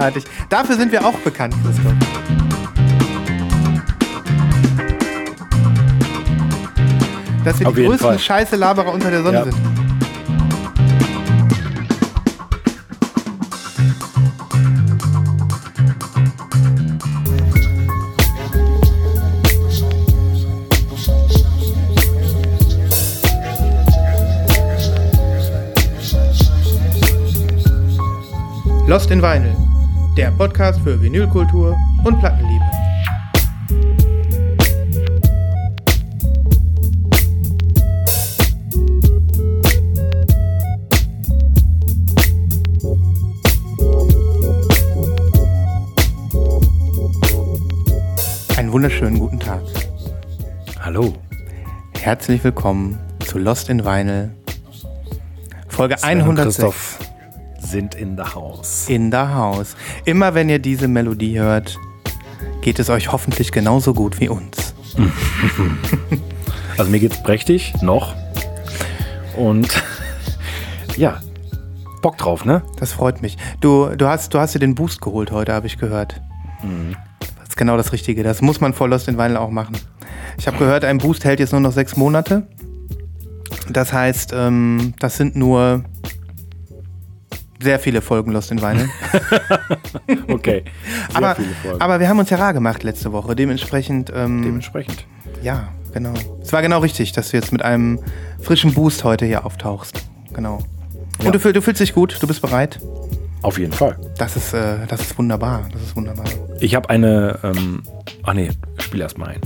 [0.00, 0.24] Großartig.
[0.48, 1.92] Dafür sind wir auch bekannt, Christoph.
[7.44, 8.18] Dass wir Auf die größten Fall.
[8.18, 9.44] Scheiße-Laberer unter der Sonne Ja.
[9.44, 9.56] sind.
[28.86, 29.54] Lost in Vinyl,
[30.16, 32.64] der Podcast für Vinylkultur und Plattenliebe.
[48.56, 49.62] Einen wunderschönen guten Tag.
[50.80, 51.14] Hallo.
[51.98, 54.30] Herzlich willkommen zu Lost in Vinyl,
[55.68, 56.89] Folge Sven und 106 Christoph
[57.70, 58.88] sind in the house.
[58.88, 59.76] in der Haus.
[60.04, 61.78] Immer wenn ihr diese Melodie hört,
[62.60, 64.74] geht es euch hoffentlich genauso gut wie uns.
[66.78, 68.14] Also mir geht's prächtig, noch.
[69.36, 69.68] Und
[70.96, 71.20] ja,
[72.00, 72.62] Bock drauf, ne?
[72.78, 73.36] Das freut mich.
[73.60, 76.22] Du, du, hast, du hast dir den Boost geholt heute, habe ich gehört.
[77.38, 78.22] Das ist genau das Richtige.
[78.22, 79.76] Das muss man vor Lost in Vinyl auch machen.
[80.38, 82.46] Ich habe gehört, ein Boost hält jetzt nur noch sechs Monate.
[83.68, 85.84] Das heißt, ähm, das sind nur
[87.62, 88.88] sehr viele Folgen Lost in Vinyl.
[90.28, 90.64] Okay.
[91.08, 91.80] Sehr aber, viele Folgen.
[91.80, 93.34] aber wir haben uns ja rar gemacht letzte Woche.
[93.36, 95.04] Dementsprechend, ähm, Dementsprechend.
[95.42, 96.14] ja, genau.
[96.42, 98.00] Es war genau richtig, dass du jetzt mit einem
[98.40, 100.04] frischen Boost heute hier auftauchst.
[100.32, 100.58] Genau.
[101.18, 101.30] Und Ja.
[101.32, 102.80] du, du fühlst dich gut, du bist bereit.
[103.42, 103.96] Auf jeden Fall.
[104.18, 105.68] Das ist, äh, das ist wunderbar.
[105.72, 106.24] Das ist wunderbar.
[106.60, 107.82] Ich habe eine, ähm,
[108.22, 109.40] ach nee, spiel erst mal ein.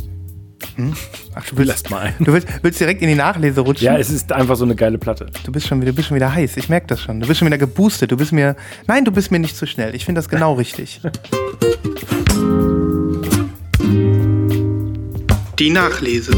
[1.35, 2.15] Ach, du willst, erst mal ein.
[2.21, 3.85] du willst, willst direkt in die Nachlese rutschen?
[3.87, 5.27] Ja, es ist einfach so eine geile Platte.
[5.45, 6.57] du bist schon wieder, du bist schon wieder heiß.
[6.57, 7.21] Ich merke das schon.
[7.21, 8.11] Du bist schon wieder geboostet.
[8.13, 9.95] Du bist mir, nein, du bist mir nicht zu schnell.
[9.95, 11.01] Ich finde das genau richtig.
[15.59, 16.33] Die Nachlese.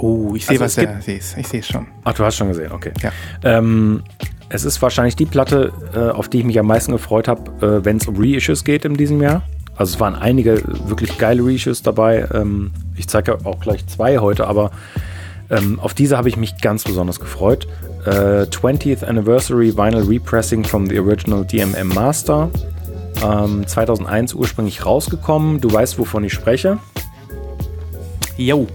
[0.00, 1.36] Oh, ich sehe, Also was gibt- siehst.
[1.38, 1.86] Ich sehe es schon.
[2.04, 2.92] Ach, du hast schon gesehen, okay.
[3.02, 3.10] Ja.
[3.42, 4.02] Ähm,
[4.50, 7.84] es ist wahrscheinlich die Platte, äh, auf die ich mich am meisten gefreut habe, äh,
[7.84, 9.42] wenn es um Reissues geht in diesem Jahr.
[9.76, 12.26] Also es waren einige wirklich geile Reissues dabei.
[12.32, 14.70] Ähm, ich zeige auch gleich zwei heute, aber
[15.50, 17.68] ähm, auf diese habe ich mich ganz besonders gefreut.
[18.04, 22.50] Äh, 20th Anniversary Vinyl Repressing from the Original DMM Master.
[23.24, 25.60] Ähm, 2001 ursprünglich rausgekommen.
[25.60, 26.78] Du weißt, wovon ich spreche.
[28.36, 28.66] Jo.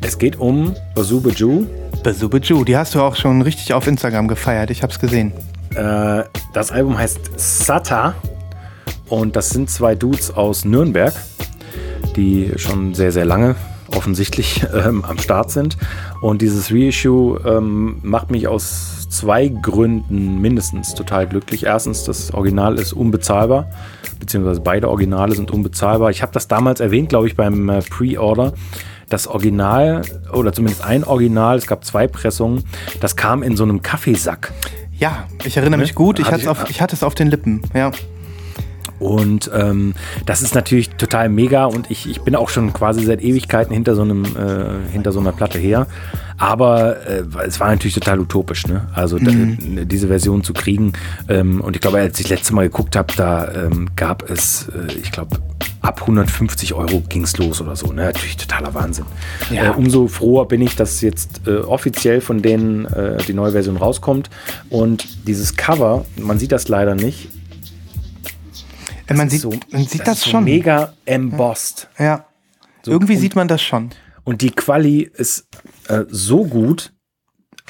[0.00, 1.66] Es geht um Bazoo Bajou.
[2.06, 4.70] Bazubaju, die hast du auch schon richtig auf Instagram gefeiert.
[4.70, 5.32] Ich hab's gesehen.
[5.74, 6.22] Äh,
[6.52, 8.14] das Album heißt Sata
[9.08, 11.12] und das sind zwei Dudes aus Nürnberg,
[12.14, 13.56] die schon sehr, sehr lange
[13.92, 15.78] offensichtlich ähm, am Start sind.
[16.20, 21.66] Und dieses Reissue ähm, macht mich aus zwei Gründen mindestens total glücklich.
[21.66, 23.68] Erstens, das Original ist unbezahlbar,
[24.20, 26.10] beziehungsweise beide Originale sind unbezahlbar.
[26.10, 28.52] Ich habe das damals erwähnt, glaube ich, beim äh, Pre-Order.
[29.08, 30.02] Das Original,
[30.32, 32.64] oder zumindest ein Original, es gab zwei Pressungen,
[33.00, 34.52] das kam in so einem Kaffeesack.
[34.98, 36.18] Ja, ich erinnere mich gut.
[36.18, 37.62] Ich Hatte auf, ich hatte es auf den Lippen.
[37.74, 37.92] Ja.
[38.98, 43.22] Und ähm, das ist natürlich total mega und ich, ich bin auch schon quasi seit
[43.22, 45.86] Ewigkeiten hinter so einem äh, hinter so einer Platte her.
[46.38, 48.88] Aber äh, es war natürlich total utopisch, ne?
[48.94, 50.92] Also da, diese Version zu kriegen.
[51.28, 54.92] Ähm, und ich glaube, als ich letztes Mal geguckt habe, da ähm, gab es, äh,
[54.92, 55.38] ich glaube,
[55.80, 57.86] ab 150 Euro ging's los oder so.
[57.86, 58.04] Ne?
[58.04, 59.06] Natürlich totaler Wahnsinn.
[59.50, 59.66] Ja.
[59.66, 63.76] Äh, umso froher bin ich, dass jetzt äh, offiziell von denen äh, die neue Version
[63.76, 64.28] rauskommt.
[64.68, 67.28] Und dieses Cover, man sieht das leider nicht,
[69.08, 70.44] Äh, man sieht, so- man sieht das, so schon.
[70.44, 71.88] mega embossed.
[71.98, 72.26] Ja.
[72.84, 73.90] Irgendwie und- sieht man das schon.
[74.24, 75.46] Und die Quali ist
[75.88, 76.92] äh, so gut.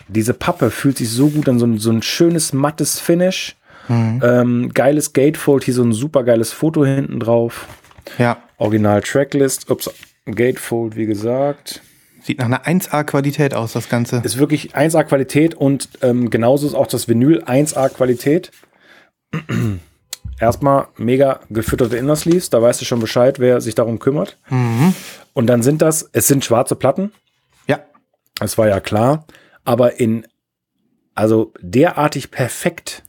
[0.08, 3.56] Diese Pappe fühlt sich so gut an, so ein, so ein schönes mattes Finish.
[3.88, 4.20] Mhm.
[4.24, 7.66] Ähm, geiles Gatefold, hier so ein super geiles Foto hinten drauf.
[8.18, 8.38] Ja.
[8.58, 9.90] Original Tracklist, ups,
[10.24, 11.82] Gatefold, wie gesagt.
[12.22, 14.20] Sieht nach einer 1A-Qualität aus, das Ganze.
[14.24, 18.50] Ist wirklich 1A Qualität und ähm, genauso ist auch das Vinyl 1A Qualität.
[20.38, 24.38] Erstmal mega gefütterte Inner Sleeves, da weißt du schon Bescheid, wer sich darum kümmert.
[25.32, 27.12] Und dann sind das, es sind schwarze Platten,
[27.66, 27.80] Ja.
[28.38, 29.26] das war ja klar,
[29.64, 30.26] aber in,
[31.14, 33.02] also derartig perfekt,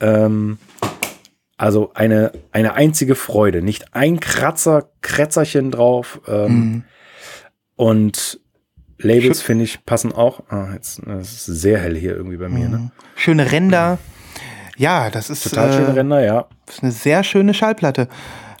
[0.00, 0.58] ähm,
[1.56, 6.84] also eine, eine einzige Freude, nicht ein Kratzer, Krätzerchen drauf, ähm, Mhm.
[7.76, 8.40] und
[8.98, 10.42] Labels, finde ich, passen auch.
[10.50, 12.90] Ah, jetzt, das ist sehr hell hier irgendwie bei mir, ne?
[13.16, 13.98] Schöne Ränder.
[14.80, 16.46] Ja, das ist, Total schöne äh, Ränder, ja.
[16.64, 18.08] das ist eine sehr schöne Schallplatte.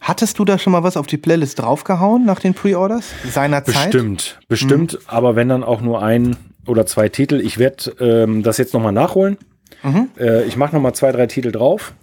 [0.02, 3.90] Hattest du da schon mal was auf die Playlist draufgehauen nach den Pre-Orders seiner Zeit?
[3.90, 4.98] Bestimmt, bestimmt, mhm.
[5.06, 6.36] aber wenn dann auch nur ein
[6.66, 7.40] oder zwei Titel.
[7.40, 9.38] Ich werde ähm, das jetzt nochmal nachholen.
[9.82, 10.10] Mhm.
[10.18, 11.94] Äh, ich mache nochmal zwei, drei Titel drauf.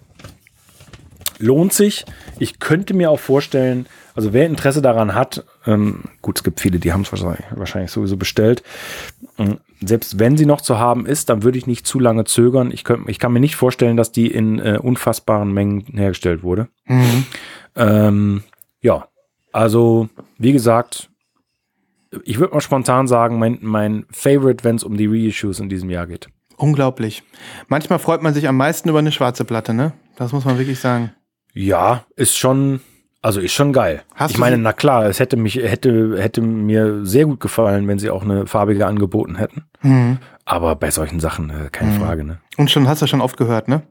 [1.38, 2.04] Lohnt sich.
[2.40, 3.86] Ich könnte mir auch vorstellen,
[4.16, 7.92] also wer Interesse daran hat, ähm, gut, es gibt viele, die haben es wahrscheinlich, wahrscheinlich,
[7.92, 8.64] sowieso bestellt.
[9.38, 12.72] Ähm, selbst wenn sie noch zu haben ist, dann würde ich nicht zu lange zögern.
[12.72, 16.70] Ich, könnt, ich kann mir nicht vorstellen, dass die in äh, unfassbaren Mengen hergestellt wurde.
[16.86, 17.26] Mhm.
[17.76, 18.44] Ähm,
[18.82, 19.08] ja,
[19.52, 21.10] also wie gesagt,
[22.24, 25.90] ich würde mal spontan sagen, mein, mein Favorite, wenn es um die Reissues in diesem
[25.90, 26.30] Jahr geht.
[26.56, 27.24] Unglaublich.
[27.68, 29.94] Manchmal freut man sich am meisten über eine schwarze Platte, ne?
[30.16, 31.12] Das muss man wirklich sagen.
[31.54, 32.82] Ja, ist schon,
[33.28, 34.04] also ist schon geil.
[34.16, 38.00] Hast ich meine, na klar, es hätte mich, hätte, hätte mir sehr gut gefallen, wenn
[38.00, 39.66] sie auch eine farbige angeboten hätten.
[39.82, 40.20] Mhm.
[40.46, 42.00] Aber bei solchen Sachen äh, keine mhm.
[42.00, 42.40] Frage, ne?
[42.56, 43.82] Und schon hast du schon oft gehört, ne?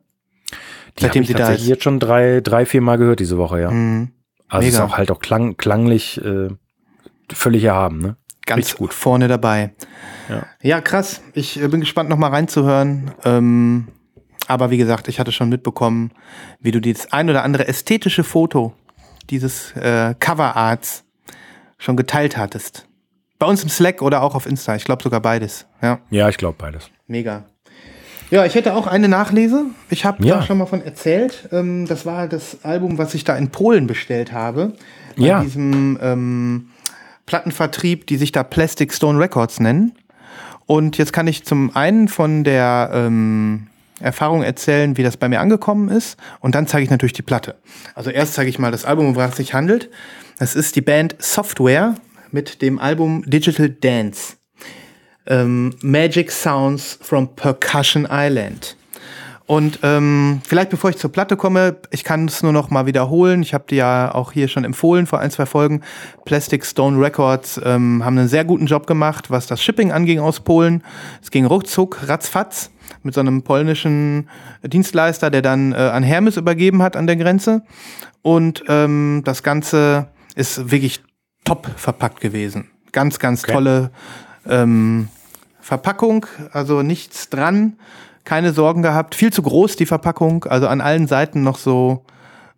[0.98, 1.66] Die Seitdem ich sie da ist.
[1.66, 3.70] jetzt schon drei, drei, vier Mal gehört diese Woche, ja.
[3.70, 4.08] Mhm.
[4.48, 4.78] Also Mega.
[4.78, 6.48] ist auch halt auch klang, klanglich äh,
[7.30, 8.16] völlig erhaben, ne?
[8.46, 8.94] Ganz gut.
[8.94, 9.74] vorne dabei.
[10.30, 11.20] Ja, ja krass.
[11.34, 13.10] Ich äh, bin gespannt, noch mal reinzuhören.
[13.22, 13.88] Ähm,
[14.48, 16.12] aber wie gesagt, ich hatte schon mitbekommen,
[16.58, 18.72] wie du das ein oder andere ästhetische Foto
[19.30, 21.04] dieses äh, Cover-Arts
[21.78, 22.86] schon geteilt hattest.
[23.38, 24.74] Bei uns im Slack oder auch auf Insta.
[24.76, 25.66] Ich glaube sogar beides.
[25.82, 26.90] Ja, ja ich glaube beides.
[27.06, 27.44] Mega.
[28.30, 29.66] Ja, ich hätte auch eine Nachlese.
[29.88, 30.36] Ich habe ja.
[30.36, 31.48] da schon mal von erzählt.
[31.52, 34.72] Ähm, das war das Album, was ich da in Polen bestellt habe.
[35.16, 35.40] Bei ja.
[35.42, 36.68] diesem ähm,
[37.26, 39.92] Plattenvertrieb, die sich da Plastic Stone Records nennen.
[40.66, 43.68] Und jetzt kann ich zum einen von der ähm,
[44.00, 46.18] Erfahrung erzählen, wie das bei mir angekommen ist.
[46.40, 47.56] Und dann zeige ich natürlich die Platte.
[47.94, 49.90] Also erst zeige ich mal das Album, um was es sich handelt.
[50.38, 51.94] Das ist die Band Software
[52.30, 54.34] mit dem Album Digital Dance.
[55.26, 58.76] Ähm, Magic Sounds from Percussion Island.
[59.46, 63.42] Und ähm, vielleicht bevor ich zur Platte komme, ich kann es nur noch mal wiederholen.
[63.42, 65.82] Ich habe die ja auch hier schon empfohlen vor ein, zwei Folgen.
[66.24, 70.40] Plastic Stone Records ähm, haben einen sehr guten Job gemacht, was das Shipping anging aus
[70.40, 70.82] Polen.
[71.22, 72.70] Es ging ruckzuck, ratzfatz
[73.04, 74.28] mit so einem polnischen
[74.64, 77.62] Dienstleister, der dann äh, an Hermes übergeben hat an der Grenze.
[78.22, 81.04] Und ähm, das Ganze ist wirklich
[81.44, 82.68] top verpackt gewesen.
[82.90, 83.52] Ganz, ganz okay.
[83.52, 83.90] tolle
[84.48, 85.08] ähm,
[85.60, 87.76] Verpackung, also nichts dran
[88.26, 89.14] keine Sorgen gehabt.
[89.14, 92.04] Viel zu groß die Verpackung, also an allen Seiten noch so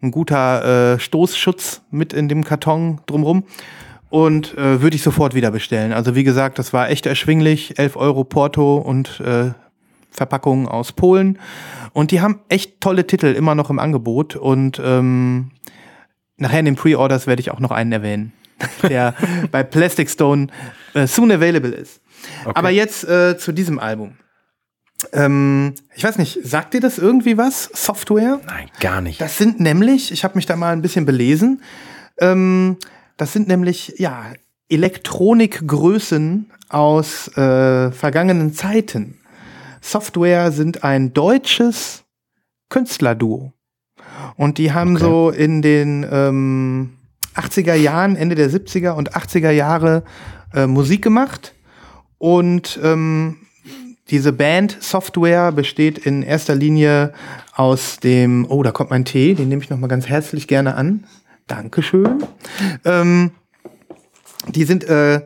[0.03, 3.45] ein guter äh, Stoßschutz mit in dem Karton drumrum.
[4.11, 5.93] Und äh, würde ich sofort wieder bestellen.
[5.93, 7.79] Also wie gesagt, das war echt erschwinglich.
[7.79, 9.51] 11 Euro Porto und äh,
[10.11, 11.39] Verpackungen aus Polen.
[11.93, 14.35] Und die haben echt tolle Titel immer noch im Angebot.
[14.35, 15.51] Und ähm,
[16.39, 18.33] nachher in den Pre-Orders werde ich auch noch einen erwähnen,
[18.89, 19.15] der
[19.53, 20.47] bei Plastic Stone
[20.95, 22.01] äh, soon available ist.
[22.45, 22.53] Okay.
[22.55, 24.15] Aber jetzt äh, zu diesem Album.
[25.13, 27.71] Ähm, ich weiß nicht, sagt dir das irgendwie was?
[27.73, 28.41] Software?
[28.47, 29.21] Nein, gar nicht.
[29.21, 31.63] Das sind nämlich, ich habe mich da mal ein bisschen belesen,
[32.19, 32.77] ähm,
[33.17, 34.27] das sind nämlich, ja,
[34.69, 39.19] Elektronikgrößen aus äh, vergangenen Zeiten.
[39.81, 42.05] Software sind ein deutsches
[42.69, 43.53] Künstlerduo.
[44.37, 45.05] Und die haben okay.
[45.05, 46.99] so in den ähm,
[47.35, 50.05] 80er Jahren, Ende der 70er und 80er Jahre
[50.53, 51.55] äh, Musik gemacht.
[52.19, 53.37] Und ähm,
[54.11, 57.13] diese Band Software besteht in erster Linie
[57.55, 61.05] aus dem, oh, da kommt mein Tee, den nehme ich nochmal ganz herzlich gerne an.
[61.47, 62.25] Dankeschön.
[62.85, 63.33] Ähm,
[64.49, 65.23] die sind, äh,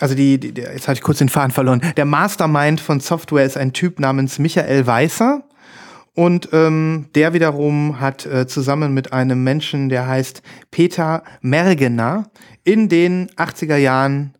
[0.00, 1.82] also die, die, jetzt hatte ich kurz den Faden verloren.
[1.96, 5.42] Der Mastermind von Software ist ein Typ namens Michael Weißer.
[6.14, 12.30] Und ähm, der wiederum hat äh, zusammen mit einem Menschen, der heißt Peter Mergener,
[12.64, 14.34] in den 80er Jahren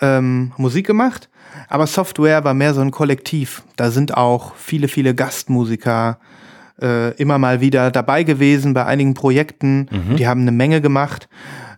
[0.00, 1.28] ähm, Musik gemacht.
[1.68, 3.62] Aber Software war mehr so ein Kollektiv.
[3.76, 6.18] Da sind auch viele, viele Gastmusiker
[6.80, 9.88] äh, immer mal wieder dabei gewesen bei einigen Projekten.
[9.90, 10.16] Mhm.
[10.16, 11.28] Die haben eine Menge gemacht.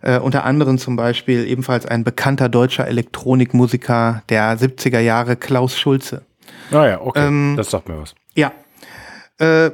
[0.01, 6.23] Äh, unter anderem zum Beispiel ebenfalls ein bekannter deutscher Elektronikmusiker der 70er Jahre, Klaus Schulze.
[6.71, 7.27] Ah ja, okay.
[7.27, 8.15] Ähm, das sagt mir was.
[8.35, 8.51] Ja.
[9.39, 9.71] Äh,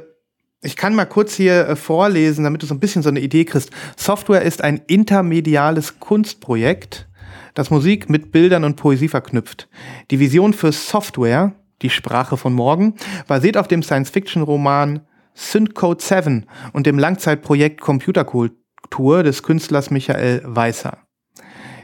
[0.62, 3.44] ich kann mal kurz hier äh, vorlesen, damit du so ein bisschen so eine Idee
[3.44, 3.70] kriegst.
[3.96, 7.06] Software ist ein intermediales Kunstprojekt,
[7.54, 9.68] das Musik mit Bildern und Poesie verknüpft.
[10.10, 12.94] Die Vision für Software, die Sprache von morgen,
[13.26, 15.00] basiert auf dem Science-Fiction-Roman
[15.34, 20.98] Synthcode 7 und dem Langzeitprojekt Computerkultur des Künstlers Michael Weißer.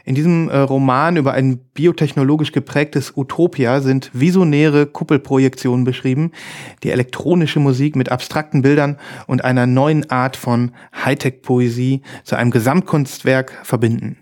[0.05, 6.33] In diesem äh, Roman über ein biotechnologisch geprägtes Utopia sind visionäre Kuppelprojektionen beschrieben,
[6.83, 8.97] die elektronische Musik mit abstrakten Bildern
[9.27, 10.73] und einer neuen Art von
[11.05, 14.20] Hightech-Poesie zu einem Gesamtkunstwerk verbinden.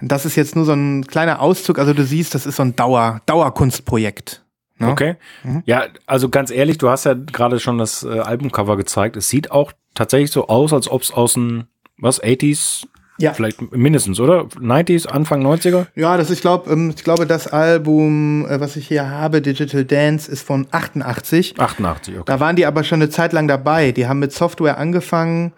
[0.00, 1.78] Das ist jetzt nur so ein kleiner Auszug.
[1.78, 4.44] Also du siehst, das ist so ein Dauer, Dauerkunstprojekt.
[4.78, 4.88] Ne?
[4.90, 5.16] Okay.
[5.64, 9.16] Ja, also ganz ehrlich, du hast ja gerade schon das äh, Albumcover gezeigt.
[9.16, 11.64] Es sieht auch tatsächlich so aus, als ob es aus den,
[11.98, 12.86] was, 80s?
[13.18, 13.32] Ja.
[13.32, 14.42] Vielleicht mindestens, oder?
[14.42, 15.86] 90s, Anfang 90er?
[15.94, 19.86] Ja, das ich glaube, ähm, ich glaube, das Album, äh, was ich hier habe, Digital
[19.86, 21.58] Dance, ist von 88.
[21.58, 22.24] 88, okay.
[22.26, 23.92] Da waren die aber schon eine Zeit lang dabei.
[23.92, 25.54] Die haben mit Software angefangen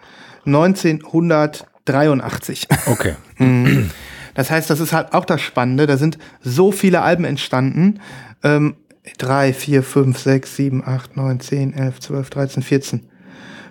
[1.95, 2.69] 1983.
[2.87, 3.15] Okay.
[4.35, 5.89] Das heißt, das ist halt auch das Spannende.
[5.89, 7.99] Da sind so viele Alben entstanden.
[8.45, 8.77] Ähm,
[9.19, 13.11] 3, 4, 5, 6, 7, 8, 9, 10, 11, 12, 13, 14,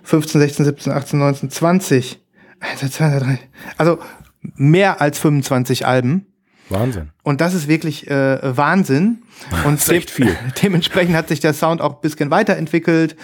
[0.04, 2.20] 15, 16, 17, 18, 19, 20.
[2.60, 3.40] 1, 2, 3.
[3.78, 4.00] Also
[4.42, 6.26] mehr als 25 Alben.
[6.70, 7.12] Wahnsinn.
[7.24, 9.20] Und das ist wirklich äh, Wahnsinn.
[9.66, 10.36] Und ist echt viel.
[10.62, 13.16] dementsprechend hat sich der Sound auch ein bisschen weiterentwickelt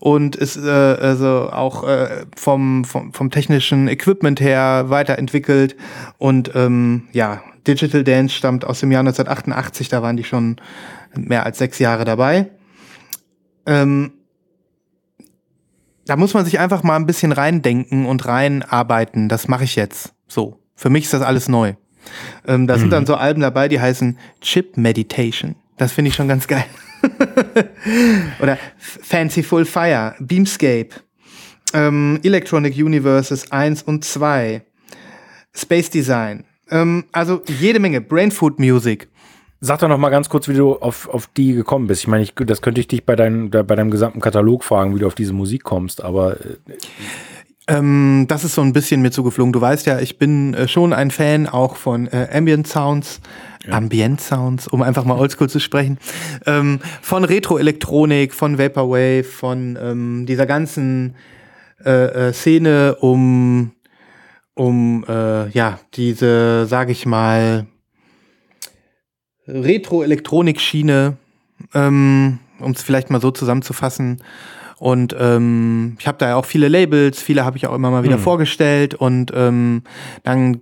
[0.00, 5.76] und ist äh, also auch äh, vom, vom, vom technischen Equipment her weiterentwickelt.
[6.18, 10.56] Und ähm, ja, Digital Dance stammt aus dem Jahr 1988, da waren die schon
[11.14, 12.50] mehr als sechs Jahre dabei.
[13.66, 14.12] Ähm,
[16.06, 19.28] da muss man sich einfach mal ein bisschen reindenken und reinarbeiten.
[19.28, 20.14] Das mache ich jetzt.
[20.26, 20.58] So.
[20.74, 21.74] Für mich ist das alles neu.
[22.46, 25.56] Ähm, da sind dann so Alben dabei, die heißen Chip Meditation.
[25.78, 26.66] Das finde ich schon ganz geil.
[28.40, 30.88] Oder Fanciful Fire, Beamscape,
[31.72, 34.62] ähm, Electronic Universes 1 und 2,
[35.54, 36.44] Space Design.
[36.70, 38.00] Ähm, also jede Menge.
[38.00, 39.08] Brainfood Music.
[39.60, 42.02] Sag doch noch mal ganz kurz, wie du auf, auf die gekommen bist.
[42.02, 45.00] Ich meine, ich, das könnte ich dich bei, dein, bei deinem gesamten Katalog fragen, wie
[45.00, 46.56] du auf diese Musik kommst, aber äh,
[47.68, 49.52] Ähm, das ist so ein bisschen mir zugeflogen.
[49.52, 53.20] Du weißt ja, ich bin äh, schon ein Fan auch von äh, Ambient Sounds,
[53.70, 55.98] Ambient Sounds, um einfach mal oldschool zu sprechen,
[56.46, 61.14] ähm, von Retro-Elektronik, von Vaporwave, von ähm, dieser ganzen
[61.84, 63.72] äh, äh, Szene um
[64.54, 67.66] um äh, ja diese, sage ich mal,
[69.46, 71.16] Retro-Elektronik-Schiene,
[71.74, 74.22] ähm, um es vielleicht mal so zusammenzufassen.
[74.78, 78.04] Und ähm, ich habe da ja auch viele Labels, viele habe ich auch immer mal
[78.04, 78.22] wieder Mhm.
[78.22, 78.94] vorgestellt.
[78.94, 79.82] Und ähm,
[80.22, 80.60] dann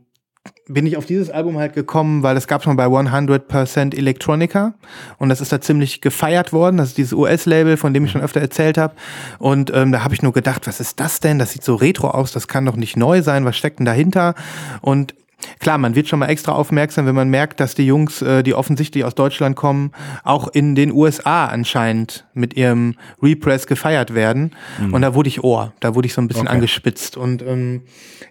[0.68, 4.75] bin ich auf dieses Album halt gekommen, weil es gab schon bei 100% Electronica
[5.18, 6.76] und das ist da ziemlich gefeiert worden.
[6.76, 8.94] Das ist dieses US-Label, von dem ich schon öfter erzählt habe.
[9.38, 11.38] Und ähm, da habe ich nur gedacht, was ist das denn?
[11.38, 13.44] Das sieht so retro aus, das kann doch nicht neu sein.
[13.44, 14.35] Was steckt denn dahinter?
[14.80, 15.14] Und
[15.60, 18.54] Klar, man wird schon mal extra aufmerksam, wenn man merkt, dass die Jungs, äh, die
[18.54, 19.92] offensichtlich aus Deutschland kommen,
[20.24, 24.52] auch in den USA anscheinend mit ihrem Repress gefeiert werden.
[24.92, 26.54] Und da wurde ich Ohr, da wurde ich so ein bisschen Okay.
[26.56, 27.16] angespitzt.
[27.16, 27.82] Und ähm,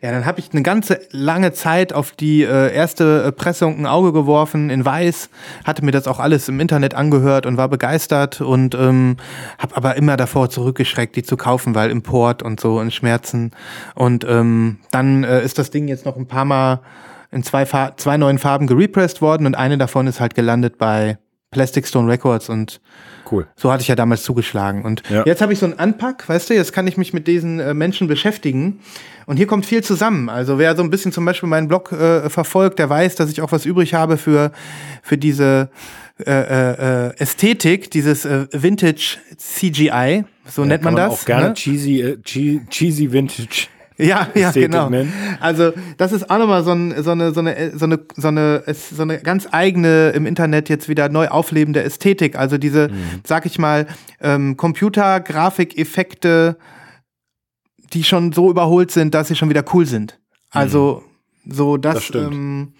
[0.01, 4.11] ja, dann habe ich eine ganze lange Zeit auf die äh, erste Pressung ein Auge
[4.11, 5.29] geworfen in Weiß,
[5.63, 9.17] hatte mir das auch alles im Internet angehört und war begeistert und ähm,
[9.57, 13.51] habe aber immer davor zurückgeschreckt, die zu kaufen, weil Import und so und Schmerzen.
[13.93, 16.79] Und ähm, dann äh, ist das Ding jetzt noch ein paar Mal
[17.35, 21.17] in zwei, Fa zwei neuen Farben gerepressed worden und eine davon ist halt gelandet bei
[21.51, 22.81] Plastic Stone Records und
[23.31, 23.45] cool.
[23.55, 24.83] so hatte ich ja damals zugeschlagen.
[24.83, 25.23] Und Ja.
[25.25, 27.73] jetzt habe ich so einen Anpack, weißt du, jetzt kann ich mich mit diesen äh,
[27.73, 28.79] Menschen beschäftigen.
[29.25, 30.29] Und hier kommt viel zusammen.
[30.29, 33.41] Also wer so ein bisschen zum Beispiel meinen Blog äh, verfolgt, der weiß, dass ich
[33.41, 34.51] auch was übrig habe für,
[35.01, 35.69] für diese
[36.25, 41.11] äh, äh, äh, Ästhetik, dieses äh, Vintage CGI, so nennt man, das.
[41.11, 41.53] auch gerne ne?
[41.53, 43.67] cheesy, chee- cheesy Vintage.
[43.97, 44.89] Ja, ja, genau.
[44.89, 45.13] nennen.
[45.39, 48.63] Also das ist auch nochmal so, ein, so, eine, so, eine, so, eine, so, eine,
[48.75, 52.37] so eine ganz eigene im Internet jetzt wieder neu auflebende Ästhetik.
[52.37, 53.21] Also diese, Mhm.
[53.25, 53.87] sag ich mal,
[54.19, 56.57] ähm, Computer-Grafikeffekte,
[57.93, 60.19] die schon so überholt sind, dass sie schon wieder cool sind.
[60.51, 61.03] Also
[61.47, 62.33] so das, Das stimmt.
[62.33, 62.73] ähm,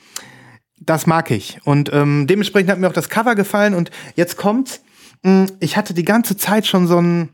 [0.80, 1.60] das mag ich.
[1.64, 3.74] Und ähm, dementsprechend hat mir auch das Cover gefallen.
[3.74, 4.82] Und jetzt kommt's.
[5.24, 7.30] mh, Ich hatte die ganze Zeit schon so ein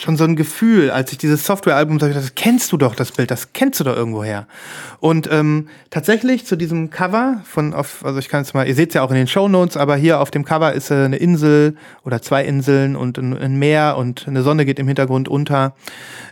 [0.00, 3.30] schon so ein Gefühl, als ich dieses Software-Album sah, das kennst du doch, das Bild,
[3.30, 4.46] das kennst du doch irgendwoher.
[4.98, 8.90] Und ähm, tatsächlich zu diesem Cover von, auf, also ich kann es mal, ihr seht
[8.90, 11.16] es ja auch in den Show Notes, aber hier auf dem Cover ist äh, eine
[11.16, 15.74] Insel oder zwei Inseln und ein, ein Meer und eine Sonne geht im Hintergrund unter.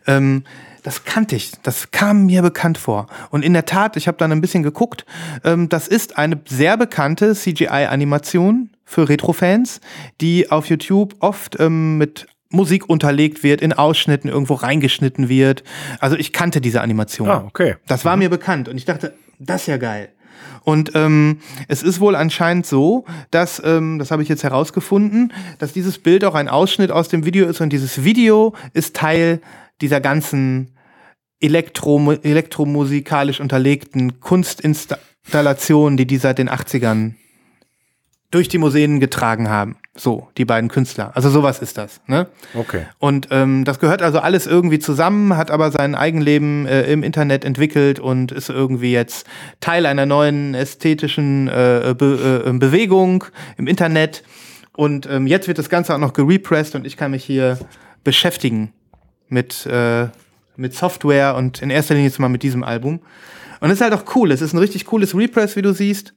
[0.07, 0.45] Ähm,
[0.83, 3.09] das kannte ich, das kam mir bekannt vor.
[3.31, 5.05] Und in der Tat, ich habe dann ein bisschen geguckt,
[5.45, 9.81] ähm, das ist eine sehr bekannte CGI-Animation für Retro-Fans,
[10.21, 15.65] die auf YouTube oft ähm, mit Musik unterlegt wird, in Ausschnitten irgendwo reingeschnitten wird.
[16.01, 17.29] Also ich kannte diese Animation.
[17.29, 17.77] Ah, okay.
[17.87, 20.09] Das war mir bekannt und ich dachte, das ist ja geil.
[20.65, 21.39] Und ähm,
[21.69, 26.25] es ist wohl anscheinend so, dass, ähm, das habe ich jetzt herausgefunden, dass dieses Bild
[26.25, 29.41] auch ein Ausschnitt aus dem Video ist und dieses Video ist Teil
[29.81, 30.75] dieser ganzen
[31.41, 37.15] Elektro elektromusikalisch unterlegten Kunstinstallationen, die die seit den 80ern
[38.31, 39.77] durch die Museen getragen haben.
[39.95, 41.13] So, die beiden Künstler.
[41.15, 42.01] Also sowas ist das.
[42.07, 42.29] Ne?
[42.55, 42.87] Okay.
[42.99, 47.45] Und ähm, das gehört also alles irgendwie zusammen, hat aber sein Eigenleben äh, im Internet
[47.45, 49.27] entwickelt und ist irgendwie jetzt
[49.61, 53.25] Teil einer neuen ästhetischen äh, Be äh, Bewegung
[53.57, 54.23] im Internet.
[54.77, 57.59] Und ähm, jetzt wird das Ganze auch noch gerepressed und ich kann mich hier
[58.05, 58.73] beschäftigen
[59.29, 60.09] mit, äh,
[60.57, 63.01] mit Software und in erster Linie jetzt mal mit diesem Album.
[63.61, 64.31] Und es ist halt auch cool.
[64.31, 66.15] Es ist ein richtig cooles Repress, wie du siehst.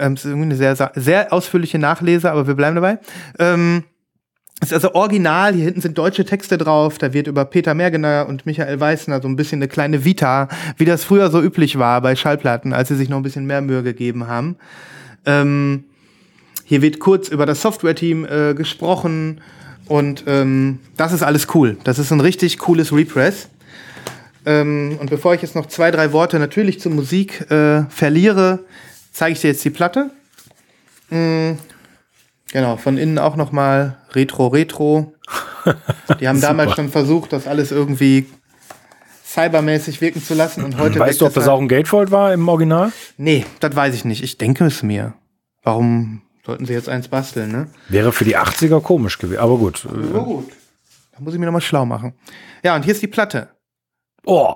[0.00, 2.98] Ähm, es ist irgendwie eine sehr, sehr ausführliche Nachlese, aber wir bleiben dabei.
[3.38, 3.84] Ähm,
[4.62, 8.26] es ist also original, hier hinten sind deutsche Texte drauf, da wird über Peter Mergener
[8.28, 12.02] und Michael Weißner so ein bisschen eine kleine Vita, wie das früher so üblich war
[12.02, 14.56] bei Schallplatten, als sie sich noch ein bisschen mehr Mühe gegeben haben.
[15.24, 15.84] Ähm,
[16.64, 19.40] hier wird kurz über das Software-Team äh, gesprochen
[19.86, 21.78] und ähm, das ist alles cool.
[21.84, 23.48] Das ist ein richtig cooles Repress.
[24.44, 28.60] Ähm, und bevor ich jetzt noch zwei, drei Worte natürlich zur Musik äh, verliere,
[29.20, 30.10] zeige ich dir jetzt die Platte.
[31.10, 31.58] Mhm.
[32.52, 35.12] Genau, von innen auch noch mal Retro, Retro.
[36.20, 38.26] Die haben damals schon versucht, das alles irgendwie
[39.26, 40.98] cybermäßig wirken zu lassen und heute.
[40.98, 42.92] Weißt du, ob das halt auch ein Gatefold war im Original?
[43.18, 44.22] Nee, das weiß ich nicht.
[44.22, 45.12] Ich denke es mir.
[45.62, 47.68] Warum sollten sie jetzt eins basteln, ne?
[47.90, 49.86] Wäre für die 80er komisch gewesen, aber gut.
[49.86, 50.50] Aber gut.
[51.12, 52.14] Da muss ich mir nochmal schlau machen.
[52.64, 53.50] Ja, und hier ist die Platte.
[54.24, 54.54] Oh.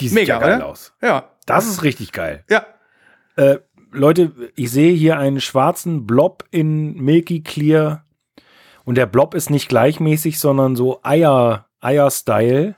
[0.00, 0.66] Die sieht Mega, ja geil oder?
[0.66, 0.92] aus.
[1.00, 1.30] Ja.
[1.46, 2.42] Das ist richtig geil.
[2.50, 2.66] Ja.
[3.36, 3.58] Äh,
[3.92, 8.04] Leute, ich sehe hier einen schwarzen Blob in Milky Clear.
[8.84, 12.74] Und der Blob ist nicht gleichmäßig, sondern so Eier, Eier-Style.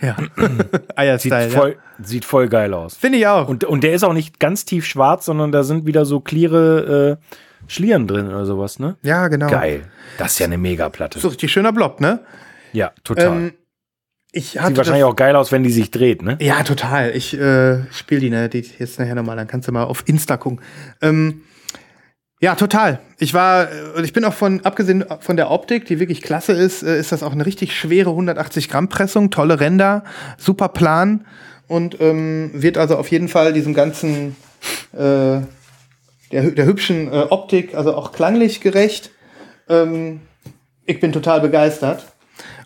[0.00, 0.16] Ja.
[0.36, 1.48] Sieht, Eierstyle.
[1.48, 1.48] Ja.
[1.50, 2.96] voll, sieht voll geil aus.
[2.96, 3.48] Finde ich auch.
[3.48, 7.18] Und, und der ist auch nicht ganz tief schwarz, sondern da sind wieder so cleare
[7.20, 7.34] äh,
[7.66, 8.96] Schlieren drin oder sowas, ne?
[9.02, 9.48] ja, genau.
[9.48, 9.84] Geil.
[10.18, 11.20] Das ist ja eine Megaplatte.
[11.20, 12.20] So richtig schöner Blob, ne?
[12.72, 13.26] Ja, total.
[13.26, 13.52] Ähm,
[14.32, 16.38] ich hatte Sieht wahrscheinlich auch geil aus, wenn die sich dreht, ne?
[16.40, 17.10] Ja, total.
[17.16, 20.36] Ich äh, spiele die, ne, die jetzt nachher nochmal, dann kannst du mal auf Insta
[20.36, 20.60] gucken.
[21.02, 21.42] Ähm,
[22.40, 23.00] ja, total.
[23.18, 23.68] Ich war,
[24.02, 27.22] ich bin auch von, abgesehen von der Optik, die wirklich klasse ist, äh, ist das
[27.22, 30.04] auch eine richtig schwere 180 Gramm Pressung, tolle Ränder,
[30.38, 31.26] super Plan
[31.66, 34.36] und ähm, wird also auf jeden Fall diesem ganzen,
[34.92, 35.42] äh, der,
[36.30, 39.10] der hübschen äh, Optik, also auch klanglich gerecht.
[39.68, 40.20] Ähm,
[40.86, 42.06] ich bin total begeistert.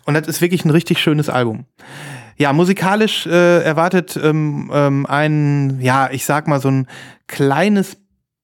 [0.05, 1.65] Und das ist wirklich ein richtig schönes Album.
[2.37, 6.87] Ja, musikalisch äh, erwartet ähm, ähm, ein, ja, ich sag mal so ein
[7.27, 7.97] kleines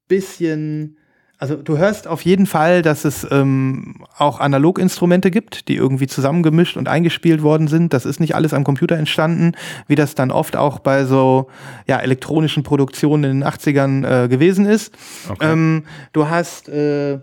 [0.08, 0.97] bisschen,
[1.38, 6.78] also du hörst auf jeden Fall, dass es ähm, auch Analoginstrumente gibt, die irgendwie zusammengemischt
[6.78, 7.93] und eingespielt worden sind.
[7.93, 9.54] Das ist nicht alles am Computer entstanden,
[9.88, 11.50] wie das dann oft auch bei so
[11.86, 14.93] ja, elektronischen Produktionen in den 80ern äh, gewesen ist.
[15.28, 15.52] Okay.
[15.52, 17.19] Ähm, du hast äh,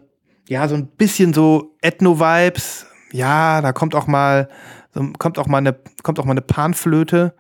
[0.48, 2.87] ja so ein bisschen so Ethno-Vibes.
[3.12, 4.48] Ja, da kommt auch mal
[5.18, 7.34] kommt auch mal eine kommt auch mal eine Panflöte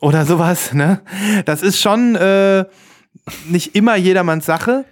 [0.00, 0.72] oder sowas.
[0.72, 1.00] Ne,
[1.44, 2.64] das ist schon äh,
[3.46, 4.84] nicht immer jedermanns Sache,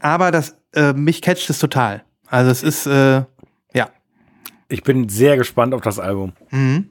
[0.00, 2.04] aber das äh, mich catcht es total.
[2.26, 3.24] Also es ist äh,
[3.72, 3.90] ja.
[4.68, 6.32] Ich bin sehr gespannt auf das Album.
[6.50, 6.90] Mhm.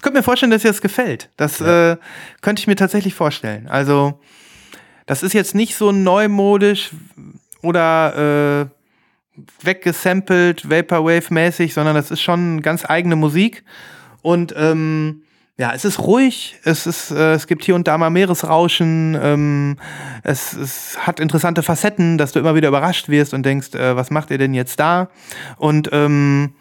[0.00, 1.28] Ich könnte mir vorstellen, dass dir das gefällt.
[1.36, 1.98] Das äh,
[2.40, 3.68] könnte ich mir tatsächlich vorstellen.
[3.68, 4.18] Also,
[5.04, 6.90] das ist jetzt nicht so neumodisch
[7.60, 8.79] oder äh,
[9.62, 13.64] weggesampelt, Vaporwave-mäßig, sondern das ist schon ganz eigene Musik.
[14.22, 15.22] Und ähm,
[15.60, 19.76] ja, es ist ruhig, es, ist, äh, es gibt hier und da mal Meeresrauschen, ähm,
[20.22, 24.10] es, es hat interessante Facetten, dass du immer wieder überrascht wirst und denkst, äh, was
[24.10, 25.10] macht ihr denn jetzt da?
[25.58, 26.54] Und ähm,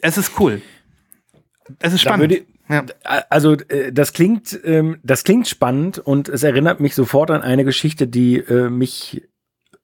[0.00, 0.62] es ist cool.
[1.80, 2.44] Es ist spannend.
[2.68, 2.84] ja.
[3.28, 7.64] Also äh, das klingt, ähm, das klingt spannend und es erinnert mich sofort an eine
[7.64, 9.22] Geschichte, die äh, mich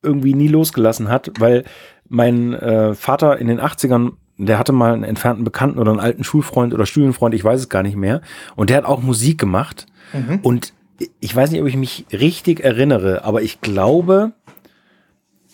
[0.03, 1.65] irgendwie nie losgelassen hat, weil
[2.09, 6.25] mein äh, Vater in den 80ern, der hatte mal einen entfernten Bekannten oder einen alten
[6.25, 8.21] Schulfreund oder Studienfreund, ich weiß es gar nicht mehr,
[8.57, 10.39] und der hat auch Musik gemacht Mhm.
[10.43, 10.73] und
[11.21, 14.33] ich weiß nicht, ob ich mich richtig erinnere, aber ich glaube,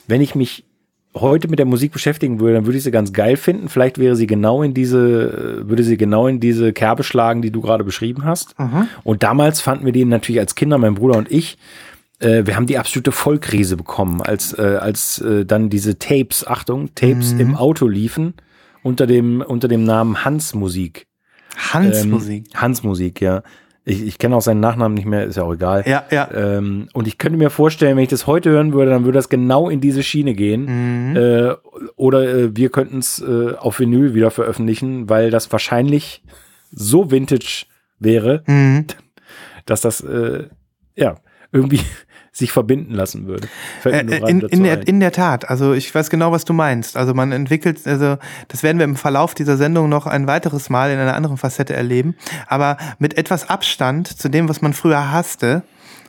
[0.06, 0.64] wenn ich mich
[1.16, 3.68] heute mit der Musik beschäftigen würde, dann würde ich sie ganz geil finden.
[3.68, 7.60] Vielleicht wäre sie genau in diese, würde sie genau in diese Kerbe schlagen, die du
[7.60, 8.58] gerade beschrieben hast.
[8.58, 8.88] Mhm.
[9.04, 11.56] Und damals fanden wir den natürlich als Kinder, mein Bruder und ich,
[12.24, 16.94] äh, wir haben die absolute Vollkrise bekommen, als, äh, als äh, dann diese Tapes, Achtung,
[16.94, 17.40] Tapes Mhm.
[17.40, 18.34] im Auto liefen,
[18.82, 21.06] unter dem, unter dem Namen Hans Musik.
[21.56, 22.46] Hans Ähm, Musik.
[22.54, 23.42] Hans Musik, ja.
[23.86, 25.84] Ich, ich kenne auch seinen Nachnamen nicht mehr, ist ja auch egal.
[25.86, 26.28] Ja, ja.
[26.32, 29.28] Ähm, und ich könnte mir vorstellen, wenn ich das heute hören würde, dann würde das
[29.28, 31.10] genau in diese Schiene gehen.
[31.10, 31.16] Mhm.
[31.16, 31.54] Äh,
[31.96, 36.22] oder äh, wir könnten es äh, auf Vinyl wieder veröffentlichen, weil das wahrscheinlich
[36.72, 37.66] so vintage
[38.00, 38.86] wäre, Mhm.
[39.66, 40.44] dass das äh,
[40.96, 41.16] ja
[41.52, 41.80] irgendwie
[42.36, 43.46] sich verbinden lassen würde.
[43.80, 44.82] Fällt mir Äh, in, in, der, ein.
[44.82, 45.48] in der Tat.
[45.48, 46.96] Also ich weiß genau, was du meinst.
[46.96, 48.18] Also man entwickelt, also
[48.48, 51.74] das werden wir im Verlauf dieser Sendung noch ein weiteres Mal in einer anderen Facette
[51.74, 52.16] erleben.
[52.48, 55.62] Aber mit etwas Abstand zu dem, was man früher hasste,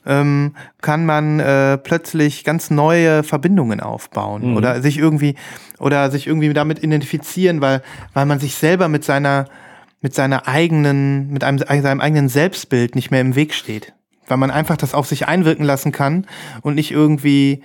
[0.07, 4.57] ähm, kann man äh, plötzlich ganz neue Verbindungen aufbauen Mhm.
[4.57, 5.35] oder sich irgendwie
[5.79, 7.81] oder sich irgendwie damit identifizieren, weil
[8.13, 9.45] weil man sich selber mit seiner
[10.01, 13.93] mit seiner eigenen mit einem seinem eigenen Selbstbild nicht mehr im Weg steht,
[14.27, 16.25] weil man einfach das auf sich einwirken lassen kann
[16.61, 17.63] und nicht irgendwie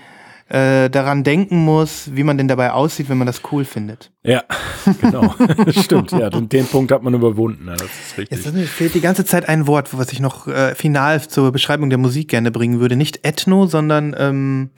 [0.50, 4.10] äh, daran denken muss, wie man denn dabei aussieht, wenn man das cool findet.
[4.24, 4.42] Ja,
[5.00, 5.34] genau.
[5.70, 6.28] Stimmt, ja.
[6.28, 7.68] Den, den Punkt hat man überwunden.
[7.68, 8.44] Ja, das ist richtig.
[8.44, 11.98] Jetzt fehlt die ganze Zeit ein Wort, was ich noch äh, final zur Beschreibung der
[11.98, 12.96] Musik gerne bringen würde.
[12.96, 14.70] Nicht Ethno, sondern ähm,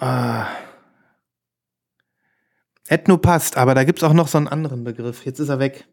[0.00, 0.44] äh,
[2.88, 5.26] Ethno passt, aber da gibt's auch noch so einen anderen Begriff.
[5.26, 5.86] Jetzt ist er weg.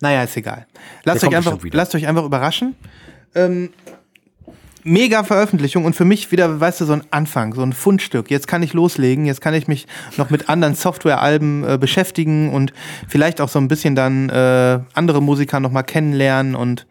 [0.00, 0.66] Naja, ist egal.
[1.02, 2.76] Lasst, euch einfach, lasst euch einfach überraschen.
[3.34, 3.70] Ähm,
[4.84, 8.30] mega Veröffentlichung und für mich wieder, weißt du, so ein Anfang, so ein Fundstück.
[8.30, 12.72] Jetzt kann ich loslegen, jetzt kann ich mich noch mit anderen Softwarealben äh, beschäftigen und
[13.08, 16.86] vielleicht auch so ein bisschen dann äh, andere Musiker noch mal kennenlernen und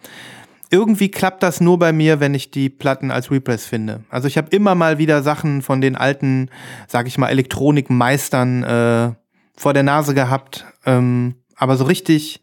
[0.71, 4.03] irgendwie klappt das nur bei mir, wenn ich die Platten als Repress finde.
[4.10, 6.49] Also ich habe immer mal wieder Sachen von den alten,
[6.88, 9.12] sag ich mal, Elektronikmeistern äh,
[9.56, 12.41] vor der Nase gehabt, ähm, aber so richtig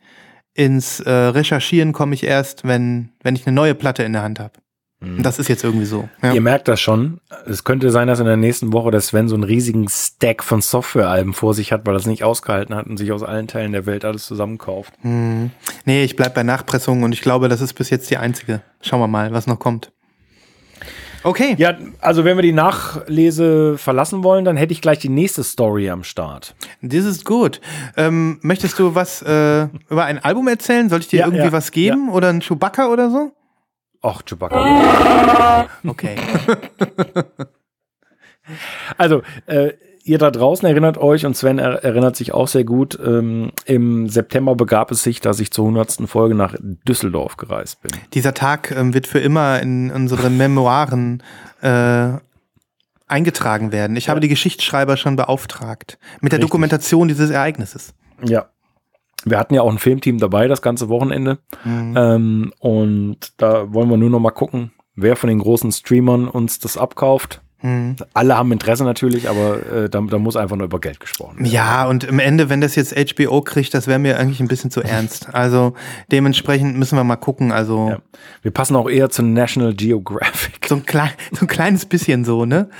[0.60, 4.38] ins äh, Recherchieren komme ich erst, wenn, wenn ich eine neue Platte in der Hand
[4.38, 4.52] habe.
[5.00, 6.10] Und das ist jetzt irgendwie so.
[6.22, 6.34] Ja.
[6.34, 7.20] Ihr merkt das schon.
[7.46, 10.60] Es könnte sein, dass in der nächsten Woche der Sven so einen riesigen Stack von
[10.60, 13.72] Softwarealben vor sich hat, weil er es nicht ausgehalten hat und sich aus allen Teilen
[13.72, 14.92] der Welt alles zusammenkauft.
[15.00, 15.52] Hm.
[15.86, 18.60] Nee, ich bleib bei Nachpressungen und ich glaube, das ist bis jetzt die einzige.
[18.82, 19.90] Schauen wir mal, was noch kommt.
[21.22, 21.54] Okay.
[21.58, 25.90] Ja, also wenn wir die Nachlese verlassen wollen, dann hätte ich gleich die nächste Story
[25.90, 26.54] am Start.
[26.80, 27.60] Das ist gut.
[27.96, 30.88] Ähm, möchtest du was äh, über ein Album erzählen?
[30.88, 32.08] Soll ich dir Ja, irgendwie ja, was geben?
[32.10, 33.32] Oder ein Chewbacca oder so?
[34.02, 35.66] Och, Chewbacca.
[35.86, 36.16] Okay.
[38.96, 42.98] Also, äh, ihr da draußen erinnert euch und Sven er erinnert sich auch sehr gut.
[43.04, 46.08] Ähm, Im September begab es sich, dass ich zur 100.
[46.08, 47.92] Folge nach Düsseldorf gereist bin.
[48.14, 51.22] Dieser Tag ähm, wird für immer in unsere Memoiren
[51.62, 52.12] äh,
[53.06, 53.96] eingetragen werden.
[53.96, 56.50] Ich habe die Geschichtsschreiber schon beauftragt mit der Richtig.
[56.50, 57.94] Dokumentation dieses Ereignisses.
[58.24, 58.46] Ja.
[59.24, 61.38] Wir hatten ja auch ein Filmteam dabei das ganze Wochenende.
[61.66, 66.58] Ähm, und da wollen wir nur noch mal gucken, wer von den großen Streamern uns
[66.58, 67.42] das abkauft.
[67.62, 67.96] Hm.
[68.14, 71.50] Alle haben Interesse natürlich, aber äh, da, da muss einfach nur über Geld gesprochen werden.
[71.50, 74.70] Ja, und im Ende, wenn das jetzt HBO kriegt, das wäre mir eigentlich ein bisschen
[74.70, 75.34] zu ernst.
[75.34, 75.74] Also
[76.10, 77.52] dementsprechend müssen wir mal gucken.
[77.52, 77.98] Also Ja.
[78.42, 80.66] Wir passen auch eher zu National Geographic.
[80.68, 82.70] so, ein klein, so ein kleines bisschen so, ne?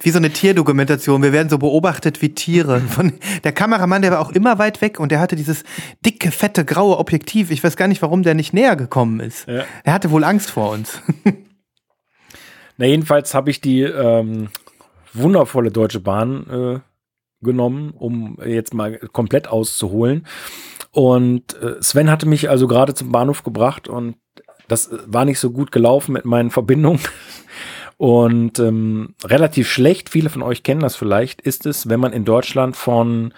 [0.00, 1.22] Wie so eine Tierdokumentation.
[1.22, 2.80] Wir werden so beobachtet wie Tiere.
[2.80, 5.64] Von, der Kameramann, der war auch immer weit weg und der hatte dieses
[6.04, 7.50] dicke, fette, graue Objektiv.
[7.50, 9.48] Ich weiß gar nicht, warum der nicht näher gekommen ist.
[9.48, 9.64] Ja.
[9.82, 11.00] Er hatte wohl Angst vor uns.
[12.76, 14.48] Na, jedenfalls habe ich die ähm,
[15.12, 16.80] wundervolle Deutsche Bahn äh,
[17.44, 20.26] genommen, um jetzt mal komplett auszuholen.
[20.90, 24.16] Und äh, Sven hatte mich also gerade zum Bahnhof gebracht und
[24.68, 27.00] das äh, war nicht so gut gelaufen mit meinen Verbindungen.
[27.96, 32.24] Und ähm, relativ schlecht, viele von euch kennen das vielleicht, ist es, wenn man in
[32.24, 33.32] Deutschland von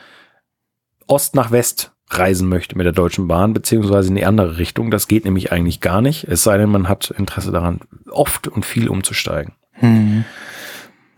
[1.06, 4.90] Ost nach West reisen möchte mit der Deutschen Bahn, beziehungsweise in die andere Richtung.
[4.90, 8.64] Das geht nämlich eigentlich gar nicht, es sei denn, man hat Interesse daran, oft und
[8.64, 9.52] viel umzusteigen.
[9.80, 10.24] Und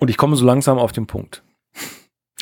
[0.08, 1.42] ich komme so langsam auf den Punkt.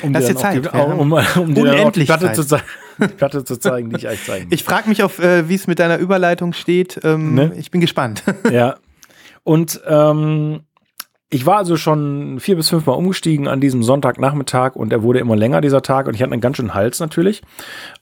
[0.03, 2.37] Um dann auch Zeit, Die, haben um, um dir dann auch die Platte, Zeit.
[2.37, 2.63] zu, zei-
[3.01, 5.67] die Platte zu zeigen, die ich eigentlich zeigen Ich frage mich, auf, äh, wie es
[5.67, 7.01] mit deiner Überleitung steht.
[7.03, 7.53] Ähm, Ne?
[7.57, 8.23] Ich bin gespannt.
[8.51, 8.77] Ja.
[9.43, 10.61] Und ähm,
[11.29, 15.19] ich war also schon vier bis fünf Mal umgestiegen an diesem Sonntagnachmittag und er wurde
[15.19, 16.07] immer länger, dieser Tag.
[16.07, 17.43] Und ich hatte einen ganz schönen Hals natürlich.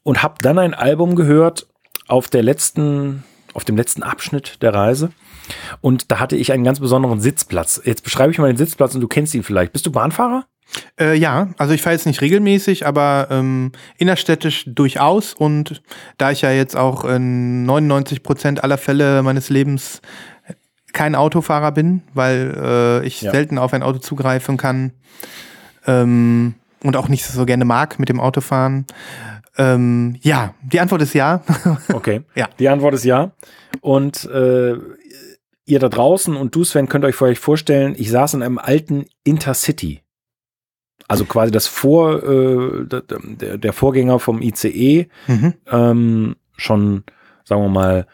[0.03, 1.67] Und habe dann ein Album gehört
[2.07, 5.11] auf der letzten, auf dem letzten Abschnitt der Reise.
[5.81, 7.81] Und da hatte ich einen ganz besonderen Sitzplatz.
[7.85, 9.73] Jetzt beschreibe ich mal den Sitzplatz und du kennst ihn vielleicht.
[9.73, 10.45] Bist du Bahnfahrer?
[10.99, 15.33] Äh, ja, also ich fahre jetzt nicht regelmäßig, aber ähm, innerstädtisch durchaus.
[15.33, 15.83] Und
[16.19, 20.03] da ich ja jetzt auch in 99 Prozent aller Fälle meines Lebens
[20.95, 22.55] kein Autofahrer bin, weil
[23.03, 23.31] äh, ich Ja.
[23.33, 24.93] selten auf ein Auto zugreifen kann
[25.87, 28.87] ähm, und auch nicht so gerne mag mit dem Autofahren.
[29.57, 31.43] Ähm, ja, die Antwort ist ja.
[31.93, 32.23] Okay.
[32.35, 32.49] Ja.
[32.59, 33.33] Die Antwort ist ja.
[33.81, 34.75] Und äh,
[35.67, 39.07] ihr da draußen und du, Sven, könnt euch euch vorstellen, ich saß in einem alten
[39.23, 40.01] Intercity.
[41.09, 45.55] Also quasi das Vor, äh, der, der- der Vorgänger vom ICE, mhm.
[45.71, 47.05] ähm, schon,
[47.45, 48.07] sagen wir mal,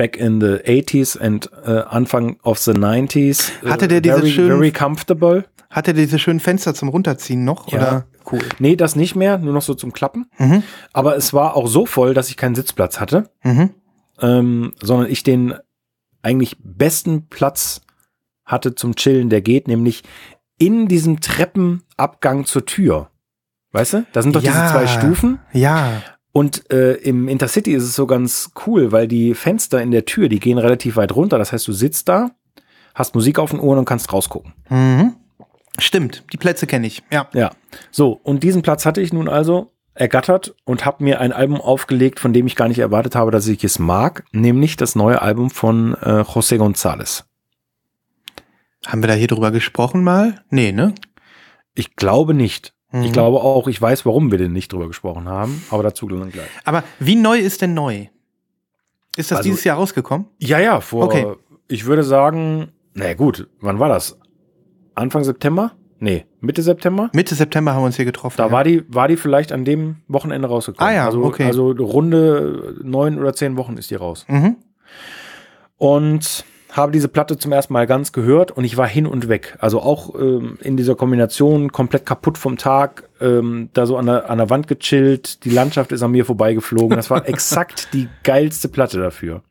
[0.00, 3.50] back in the 80s and äh, Anfang of the 90s.
[3.62, 5.44] äh, Hatte der diese very, schönen- Very comfortable.
[5.68, 7.70] Hat er diese schönen Fenster zum Runterziehen noch?
[7.70, 7.78] Ja.
[7.78, 8.06] Oder?
[8.30, 8.40] Cool.
[8.58, 10.26] Nee, das nicht mehr, nur noch so zum Klappen.
[10.38, 10.62] Mhm.
[10.92, 13.30] Aber es war auch so voll, dass ich keinen Sitzplatz hatte.
[13.44, 13.70] Mhm.
[14.22, 15.54] ähm, sondern ich den
[16.22, 17.80] eigentlich besten Platz
[18.44, 20.02] hatte zum Chillen, der geht, nämlich
[20.58, 23.10] in diesem Treppenabgang zur Tür.
[23.72, 24.06] Weißt du?
[24.12, 24.52] Da sind doch Ja.
[24.52, 25.38] diese zwei Stufen.
[25.52, 26.02] Ja.
[26.32, 30.28] Und äh, im Intercity ist es so ganz cool, weil die Fenster in der Tür,
[30.28, 31.38] die gehen relativ weit runter.
[31.38, 32.30] Das heißt, du sitzt da,
[32.94, 34.54] hast Musik auf den Ohren und kannst rausgucken.
[34.68, 35.16] Mhm.
[35.78, 37.02] Stimmt, die Plätze kenne ich.
[37.10, 37.28] Ja.
[37.32, 37.50] Ja.
[37.90, 42.20] So, und diesen Platz hatte ich nun also ergattert und habe mir ein Album aufgelegt,
[42.20, 45.50] von dem ich gar nicht erwartet habe, dass ich es mag, nämlich das neue Album
[45.50, 47.24] von äh, José González.
[48.86, 50.42] Haben wir da hier drüber gesprochen mal?
[50.48, 50.94] Nee, ne?
[51.74, 52.74] Ich glaube nicht.
[52.92, 53.02] Mhm.
[53.04, 56.30] Ich glaube auch, ich weiß, warum wir denn nicht drüber gesprochen haben, aber dazu dann
[56.30, 56.48] gleich.
[56.64, 58.06] Aber wie neu ist denn neu?
[59.16, 60.26] Ist das Also- dieses Jahr rausgekommen?
[60.38, 61.26] Ja, ja, vor, Okay.
[61.68, 64.18] ich würde sagen, na gut, wann war das?
[64.94, 65.72] Anfang September?
[66.02, 67.10] Nee, Mitte September?
[67.12, 68.36] Mitte September haben wir uns hier getroffen.
[68.38, 68.52] Da ja.
[68.52, 70.88] war die, war die vielleicht an dem Wochenende rausgekommen.
[70.90, 71.44] Ah ja, also, okay.
[71.44, 74.24] Also runde neun oder zehn Wochen ist die raus.
[74.28, 74.56] Mhm.
[75.76, 79.56] Und habe diese Platte zum ersten Mal ganz gehört und ich war hin und weg.
[79.58, 84.30] Also auch ähm, in dieser Kombination komplett kaputt vom Tag, ähm, da so an der,
[84.30, 86.96] an der Wand gechillt, die Landschaft ist an mir vorbeigeflogen.
[86.96, 89.42] Das war exakt die geilste Platte dafür.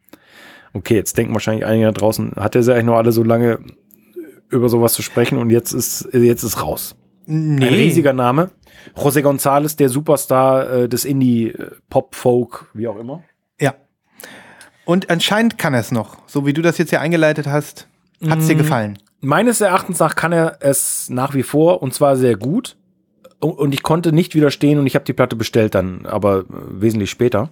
[0.74, 3.60] Okay, jetzt denken wahrscheinlich einige da draußen, hat er sie eigentlich noch alle so lange
[4.50, 6.96] über sowas zu sprechen und jetzt ist, jetzt ist raus.
[7.26, 7.68] Nee.
[7.68, 8.50] Ein riesiger Name.
[8.96, 13.24] José González, der Superstar äh, des Indie, äh, Pop, Folk, wie auch immer.
[14.86, 16.18] Und anscheinend kann er es noch.
[16.28, 17.88] So wie du das jetzt hier eingeleitet hast,
[18.28, 18.60] hat es dir Mm.
[18.60, 19.00] gefallen.
[19.22, 22.76] Meines Erachtens nach kann er es nach wie vor und zwar sehr gut.
[23.40, 26.44] Und- ich konnte nicht widerstehen und ich habe die Platte bestellt dann, aber äh,
[26.82, 27.50] wesentlich später.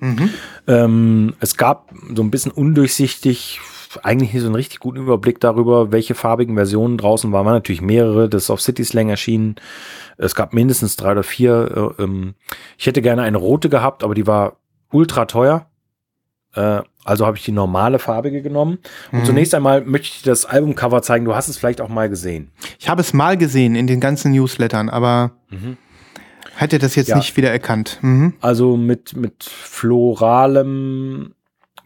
[0.00, 0.30] Mhm.
[0.66, 3.60] Ähm, es gab so ein bisschen undurchsichtig,
[4.02, 7.46] eigentlich nicht so einen richtig guten Überblick darüber, welche farbigen Versionen draußen waren.
[7.46, 9.54] Waren natürlich mehrere, das ist auf City Slang erschienen.
[10.18, 11.94] Es gab mindestens drei oder vier.
[11.98, 12.34] Äh, ähm,
[12.78, 14.56] ich hätte gerne eine rote gehabt, aber die war
[14.90, 15.66] ultra teuer.
[16.54, 18.78] Äh, also habe ich die normale farbige genommen.
[19.10, 19.24] Und Mhm.
[19.24, 21.24] zunächst einmal möchte ich dir das Albumcover zeigen.
[21.24, 22.50] Du hast es vielleicht auch mal gesehen.
[22.78, 25.32] Ich habe es mal gesehen in den ganzen Newslettern, aber
[26.56, 27.16] hätte das jetzt Ja.
[27.16, 27.98] nicht wieder erkannt.
[28.02, 28.34] Mhm.
[28.40, 31.34] Also mit, mit floralem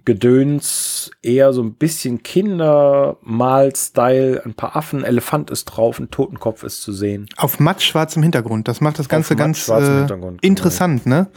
[0.07, 6.81] Gedöns, eher so ein bisschen Kindermal-Style, ein paar Affen, Elefant ist drauf, ein Totenkopf ist
[6.83, 7.29] zu sehen.
[7.37, 8.66] Auf mattschwarzem Hintergrund.
[8.69, 10.33] Das macht das Ganze ganz äh, genau.
[10.40, 11.29] interessant, ne?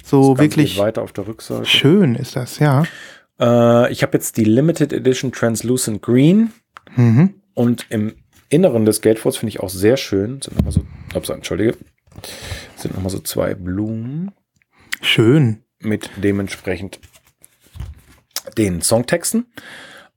[0.00, 1.64] Das So Ganze wirklich weiter auf der Rückseite.
[1.64, 2.84] schön ist das, ja.
[3.40, 6.52] Äh, ich habe jetzt die Limited Edition Translucent Green
[6.94, 7.34] Mhm.
[7.54, 8.14] und im
[8.48, 10.40] Inneren des Gatefolds finde ich auch sehr schön.
[10.40, 10.82] Sind nochmal so,
[11.14, 11.76] ups, entschuldige,
[12.76, 14.30] sind nochmal so zwei Blumen.
[15.02, 15.62] Schön.
[15.80, 16.98] mit dementsprechend
[18.56, 19.46] den Songtexten.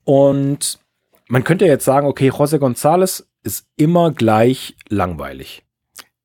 [0.03, 0.79] Und
[1.27, 5.63] man könnte jetzt sagen, okay, José González ist immer gleich langweilig.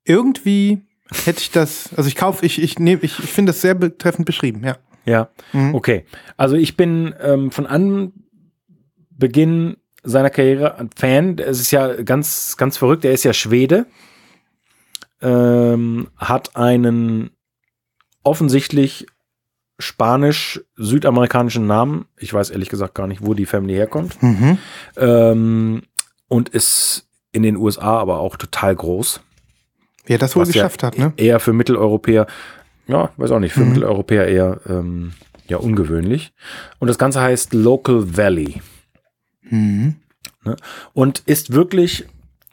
[0.03, 0.81] Irgendwie
[1.25, 4.25] hätte ich das, also ich kaufe, ich, ich nehme, ich, ich finde das sehr betreffend
[4.25, 4.77] beschrieben, ja.
[5.05, 5.75] Ja, Mhm.
[5.75, 6.05] okay.
[6.35, 8.17] Also ich bin ähm, von Anbeginn
[10.03, 11.37] seiner Karriere ein Fan.
[11.37, 13.05] Es ist ja ganz, ganz verrückt.
[13.05, 13.85] Er ist ja Schwede,
[15.21, 17.29] ähm, hat einen
[18.23, 19.05] offensichtlich
[19.79, 22.05] spanisch-südamerikanischen Namen.
[22.17, 24.21] Ich weiß ehrlich gesagt gar nicht, wo die Family herkommt.
[24.21, 24.57] Mhm.
[24.97, 25.81] Ähm,
[26.27, 29.21] und ist in den USA aber auch total groß.
[30.05, 31.13] Wie er das wohl Was ja geschafft hat, ne?
[31.17, 32.27] Eher für Mitteleuropäer,
[32.87, 33.69] ja, weiß auch nicht, für Mhm.
[33.69, 35.13] Mitteleuropäer eher ähm,
[35.47, 36.33] ja, ungewöhnlich.
[36.79, 38.61] Und das Ganze heißt Local Valley
[39.49, 39.95] Mhm.
[40.93, 42.05] und ist wirklich,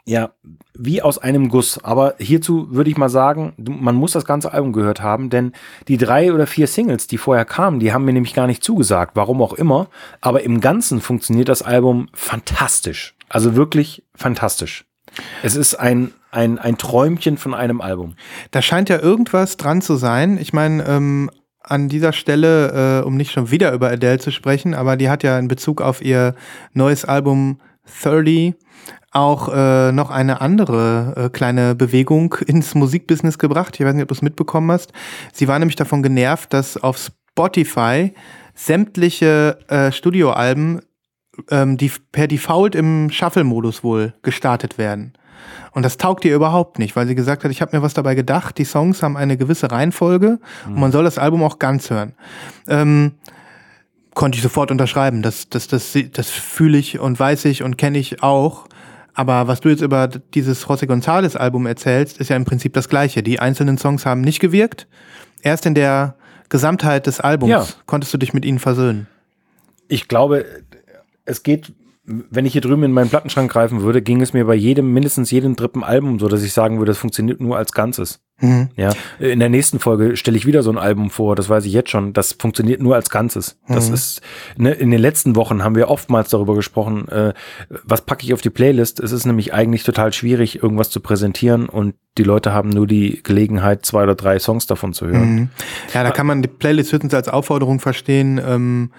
[0.05, 0.31] ja,
[0.73, 1.83] wie aus einem Guss.
[1.83, 5.53] Aber hierzu würde ich mal sagen, man muss das ganze Album gehört haben, denn
[5.87, 9.15] die drei oder vier Singles, die vorher kamen, die haben mir nämlich gar nicht zugesagt,
[9.15, 9.87] warum auch immer.
[10.19, 13.15] Aber im Ganzen funktioniert das Album fantastisch.
[13.29, 14.85] Also wirklich fantastisch.
[15.41, 18.15] Es ist ein, ein, ein Träumchen von einem Album.
[18.51, 20.37] Da scheint ja irgendwas dran zu sein.
[20.37, 21.29] Ich meine, ähm,
[21.61, 25.23] an dieser Stelle, äh, um nicht schon wieder über Adele zu sprechen, aber die hat
[25.23, 26.35] ja in Bezug auf ihr
[26.73, 28.55] neues Album 30
[29.11, 33.79] auch äh, noch eine andere äh, kleine Bewegung ins Musikbusiness gebracht.
[33.79, 34.91] Ich weiß nicht, ob du es mitbekommen hast.
[35.31, 38.13] Sie war nämlich davon genervt, dass auf Spotify
[38.55, 40.81] sämtliche äh, Studioalben
[41.49, 45.13] ähm, die per Default im Shuffle-Modus wohl gestartet werden.
[45.71, 48.15] Und das taugt ihr überhaupt nicht, weil sie gesagt hat, ich habe mir was dabei
[48.15, 52.13] gedacht, die Songs haben eine gewisse Reihenfolge und man soll das Album auch ganz hören.
[52.67, 53.13] Ähm,
[54.13, 55.21] konnte ich sofort unterschreiben.
[55.21, 58.67] Das, das, das, das fühle ich und weiß ich und kenne ich auch.
[59.13, 62.89] Aber was du jetzt über dieses José González Album erzählst, ist ja im Prinzip das
[62.89, 63.21] Gleiche.
[63.21, 64.87] Die einzelnen Songs haben nicht gewirkt.
[65.41, 66.15] Erst in der
[66.49, 67.65] Gesamtheit des Albums Ja.
[67.85, 69.07] konntest du dich mit ihnen versöhnen.
[69.87, 70.45] Ich glaube,
[71.25, 71.73] es geht,
[72.05, 75.31] wenn ich hier drüben in meinen Plattenschrank greifen würde, ging es mir bei jedem, mindestens
[75.31, 78.19] jedem dritten Album so, dass ich sagen würde, das funktioniert nur als Ganzes.
[78.41, 78.69] Mhm.
[78.75, 78.89] Ja,
[79.19, 81.91] in der nächsten Folge stelle ich wieder so ein Album vor, das weiß ich jetzt
[81.91, 82.11] schon.
[82.11, 83.57] Das funktioniert nur als Ganzes.
[83.69, 83.93] Das Mhm.
[83.93, 84.21] ist,
[84.57, 87.33] ne, in den letzten Wochen haben wir oftmals darüber gesprochen, äh,
[87.85, 88.99] was packe ich auf die Playlist.
[88.99, 93.21] Es ist nämlich eigentlich total schwierig, irgendwas zu präsentieren und die Leute haben nur die
[93.23, 95.35] Gelegenheit, zwei oder drei Songs davon zu hören.
[95.35, 95.49] Mhm.
[95.93, 98.41] Ja, da kann man die Playlist höchstens als Aufforderung verstehen.
[98.45, 98.91] Ähm,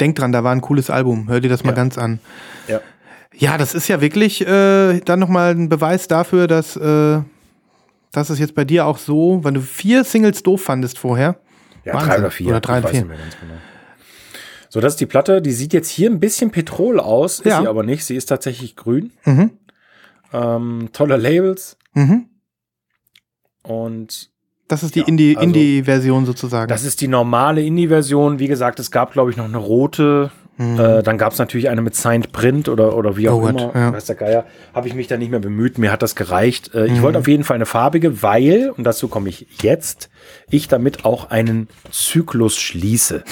[0.00, 1.28] denk dran, da war ein cooles Album.
[1.28, 1.76] Hör dir das mal Ja.
[1.76, 2.18] ganz an.
[2.68, 2.80] Ja.
[3.34, 7.20] Ja, das ist ja wirklich äh, dann nochmal ein Beweis dafür, dass, äh,
[8.12, 11.38] dass es jetzt bei dir auch so, wenn du vier Singles doof fandest vorher.
[11.84, 12.08] Ja, Wahnsinn.
[12.10, 12.48] drei oder vier.
[12.48, 13.02] Oder drei oder vier.
[13.02, 13.14] genau.
[14.70, 15.40] So, das ist die Platte.
[15.42, 17.60] Die sieht jetzt hier ein bisschen Petrol aus, ist Ja.
[17.60, 18.04] sie aber nicht.
[18.04, 19.12] Sie ist tatsächlich grün.
[19.24, 19.50] Mhm.
[20.32, 22.26] ähm, tolle Labels Mhm.
[23.62, 24.30] und
[24.68, 26.68] Das ist die Ja, Indie- also- Indie-Version sozusagen.
[26.68, 28.38] das ist die normale Indie-Version.
[28.38, 30.30] Wie gesagt, es gab, glaube ich, noch eine rote.
[30.58, 30.80] Mhm.
[30.80, 33.72] Äh, dann gab es natürlich eine mit Signed Print oder, oder wie auch Oh immer.
[33.74, 33.92] ja.
[33.92, 34.46] Weiß der Geier.
[34.74, 35.76] Habe ich mich da nicht mehr bemüht.
[35.78, 36.74] Mir hat das gereicht.
[36.74, 37.02] Äh, Ich Mhm.
[37.02, 40.08] wollte auf jeden Fall eine farbige, weil, und dazu komme ich jetzt,
[40.50, 43.22] ich damit auch einen Zyklus schließe.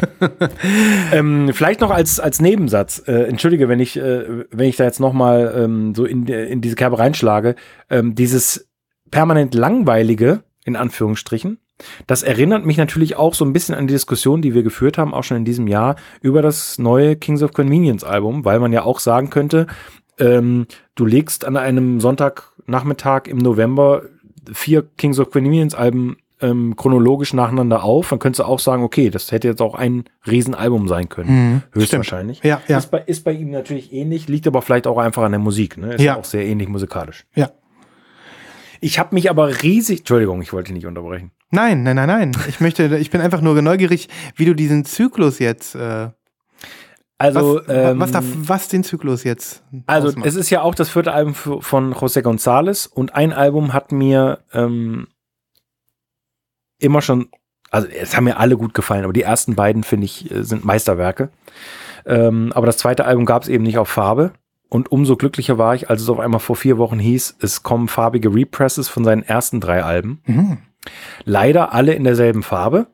[1.12, 3.02] ähm, vielleicht noch als, als Nebensatz.
[3.06, 6.60] Äh, entschuldige, wenn ich, äh, wenn ich da jetzt noch mal ähm, so in, in
[6.60, 7.56] diese Kerbe reinschlage.
[7.90, 8.68] Ähm, dieses
[9.10, 11.58] permanent langweilige, in Anführungsstrichen,
[12.06, 15.14] das erinnert mich natürlich auch so ein bisschen an die Diskussion, die wir geführt haben,
[15.14, 18.82] auch schon in diesem Jahr, über das neue Kings of Convenience Album, weil man ja
[18.82, 19.66] auch sagen könnte,
[20.18, 24.02] ähm, du legst an einem Sonntagnachmittag im November
[24.52, 29.10] vier Kings of Convenience Alben ähm, chronologisch nacheinander auf, dann könntest du auch sagen, okay,
[29.10, 31.30] das hätte jetzt auch ein Riesenalbum sein können.
[31.30, 31.62] Mhm.
[31.72, 32.42] Höchstwahrscheinlich.
[32.44, 32.78] Ja, ja.
[32.78, 35.76] Ist, bei, ist bei ihm natürlich ähnlich, liegt aber vielleicht auch einfach an der Musik.
[35.76, 35.94] Ne?
[35.94, 36.16] Ist Ja.
[36.16, 37.24] auch sehr ähnlich musikalisch.
[37.34, 37.50] Ja.
[38.80, 41.32] Ich habe mich aber riesig, Entschuldigung, ich wollte nicht unterbrechen.
[41.50, 42.32] Nein, nein, nein, nein.
[42.48, 46.10] Ich möchte, ich bin einfach nur neugierig, wie du diesen Zyklus jetzt, äh,
[47.18, 50.26] Also, was, ähm, was, da, was den Zyklus jetzt also ausmacht.
[50.26, 54.38] es ist ja auch das vierte Album von José González und ein Album hat mir
[54.52, 55.08] ähm,
[56.78, 57.28] immer schon,
[57.70, 60.64] also es haben mir alle gut gefallen, aber die ersten beiden finde ich äh, sind
[60.64, 61.30] Meisterwerke.
[62.06, 64.32] Ähm, aber das zweite Album gab es eben nicht auf Farbe.
[64.68, 67.88] Und umso glücklicher war ich, als es auf einmal vor vier Wochen hieß, es kommen
[67.88, 70.20] farbige Represses von seinen ersten drei Alben.
[70.26, 70.58] Mhm.
[71.24, 72.86] Leider alle in derselben Farbe.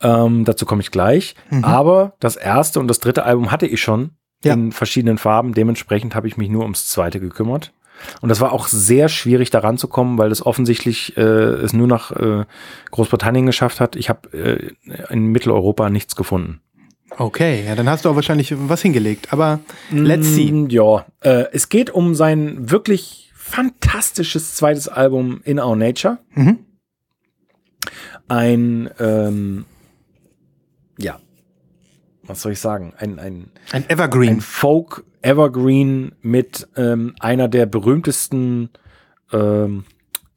[0.00, 1.34] Ähm, dazu komme ich gleich.
[1.50, 1.64] Mhm.
[1.64, 4.54] Aber das erste und das dritte Album hatte ich schon Ja.
[4.54, 5.52] in verschiedenen Farben.
[5.52, 7.72] Dementsprechend habe ich mich nur ums zweite gekümmert.
[8.22, 11.86] Und das war auch sehr schwierig daran zu kommen, weil es offensichtlich äh, es nur
[11.86, 12.46] nach äh,
[12.90, 13.94] Großbritannien geschafft hat.
[13.94, 14.72] Ich habe äh,
[15.12, 16.62] in Mitteleuropa nichts gefunden.
[17.18, 19.32] Okay, ja, dann hast du auch wahrscheinlich was hingelegt.
[19.32, 20.50] Aber let's see.
[20.52, 26.18] Mm, Ja, äh, es geht um sein wirklich fantastisches zweites Album In Our Nature.
[26.34, 26.60] Mhm.
[28.28, 29.64] Ein, ähm,
[30.98, 31.18] ja,
[32.22, 32.92] was soll ich sagen?
[32.98, 34.40] Ein, ein, Ein ein Evergreen.
[34.40, 38.70] Folk Evergreen mit ähm, einer der berühmtesten
[39.32, 39.84] ähm,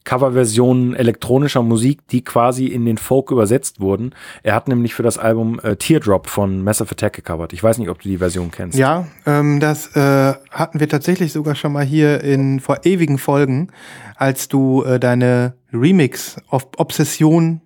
[0.04, 4.14] Coverversionen elektronischer Musik, die quasi in den Folk übersetzt wurden.
[4.44, 7.54] Er hat nämlich für das Album äh, Teardrop von Massive Attack gecovert.
[7.54, 8.78] Ich weiß nicht, ob du die Version kennst.
[8.78, 13.70] Ja, ähm, das äh, hatten wir tatsächlich sogar schon mal hier in vor ewigen Folgen,
[14.16, 17.62] als du äh, deine Remix-Obsession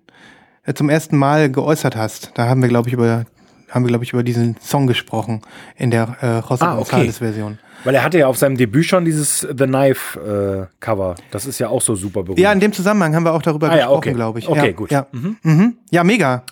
[0.64, 2.32] äh, zum ersten Mal geäußert hast.
[2.34, 3.24] Da haben wir, glaube ich, über
[3.70, 5.42] haben wir, glaube ich, über diesen Song gesprochen
[5.76, 7.02] in der äh, José Ah, okay.
[7.06, 7.58] González-Version.
[7.84, 11.14] Weil er hatte ja auf seinem Debüt schon dieses The Knife äh, Cover.
[11.30, 12.38] Das ist ja auch so super berühmt.
[12.40, 14.12] Ja, in dem Zusammenhang haben wir auch darüber Ah, ja, gesprochen, okay.
[14.14, 14.48] glaube ich.
[14.48, 14.90] Okay, ja, gut.
[14.90, 15.06] Ja.
[15.12, 15.76] Mhm.
[15.90, 16.42] ja, mega.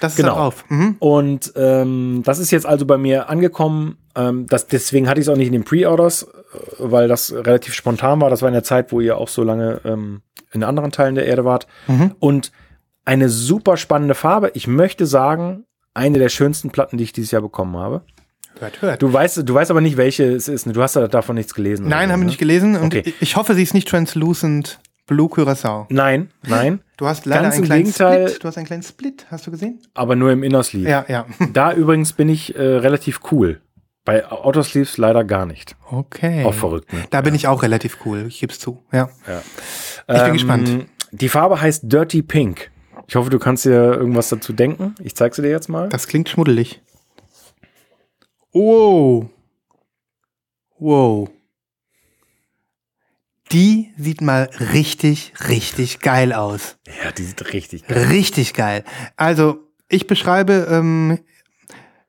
[0.00, 0.34] Das ist Genau.
[0.34, 0.64] drauf.
[0.68, 0.96] Mhm.
[0.98, 3.96] Und ähm, das ist jetzt also bei mir angekommen.
[4.16, 6.26] Ähm, das, deswegen hatte ich es auch nicht in den Pre-Orders, äh,
[6.78, 8.28] weil das relativ spontan war.
[8.28, 11.26] Das war in der Zeit, wo ihr auch so lange ähm, in anderen Teilen der
[11.26, 11.68] Erde wart.
[11.86, 12.14] Mhm.
[12.18, 12.50] Und
[13.04, 14.50] eine super spannende Farbe.
[14.54, 15.64] Ich möchte sagen,
[15.94, 18.02] eine der schönsten Platten, die ich dieses Jahr bekommen habe.
[18.60, 19.02] Hört, hört.
[19.02, 20.66] Du weißt, du weißt aber nicht, welche es ist.
[20.66, 20.72] ne?
[20.72, 21.88] Du hast ja davon nichts gelesen.
[21.88, 22.76] Nein, oder haben wir so, nicht gelesen.
[22.76, 23.02] Und Okay.
[23.04, 25.86] ich- ich hoffe, sie ist nicht translucent Blue Curacao.
[25.90, 26.80] Nein, nein.
[26.96, 28.28] Du hast leider Ganz einen kleinen Gegenteil.
[28.28, 28.44] Split.
[28.44, 29.80] Du hast einen kleinen Split, hast du gesehen?
[29.94, 30.88] Aber nur im Inner Sleeve.
[30.88, 31.26] Ja, ja.
[31.52, 33.60] Da übrigens bin ich äh, relativ cool.
[34.04, 35.74] Bei Outer Sleeves leider gar nicht.
[35.90, 36.44] Okay.
[36.44, 36.92] Auch verrückt.
[36.92, 37.00] Ne?
[37.10, 38.82] Da bin ich auch relativ cool, ich gebe es zu.
[38.92, 39.08] Ja.
[39.26, 40.86] Ich bin Ähm, gespannt.
[41.10, 42.70] Die Farbe heißt Dirty Pink.
[43.08, 44.94] Ich hoffe, du kannst dir irgendwas dazu denken.
[45.02, 45.88] Ich zeig sie dir jetzt mal.
[45.88, 46.80] Das klingt schmuddelig.
[48.52, 49.30] Wow.
[50.78, 51.30] Wow.
[53.50, 56.76] Die sieht mal richtig, richtig geil aus.
[57.02, 58.06] Ja, die sieht richtig geil.
[58.08, 58.84] Richtig geil.
[59.16, 61.18] Also, ich beschreibe, ähm,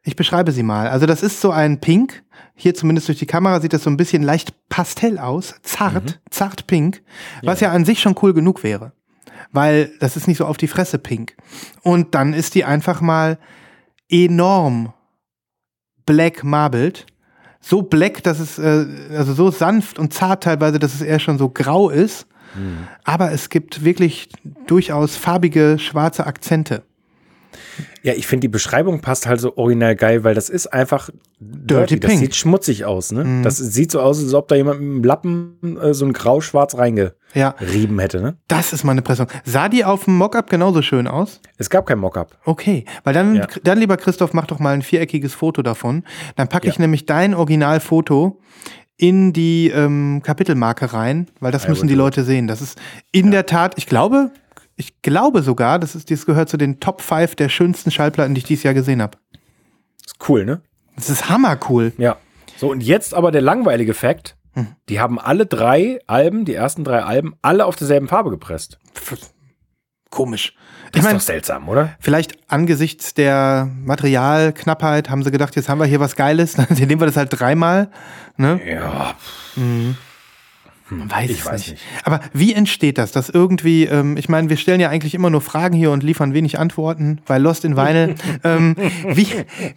[0.04, 0.88] ich beschreibe sie mal.
[0.88, 2.24] Also, das ist so ein Pink.
[2.56, 5.56] Hier zumindest durch die Kamera sieht das so ein bisschen leicht pastell aus.
[5.64, 7.04] Zart, zart pink.
[7.42, 7.72] Was ja.
[7.72, 8.94] an sich schon cool genug wäre.
[9.52, 11.36] Weil das ist nicht so auf die Fresse pink.
[11.82, 13.38] Und dann ist die einfach mal
[14.10, 14.94] enorm
[16.06, 17.06] black marbled.
[17.62, 18.86] So black, dass es, äh,
[19.16, 22.28] also so sanft und zart teilweise, dass es eher schon so grau ist.
[23.04, 24.30] Aber es gibt wirklich
[24.68, 26.84] durchaus farbige, schwarze Akzente.
[28.04, 32.00] Ja, ich finde, die Beschreibung passt halt so original geil, weil das ist einfach Dirty
[32.00, 32.20] Das Pink.
[32.22, 33.42] sieht schmutzig aus, ne?
[33.44, 36.78] Das sieht so aus, als ob da jemand mit einem Lappen äh, so ein grau-schwarz
[36.78, 37.56] reingerieben Ja,
[38.02, 38.38] hätte, ne?
[38.48, 39.28] das ist meine Impression.
[39.46, 41.40] Sah die auf dem Mockup genauso schön aus?
[41.58, 42.38] Es gab kein Mockup.
[42.46, 43.48] Okay, weil dann, Ja.
[43.64, 46.04] dann lieber Christoph, mach doch mal ein viereckiges Foto davon.
[46.36, 46.82] Dann packe ich Ja.
[46.82, 48.40] nämlich dein Originalfoto
[48.96, 52.48] in die ähm, Kapitelmarke rein, weil das I müssen die Leute sehen.
[52.48, 52.80] Das ist
[53.12, 54.32] in der Tat, ich glaube,
[54.76, 58.40] ich glaube sogar, das, ist, das gehört zu den Top 5 der schönsten Schallplatten, die
[58.40, 59.18] ich dieses Jahr gesehen habe.
[60.06, 60.62] Ist cool, ne?
[60.96, 61.94] Das ist hammercool.
[61.98, 62.18] Ja.
[62.58, 64.36] So, und jetzt aber der langweilige Fakt.
[64.54, 64.68] Hm.
[64.90, 68.78] Die haben alle drei Alben, die ersten drei Alben, alle auf derselben Farbe gepresst.
[70.12, 70.54] Komisch.
[70.92, 71.96] Das Ich mein- ist doch seltsam, oder?
[72.00, 77.02] Vielleicht angesichts der Materialknappheit haben sie gedacht, jetzt haben wir hier was Geiles, dann nehmen
[77.02, 77.90] wir das halt dreimal.
[78.38, 78.62] Ne?
[78.64, 79.16] Ja,
[80.90, 81.72] Man weiß ich es weiß nicht.
[81.72, 81.84] nicht.
[82.04, 83.12] Aber wie entsteht das?
[83.12, 86.34] Dass irgendwie, ähm, ich meine, wir stellen ja eigentlich immer nur Fragen hier und liefern
[86.34, 88.16] wenig Antworten bei Lost in Vinyl.
[88.44, 88.76] ähm,
[89.08, 89.28] wie,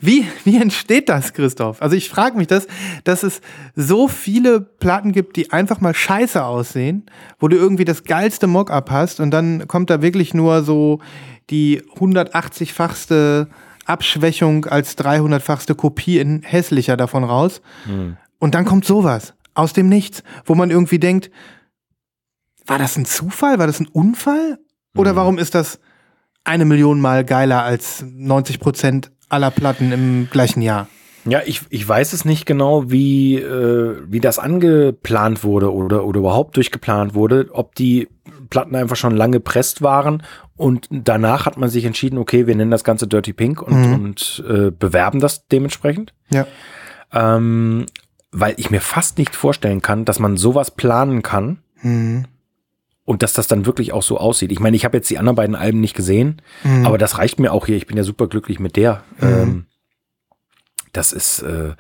[0.01, 1.81] wie, wie entsteht das, Christoph?
[1.81, 2.67] Also ich frage mich das,
[3.05, 3.41] dass es
[3.75, 7.07] so viele Platten gibt, die einfach mal scheiße aussehen,
[7.39, 11.01] wo du irgendwie das geilste Mock-up hast und dann kommt da wirklich nur so
[11.51, 13.47] die 180-fachste
[13.85, 17.63] Abschwächung als 300-fachste Kopie in hässlicher davon raus.
[18.39, 21.31] Und dann kommt sowas aus dem Nichts, wo man irgendwie denkt,
[22.67, 23.59] war das ein Zufall?
[23.59, 24.59] War das ein Unfall?
[24.97, 25.79] Oder warum ist das
[26.45, 30.89] eine Million Mal geiler als 90 Prozent aller Platten im gleichen Jahr?
[31.29, 36.21] Ja, ich, ich weiß es nicht genau, wie, äh, wie das angeplant wurde oder, oder
[36.21, 38.09] überhaupt durchgeplant wurde, ob die
[38.49, 40.23] Platten einfach schon lange presst waren
[40.55, 43.95] und danach hat man sich entschieden, okay, wir nennen das Ganze Dirty Pink und, Mhm.
[43.95, 46.15] und äh, bewerben das dementsprechend.
[46.31, 46.47] Ja.
[47.13, 47.87] Ähm,
[48.39, 52.27] weil ich mir fast nicht vorstellen kann, dass man sowas planen kann Mhm.
[53.05, 54.53] und dass das dann wirklich auch so aussieht.
[54.53, 56.85] Ich meine, ich habe jetzt die anderen beiden Alben nicht gesehen, Mhm.
[56.87, 57.77] aber das reicht mir auch hier.
[57.77, 59.03] Ich bin ja super glücklich mit der.
[59.23, 59.67] Ähm,
[60.93, 61.75] das ist, äh,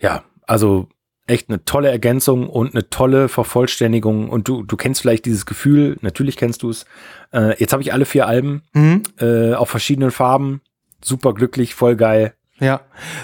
[0.00, 0.88] ja, also
[1.26, 4.28] echt eine tolle Ergänzung und eine tolle Vervollständigung.
[4.28, 6.86] Und du, du kennst vielleicht dieses Gefühl, natürlich kennst du es.
[7.32, 9.02] Äh, jetzt habe ich alle vier Alben Mhm.
[9.20, 10.60] äh, auf verschiedenen Farben.
[11.02, 12.34] Super glücklich, voll geil.
[12.60, 12.80] Ja.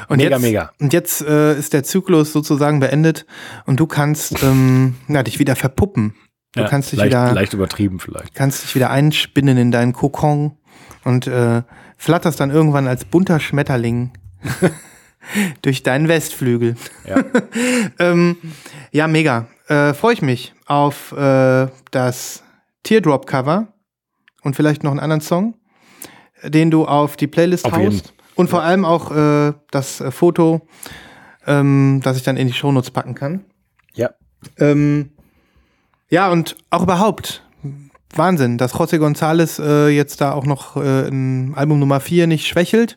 [0.08, 0.72] Und Mega, jetzt, mega.
[0.80, 3.26] Und jetzt äh, ist der Zyklus sozusagen beendet
[3.66, 6.14] und du kannst ähm, ja, dich wieder verpuppen.
[6.54, 8.34] Du Ja, kannst dich leicht, wieder leicht übertrieben vielleicht.
[8.34, 10.56] kannst dich wieder einspinnen in deinen Kokon
[11.04, 11.62] und äh,
[11.98, 14.12] flatterst dann irgendwann als bunter Schmetterling
[15.62, 16.76] durch deinen Westflügel.
[17.06, 17.22] Ja.
[17.98, 18.36] ähm,
[18.92, 19.48] ja, mega.
[19.68, 22.42] Äh, Freue ich mich auf äh, das
[22.84, 23.68] Teardrop-Cover
[24.42, 25.54] und vielleicht noch einen anderen Song,
[26.44, 28.00] den du auf die Playlist Auf jeden.
[28.36, 30.66] Und vor allem auch äh, das äh, Foto,
[31.46, 33.44] ähm, das ich dann in die Shownotes packen kann.
[33.94, 34.10] Ja.
[34.58, 35.10] Ähm,
[36.08, 37.42] ja, und auch überhaupt.
[38.14, 42.46] Wahnsinn, dass José González äh, jetzt da auch noch äh, in Album Nummer 4 nicht
[42.46, 42.96] schwächelt.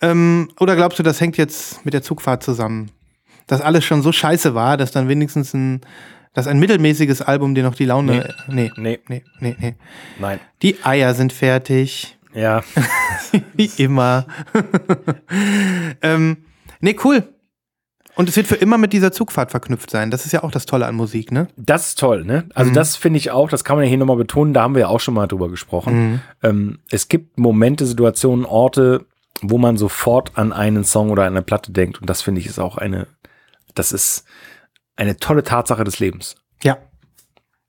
[0.00, 2.90] Ähm, oder glaubst du, das hängt jetzt mit der Zugfahrt zusammen?
[3.46, 5.82] Dass alles schon so scheiße war, dass dann wenigstens ein,
[6.32, 8.34] dass ein mittelmäßiges Album dir noch die Laune.
[8.48, 9.74] Nee, Nee, nee, nee, nee.
[10.18, 10.40] nein.
[10.62, 12.15] Die Eier sind fertig.
[12.36, 12.62] Ja.
[13.54, 14.26] Wie immer.
[16.02, 16.44] ähm,
[16.80, 17.24] nee, cool.
[18.14, 20.10] Und es wird für immer mit dieser Zugfahrt verknüpft sein.
[20.10, 21.48] Das ist ja auch das Tolle an Musik, ne?
[21.56, 22.48] Das ist toll, ne?
[22.54, 22.74] Also Mhm.
[22.74, 24.88] das finde ich auch, das kann man ja hier nochmal betonen, da haben wir ja
[24.88, 25.94] auch schon mal drüber gesprochen.
[26.12, 26.20] Mhm.
[26.42, 29.04] Ähm, es gibt Momente, Situationen, Orte,
[29.42, 32.00] wo man sofort an einen Song oder eine Platte denkt.
[32.00, 33.06] Und das finde ich ist auch eine,
[33.74, 34.24] das ist
[34.96, 36.36] eine tolle Tatsache des Lebens.
[36.62, 36.78] Ja.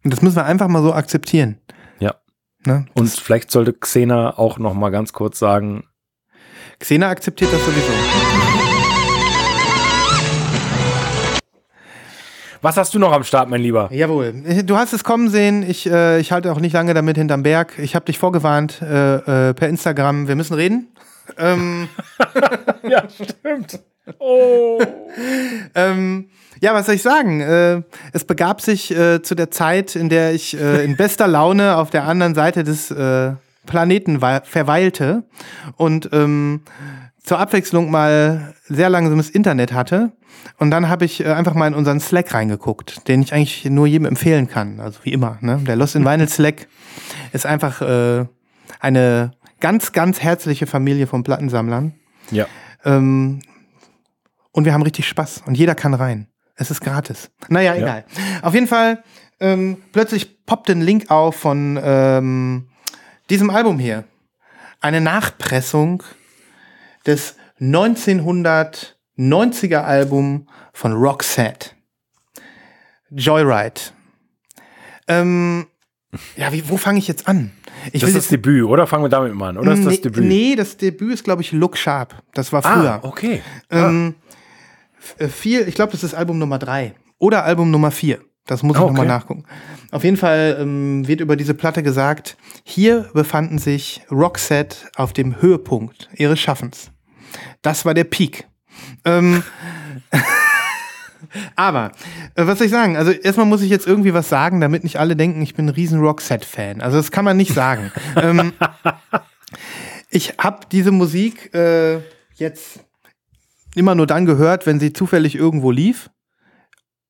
[0.06, 1.58] Und das müssen wir einfach mal so akzeptieren.
[2.68, 2.86] Ne?
[2.96, 5.86] Und vielleicht sollte Xena auch noch mal ganz kurz sagen,
[6.80, 7.94] Xena akzeptiert das sowieso.
[12.62, 13.88] was hast du noch am Start, mein Lieber?
[13.94, 14.64] Jawohl.
[14.66, 15.64] Du hast es kommen sehen.
[15.64, 17.80] Ich, äh, ich halte auch nicht lange damit hinterm Berg.
[17.80, 20.28] Ich habe dich vorgewarnt äh, äh, per Instagram.
[20.28, 20.90] Wir müssen reden.
[21.38, 21.88] Ähm,
[22.84, 23.80] Ja, stimmt.
[24.20, 24.82] Oh.
[25.76, 26.30] ähm,
[26.62, 27.42] ja, was soll ich sagen?
[27.42, 27.82] Äh,
[28.14, 31.90] es begab sich äh, zu der Zeit, in der ich äh, in bester Laune auf
[31.90, 33.34] der anderen Seite des äh,
[33.66, 35.24] Planeten wei- verweilte
[35.76, 36.62] und ähm,
[37.24, 40.14] zur Abwechslung mal sehr langsames Internet hatte.
[40.60, 43.86] Und dann habe ich äh, einfach mal in unseren Slack reingeguckt, den ich eigentlich nur
[43.86, 44.80] jedem empfehlen kann.
[44.80, 45.38] Also wie immer.
[45.42, 45.60] Ne?
[45.68, 46.68] Der Lost in Vinyl Slack
[47.34, 48.26] ist einfach äh,
[48.80, 51.94] eine ganz, ganz herzliche Familie von Plattensammlern.
[52.32, 52.46] Ja.
[52.86, 53.42] Ähm,
[54.52, 55.44] und wir haben richtig Spaß.
[55.46, 56.28] Und jeder kann rein.
[56.58, 57.30] Es ist gratis.
[57.50, 58.04] Naja, egal.
[58.42, 59.04] Auf jeden Fall,
[59.40, 62.68] ähm, plötzlich poppt ein Link auf von ähm,
[63.30, 64.04] diesem Album hier.
[64.82, 66.04] Eine Nachpressung
[67.06, 71.70] des 1990er Album von Roxette.
[73.12, 73.80] Joyride.
[75.08, 75.68] Ähm,
[76.36, 77.52] ja, wie, wo fange ich jetzt an?
[77.92, 78.88] Ich Das ist das Debüt, oder?
[78.88, 80.24] Fangen wir damit mal an, oder ist das nee, Debüt?
[80.24, 82.16] Nee, das Debüt ist, glaube ich, Look Sharp.
[82.34, 82.94] Das war früher.
[82.94, 83.42] Ah, okay.
[83.70, 84.28] Ähm, äh,
[85.30, 88.20] viel, ich glaube, das ist Album Nummer drei oder Album Nummer vier.
[88.46, 89.14] Das muss ich Ah, noch nochmal okay.
[89.16, 89.44] nachgucken.
[89.92, 95.42] Auf jeden Fall ähm, wird über diese Platte gesagt, hier befanden sich Roxette auf dem
[95.42, 96.92] Höhepunkt ihres Schaffens.
[97.62, 98.48] Das war der Peak.
[99.04, 99.44] Ähm,
[101.56, 101.92] aber,
[102.36, 102.96] äh, was soll ich sagen?
[102.96, 105.70] Also erstmal muss ich jetzt irgendwie was sagen, damit nicht alle denken, ich bin ein
[105.70, 106.82] riesen Roxette-Fan.
[106.82, 107.92] Also das kann man nicht sagen.
[108.16, 108.54] ähm,
[110.10, 112.00] ich habe diese Musik äh,
[112.36, 112.80] jetzt
[113.78, 116.10] immer nur dann gehört, wenn sie zufällig irgendwo lief.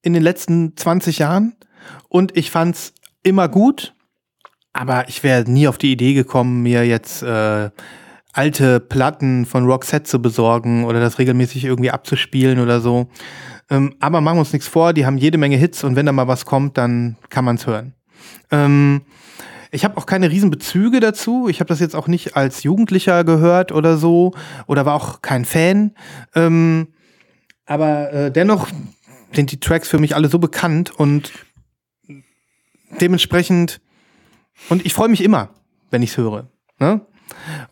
[0.01, 1.55] In den letzten 20 Jahren.
[2.09, 2.93] Und ich fand's
[3.23, 3.93] immer gut.
[4.73, 7.69] Aber ich wäre nie auf die Idee gekommen, mir jetzt äh,
[8.33, 13.07] alte Platten von Roxette zu besorgen oder das regelmäßig irgendwie abzuspielen oder so.
[13.71, 16.11] Ähm, aber machen wir uns nichts vor, die haben jede Menge Hits und wenn da
[16.11, 17.95] mal was kommt, dann kann man es hören.
[18.51, 19.01] Ähm,
[19.71, 21.47] ich habe auch keine Riesenbezüge dazu.
[21.49, 24.33] Ich habe das jetzt auch nicht als Jugendlicher gehört oder so
[24.65, 25.93] oder war auch kein Fan.
[26.35, 26.87] Ähm,
[27.65, 28.67] aber äh, dennoch
[29.33, 31.31] sind die Tracks für mich alle so bekannt und
[33.01, 33.81] dementsprechend
[34.69, 35.49] und ich freue mich immer,
[35.91, 36.47] wenn ich es höre.
[36.79, 37.01] Ne?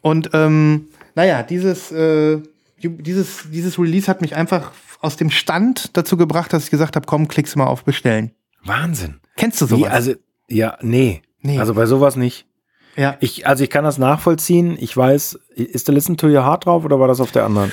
[0.02, 2.42] Und ähm, naja, dieses, äh,
[2.78, 4.72] dieses, dieses Release hat mich einfach
[5.02, 8.32] aus dem Stand dazu gebracht, dass ich gesagt habe, komm, klickst mal auf Bestellen.
[8.64, 9.20] Wahnsinn.
[9.38, 9.82] Kennst du sowas?
[9.82, 10.14] Wie, also,
[10.50, 11.22] ja, nee.
[11.46, 11.60] Nee.
[11.60, 12.46] Also bei sowas nicht.
[12.96, 13.18] ja.
[13.20, 14.78] Ich, also ich kann das nachvollziehen.
[14.80, 17.72] Ich weiß, ist der Listen to Your Heart drauf oder war das auf der anderen?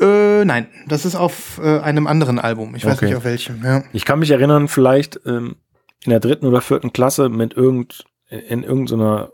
[0.00, 2.74] Äh, nein, das ist auf äh, einem anderen Album.
[2.74, 3.06] Ich weiß Okay.
[3.06, 3.62] nicht auf welchem.
[3.64, 3.84] Ja.
[3.92, 5.56] Ich kann mich erinnern, vielleicht ähm,
[6.04, 9.30] in der dritten oder vierten Klasse mit irgend, in irgendeiner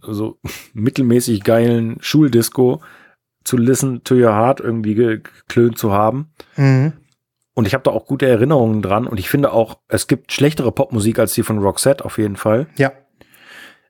[0.00, 0.38] so
[0.72, 2.82] mittelmäßig geilen Schuldisco
[3.44, 6.32] zu Listen to Your Heart irgendwie geklönt zu haben.
[6.56, 6.94] Mhm.
[7.54, 9.06] Und ich habe da auch gute Erinnerungen dran.
[9.06, 12.66] Und ich finde auch, es gibt schlechtere Popmusik als die von Roxette auf jeden Fall.
[12.76, 12.92] ja.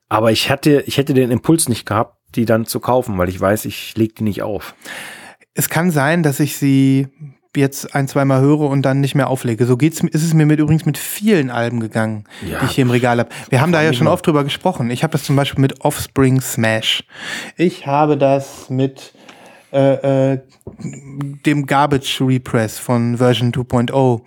[0.09, 3.39] Aber ich hatte, ich hätte den Impuls nicht gehabt, die dann zu kaufen, weil ich
[3.39, 4.75] weiß, ich leg die nicht auf.
[5.53, 7.07] Es kann sein, dass ich sie
[7.55, 9.65] jetzt ein, zweimal höre und dann nicht mehr auflege.
[9.65, 12.59] So geht's, ist es mir mit, übrigens mit vielen Alben gegangen, Ja.
[12.59, 13.29] die ich hier im Regal habe.
[13.49, 14.89] Wir haben da ja schon oft drüber gesprochen.
[14.91, 17.05] Ich habe das zum Beispiel mit Offspring Smash.
[17.55, 19.13] Ich habe das mit
[19.71, 20.39] äh, äh,
[21.45, 24.21] dem Garbage Repress von Version 2.0.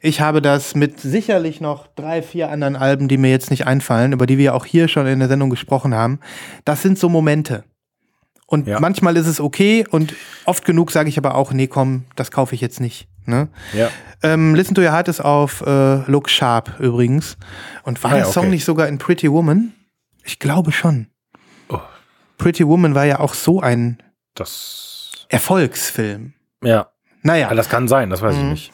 [0.00, 4.12] Ich habe das mit sicherlich noch drei, vier anderen Alben, die mir jetzt nicht einfallen,
[4.12, 6.20] über die wir auch hier schon in der Sendung gesprochen haben.
[6.64, 7.64] Das sind so Momente.
[8.46, 8.78] Und Ja.
[8.80, 12.54] manchmal ist es okay und oft genug sage ich aber auch, nee, komm, das kaufe
[12.54, 13.08] ich jetzt nicht.
[13.26, 13.48] Ne?
[13.72, 13.88] Ja.
[14.22, 17.36] Ähm, Listen to Your Heart ist auf äh, Look Sharp übrigens.
[17.82, 18.50] Und war Ah ja, der Song okay.
[18.52, 19.72] nicht sogar in Pretty Woman?
[20.24, 21.08] Ich glaube schon.
[21.68, 21.80] Oh.
[22.38, 23.98] Pretty Woman war ja auch so ein
[24.36, 25.12] Das.
[25.28, 26.32] Erfolgsfilm.
[26.62, 26.88] Ja.
[27.22, 28.42] Naja, ja, das kann sein, das weiß Mhm.
[28.42, 28.72] ich nicht.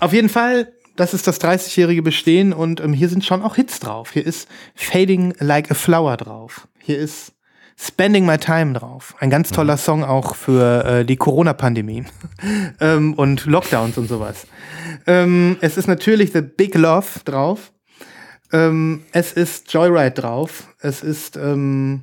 [0.00, 3.80] auf jeden Fall, das ist das 30-jährige Bestehen und ähm, hier sind schon auch Hits
[3.80, 4.12] drauf.
[4.12, 6.68] Hier ist Fading Like a Flower drauf.
[6.78, 7.32] Hier ist
[7.80, 9.14] Spending My Time drauf.
[9.20, 12.04] Ein ganz toller Song auch für äh, die Corona-Pandemie
[12.80, 14.46] ähm, und Lockdowns und sowas.
[15.06, 17.72] Ähm, es ist natürlich The Big Love drauf.
[18.52, 20.68] Ähm, es ist Joyride drauf.
[20.80, 22.02] Es ist ähm,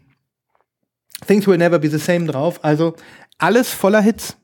[1.27, 2.59] Things Will Never Be the Same drauf.
[2.63, 2.95] Also
[3.37, 4.37] alles voller Hits.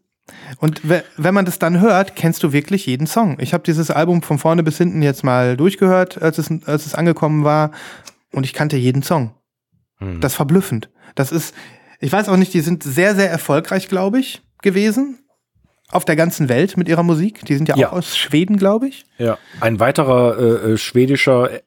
[0.60, 3.38] Und we- wenn man das dann hört, kennst du wirklich jeden Song.
[3.40, 6.96] Ich habe dieses Album von vorne bis hinten jetzt mal durchgehört, als es, als es
[6.96, 7.72] angekommen war.
[8.32, 9.34] Und ich kannte jeden Song.
[9.98, 10.22] Hm.
[10.22, 10.90] Das ist verblüffend.
[11.16, 11.54] Das ist,
[12.00, 15.18] ich weiß auch nicht, die sind sehr, sehr erfolgreich, glaube ich, gewesen.
[15.92, 17.44] Auf der ganzen Welt mit ihrer Musik.
[17.46, 17.90] Die sind ja, Ja.
[17.90, 19.06] auch aus Schweden, glaube ich.
[19.18, 21.62] Ja, ein weiterer äh, äh, schwedischer, äh,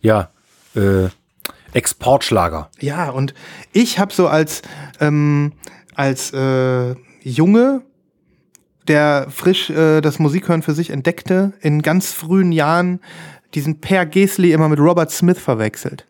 [0.00, 0.30] ja,
[0.74, 1.08] äh,
[1.74, 2.70] Exportschlager.
[2.80, 3.34] Ja, und
[3.72, 4.62] ich habe so als,
[5.00, 5.52] ähm,
[5.94, 7.82] als äh, Junge,
[8.88, 13.00] der frisch äh, das Musikhören für sich entdeckte, in ganz frühen Jahren
[13.54, 16.06] diesen Per Gesley immer mit Robert Smith verwechselt.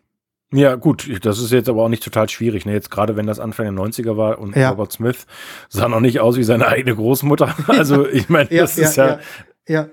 [0.51, 2.65] Ja, gut, das ist jetzt aber auch nicht total schwierig.
[2.65, 2.73] Ne?
[2.73, 4.69] Jetzt gerade, wenn das Anfang der 90er war und Ja.
[4.69, 5.25] Robert Smith
[5.69, 7.55] sah noch nicht aus wie seine eigene Großmutter.
[7.67, 9.19] Also, ich meine, das ist ja, ja,
[9.67, 9.87] ja.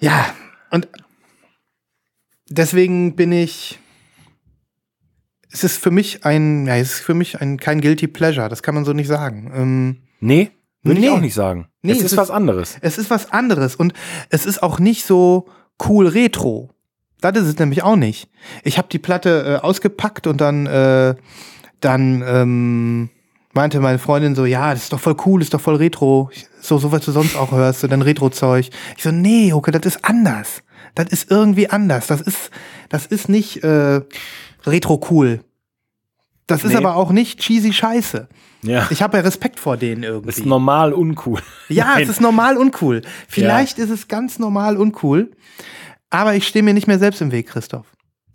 [0.00, 0.26] Ja,
[0.70, 0.88] und
[2.48, 3.78] deswegen bin ich.
[5.54, 8.48] Es ist für mich ein, ja, es ist für mich ein kein guilty pleasure.
[8.48, 9.52] Das kann man so nicht sagen.
[9.54, 10.50] Ähm, nee,
[10.82, 11.06] würde Nee.
[11.06, 11.68] ich auch nicht sagen.
[11.82, 12.76] Nee, es es ist ist- was anderes.
[12.80, 13.92] Es ist was anderes und
[14.30, 15.46] es ist auch nicht so
[15.88, 16.70] cool retro.
[17.20, 18.28] Das ist es nämlich auch nicht.
[18.64, 21.14] Ich habe die Platte äh, ausgepackt und dann, äh,
[21.80, 23.10] dann ähm,
[23.52, 26.30] meinte meine Freundin so, ja, das ist doch voll cool, ist doch voll retro.
[26.60, 28.70] So, so was du sonst auch hörst, so dein Retro-Zeug.
[28.96, 30.62] Ich so, nee, okay, das ist anders.
[30.96, 32.08] Das ist irgendwie anders.
[32.08, 32.50] Das ist,
[32.88, 34.00] das ist nicht äh,
[34.66, 35.44] retro cool.
[36.46, 36.76] Das ist Nee.
[36.76, 38.28] aber auch nicht cheesy Scheiße.
[38.62, 38.86] Ja.
[38.90, 40.28] Ich habe ja Respekt vor denen irgendwie.
[40.30, 41.40] ist normal uncool.
[41.68, 42.02] Ja, Nein.
[42.02, 43.02] es ist normal uncool.
[43.28, 45.30] Vielleicht ist es ganz normal uncool,
[46.10, 47.86] aber ich stehe mir nicht mehr selbst im Weg, Christoph.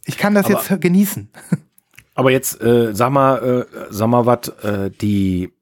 [0.05, 1.30] Ich kann das Aber- jetzt genießen.
[2.15, 5.53] Aber jetzt, äh, sag mal, äh, sag mal was, äh, die,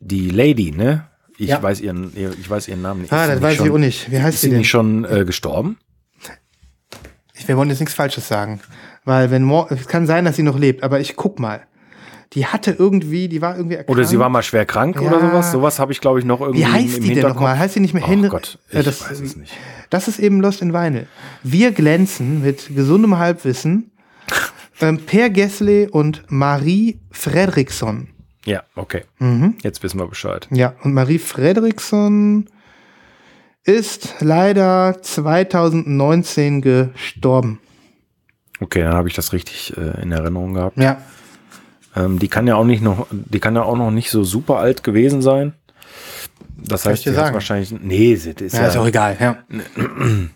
[0.00, 1.08] die Lady, ne?
[1.36, 1.62] Ich Ja.
[1.62, 3.12] weiß ihren, ihr- ich weiß ihren Namen nicht.
[3.12, 4.10] Ah, Ist das sie weiß ich auch nicht.
[4.10, 4.58] Wie heißt Ist sie sie denn?
[4.60, 5.76] nicht schon äh, gestorben?
[7.46, 8.60] Wir wollen jetzt nichts Falsches sagen.
[9.06, 11.62] Weil wenn mor- es kann sein, dass sie noch lebt, aber ich guck mal.
[12.32, 13.98] Die hatte irgendwie, die war irgendwie erkrankt.
[13.98, 15.20] Oder sie war mal schwer krank oder Ja.
[15.30, 15.52] sowas?
[15.52, 17.56] Sowas habe ich, glaube ich, noch irgendwie Wie heißt im die denn nochmal?
[17.58, 18.28] Heißt sie nicht mehr Oh Henry?
[18.28, 19.52] Gott, Äh, ich das, weiß es nicht.
[19.90, 21.06] Das ist eben Lost in Vinyl.
[21.44, 23.92] Wir glänzen mit gesundem Halbwissen.
[24.80, 28.08] ähm, per Gessle und Marie Fredriksson.
[28.44, 29.04] Ja, okay.
[29.20, 29.54] Mhm.
[29.62, 30.48] Jetzt wissen wir Bescheid.
[30.50, 32.46] Ja, und Marie Fredriksson
[33.64, 37.60] ist leider 2019 gestorben.
[38.60, 40.78] Okay, dann habe ich das richtig äh, in Erinnerung gehabt.
[40.78, 41.00] Ja.
[41.94, 44.58] Ähm, die kann ja auch nicht noch, die kann ja auch noch nicht so super
[44.58, 45.54] alt gewesen sein.
[46.56, 47.34] Das heißt, ich dir sagen?
[47.34, 47.70] wahrscheinlich.
[47.72, 49.16] Nee, sie ist Ja, ja, ist auch egal.
[49.20, 49.44] Ja.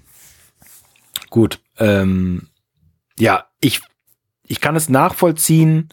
[1.31, 1.61] gut.
[1.79, 2.49] Ähm,
[3.19, 3.81] ja, ich,
[4.47, 5.89] ich kann es nachvollziehen,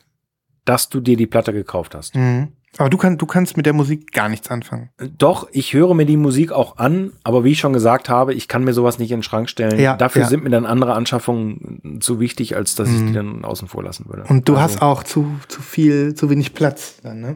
[0.65, 2.15] dass du dir die Platte gekauft hast.
[2.15, 2.53] Mhm.
[2.79, 4.89] Aber du, kann, du kannst mit der Musik gar nichts anfangen.
[5.17, 8.47] Doch, ich höre mir die Musik auch an, aber wie ich schon gesagt habe, ich
[8.47, 9.79] kann mir sowas nicht in den Schrank stellen.
[9.79, 10.27] Ja, Dafür ja.
[10.27, 13.07] sind mir dann andere Anschaffungen zu wichtig, als dass ich Mhm.
[13.07, 14.23] die dann außen vor lassen würde.
[14.29, 17.35] Und du Also- hast auch zu, zu viel, zu wenig Platz dann, ne?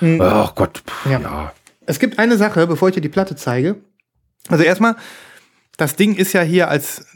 [0.00, 0.20] Mhm.
[0.20, 1.20] Ach Gott, pff, Ja.
[1.20, 1.52] ja.
[1.86, 3.76] Es gibt eine Sache, bevor ich dir die Platte zeige.
[4.48, 4.94] Also erstmal,
[5.76, 7.06] das Ding ist ja hier als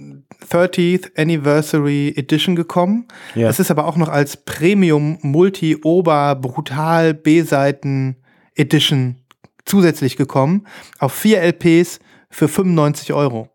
[0.50, 3.06] 30th Anniversary Edition gekommen.
[3.34, 3.48] Ja.
[3.48, 8.16] Es ist aber auch noch als Premium Multi Ober Brutal B-Seiten
[8.54, 9.16] Edition
[9.64, 10.66] zusätzlich gekommen.
[10.98, 12.00] Auf vier LPs
[12.30, 13.48] für 95 Euro.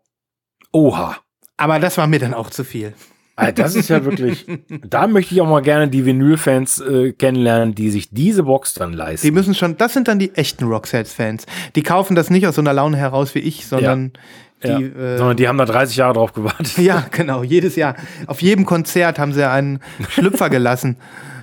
[0.72, 1.16] Oha.
[1.56, 2.92] Aber das war mir dann auch zu viel.
[3.38, 4.46] Alter, das ist ja wirklich.
[4.86, 8.92] da möchte ich auch mal gerne die Vinyl-Fans äh, kennenlernen, die sich diese Box dann
[8.92, 9.34] Die leisten.
[9.34, 11.44] müssen schon, das sind dann die echten Rocksells-Fans.
[11.74, 14.20] Die kaufen das nicht aus so einer Laune heraus wie ich, sondern Ja.
[14.66, 14.84] Die.
[14.84, 16.76] Äh, Sondern die haben da 30 Jahre drauf gewartet.
[16.78, 17.96] Ja, genau, jedes Jahr.
[18.26, 20.96] Auf jedem Konzert haben sie einen Schlüpfer gelassen.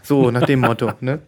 [0.03, 0.91] So, nach dem Motto.
[0.99, 1.19] Ne?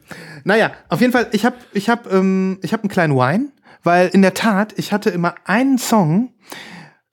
[0.43, 3.49] Naja, auf jeden Fall, ich habe ich hab, ähm, ich hab einen kleinen Wine,
[3.83, 6.33] weil in der Tat, ich hatte immer einen Song,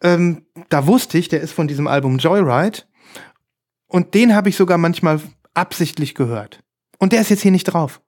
[0.02, 2.80] ähm, da wusste ich, der ist von diesem Album Joyride.
[3.86, 5.20] Und den habe ich sogar manchmal
[5.54, 6.60] absichtlich gehört.
[6.98, 8.00] Und der ist jetzt hier nicht drauf.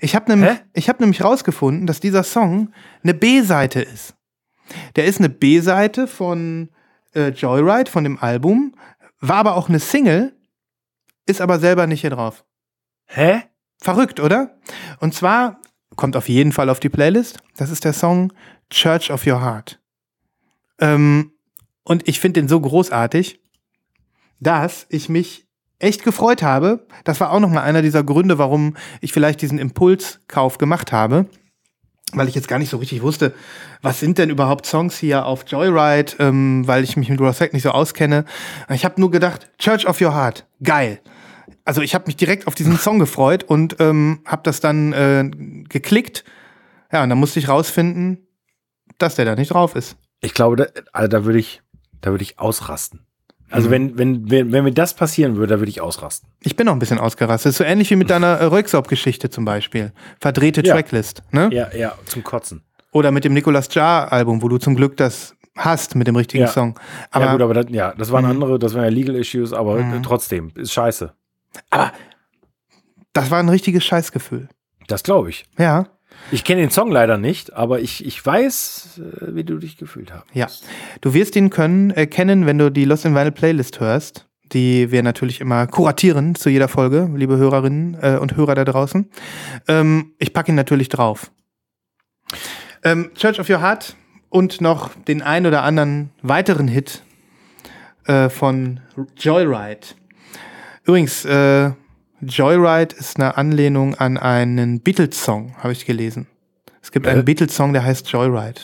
[0.00, 2.72] Ich habe nämlich, ich hab nämlich rausgefunden, dass dieser Song
[3.02, 4.14] eine B-Seite ist.
[4.96, 6.68] Der ist eine B-Seite von
[7.14, 8.74] äh, Joyride, von dem Album,
[9.20, 10.36] war aber auch eine Single,
[11.26, 12.44] ist aber selber nicht hier drauf.
[13.06, 13.42] Hä?
[13.80, 14.58] Verrückt, oder?
[15.00, 15.60] Und zwar
[15.96, 17.38] kommt auf jeden Fall auf die Playlist.
[17.56, 18.32] Das ist der Song
[18.70, 19.80] Church of Your Heart.
[20.80, 21.32] Ähm,
[21.84, 23.40] und ich finde den so großartig,
[24.40, 25.46] dass ich mich
[25.78, 26.86] echt gefreut habe.
[27.04, 31.26] Das war auch noch mal einer dieser Gründe, warum ich vielleicht diesen Impulskauf gemacht habe.
[32.12, 33.34] Weil ich jetzt gar nicht so richtig wusste,
[33.82, 37.64] was sind denn überhaupt Songs hier auf Joyride, ähm, weil ich mich mit Rosette nicht
[37.64, 38.24] so auskenne.
[38.70, 41.00] Ich habe nur gedacht, Church of Your Heart, geil
[41.68, 45.30] also ich habe mich direkt auf diesen Song gefreut und ähm, habe das dann äh,
[45.68, 46.24] geklickt.
[46.90, 48.26] Ja, und dann musste ich rausfinden,
[48.96, 49.98] dass der da nicht drauf ist.
[50.22, 51.60] Ich glaube, da, also da würde ich,
[52.00, 53.06] da würde ich ausrasten.
[53.50, 53.72] Also Mhm.
[53.72, 56.28] wenn, wenn, wenn, wenn mir das passieren würde, da würde ich ausrasten.
[56.42, 57.54] Ich bin noch ein bisschen ausgerastet.
[57.54, 59.92] So ähnlich wie mit deiner äh, Röksop-Geschichte zum Beispiel.
[60.20, 60.74] Verdrehte Ja.
[60.74, 61.22] Tracklist.
[61.30, 61.48] Ne?
[61.52, 62.62] Ja, ja, zum Kotzen.
[62.92, 66.48] Oder mit dem Nicolas Jar-Album, wo du zum Glück das hast mit dem richtigen Ja.
[66.50, 66.78] Song.
[67.10, 68.30] Aber, ja, gut, aber das, ja, das waren Mhm.
[68.30, 70.02] andere, das waren ja Legal Issues, aber Mhm.
[70.02, 71.12] trotzdem, ist scheiße.
[71.70, 71.92] aber
[73.12, 74.48] das war ein richtiges Scheißgefühl.
[74.86, 75.46] Das glaube ich.
[75.58, 75.86] Ja.
[76.30, 80.12] Ich kenne den Song leider nicht, aber ich, ich weiß, äh, wie du dich gefühlt
[80.12, 80.24] hast.
[80.34, 80.48] Ja,
[81.00, 84.90] du wirst ihn können äh, kennen, wenn du die Lost in Vinyl Playlist hörst, die
[84.90, 89.10] wir natürlich immer kuratieren zu jeder Folge, liebe Hörerinnen äh, und Hörer da draußen.
[89.68, 91.30] Ähm, ich packe ihn natürlich drauf.
[92.84, 93.96] Ähm, Church of Your Heart
[94.28, 97.02] und noch den ein oder anderen weiteren Hit
[98.04, 98.80] äh, von
[99.16, 99.86] Joyride.
[100.84, 101.70] Übrigens, äh,
[102.20, 106.26] Joyride ist eine Anlehnung an einen Beatles-Song, habe ich gelesen.
[106.82, 107.24] Es gibt einen Äh?
[107.24, 108.62] Beatles-Song, der heißt Joyride.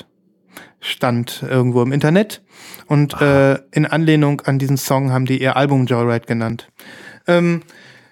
[0.81, 2.43] Stand irgendwo im Internet.
[2.87, 6.69] Und äh, in Anlehnung an diesen Song haben die ihr Album Joyride genannt.
[7.27, 7.63] Ähm,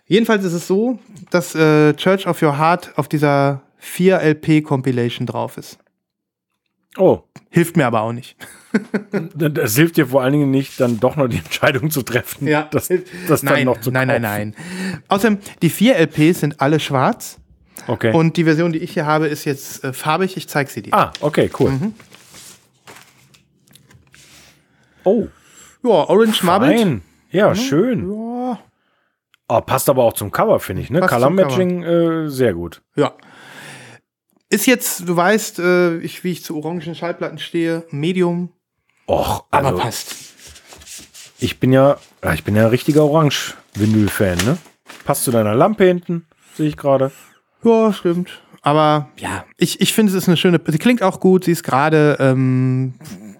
[0.07, 0.99] jedenfalls ist es so,
[1.31, 5.79] dass äh, Church of Your Heart auf dieser 4-LP-Compilation drauf ist.
[6.99, 8.37] Oh, Hilft mir aber auch nicht.
[9.35, 12.89] das hilft dir vor allen Dingen nicht, dann doch noch die Entscheidung zu treffen, das,
[13.29, 14.55] das dann nein, noch zu nein, nein, kaufen.
[14.93, 15.03] nein.
[15.09, 17.39] Außerdem, die 4 LPs sind alle schwarz.
[17.89, 18.13] Okay.
[18.15, 20.37] Und die Version, die ich hier habe, ist jetzt äh, farbig.
[20.37, 20.95] Ich zeige sie dir.
[20.95, 21.71] ah, okay, cool.
[21.71, 21.95] Mhm.
[25.05, 25.27] Oh,
[25.83, 26.79] Ja, Orange Marbled.
[26.79, 27.03] fein.
[27.31, 28.11] Ja, schön.
[28.11, 28.59] Ja,
[29.49, 30.89] Oh, passt aber auch zum Cover, finde ich.
[30.91, 31.01] Ne?
[31.01, 31.31] Passt Color.
[31.31, 32.81] Matching, äh, sehr gut.
[32.97, 33.13] ja.
[34.53, 38.51] Ist jetzt, du weißt, äh, ich, wie ich zu orangen Schallplatten stehe, Medium,
[39.09, 40.15] Och, aber also, passt.
[41.39, 41.97] ich bin ja,
[42.35, 44.59] ich bin ja ein richtiger Orange-Vinyl-Fan, ne?
[45.07, 47.13] Passt zu deiner Lampe hinten, sehe ich gerade.
[47.65, 48.43] Ja, stimmt.
[48.61, 50.61] Aber ja, ich, ich finde, es ist eine schöne.
[50.67, 52.93] Sie klingt auch gut, sie ist gerade, ähm,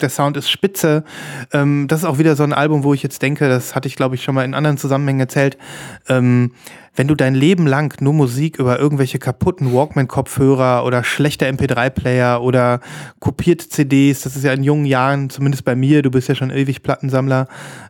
[0.03, 1.05] der Sound ist spitze.
[1.53, 3.97] Ähm, das ist auch wieder so ein Album, wo ich jetzt denke, das hatte ich,
[3.97, 5.57] glaube ich, schon mal in anderen Zusammenhängen erzählt.
[6.09, 6.53] Ähm,
[6.95, 12.81] wenn du dein Leben lang nur Musik über irgendwelche kaputten Walkman-Kopfhörer oder schlechte MP3-Player oder
[13.19, 16.51] kopierte CDs, das ist ja in jungen Jahren, zumindest bei mir, du bist ja schon
[16.51, 17.49] ewig Plattensammler,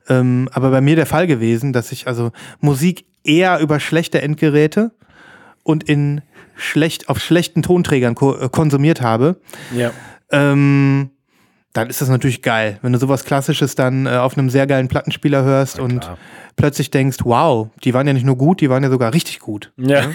[0.08, 4.92] ähm, aber bei mir der Fall gewesen, dass ich also Musik eher über schlechte Endgeräte
[5.64, 6.20] und in
[6.54, 9.40] schlecht auf schlechten Tonträgern ko äh, konsumiert habe,
[9.74, 9.90] Ja.
[10.30, 11.10] ähm,
[11.72, 14.88] dann ist das natürlich geil, wenn du sowas Klassisches dann äh, auf einem sehr geilen
[14.88, 16.18] Plattenspieler hörst und klar.
[16.56, 19.72] plötzlich denkst, wow, die waren ja nicht nur gut, die waren ja sogar richtig gut.
[19.76, 20.04] Ja.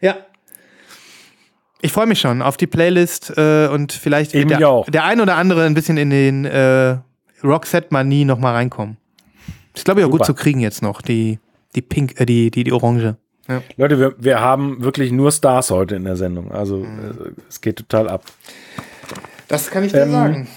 [0.00, 0.16] Ja.
[1.80, 5.20] Ich freue mich schon auf die Playlist äh, und vielleicht Ich mich der, der ein
[5.20, 6.98] oder andere ein bisschen in den äh,
[7.44, 8.96] Rockset-Manie noch mal reinkommen.
[9.74, 10.36] Ist glaube ich auch gut Super.
[10.36, 11.38] zu kriegen jetzt noch, die,
[11.74, 13.16] die Pink, äh, die, die, die Orange.
[13.48, 13.62] Ja.
[13.76, 16.52] Leute, wir, wir haben wirklich nur Stars heute in der Sendung.
[16.52, 18.24] Also äh, es geht total ab.
[19.48, 20.48] Das kann ich dir Ähm, sagen.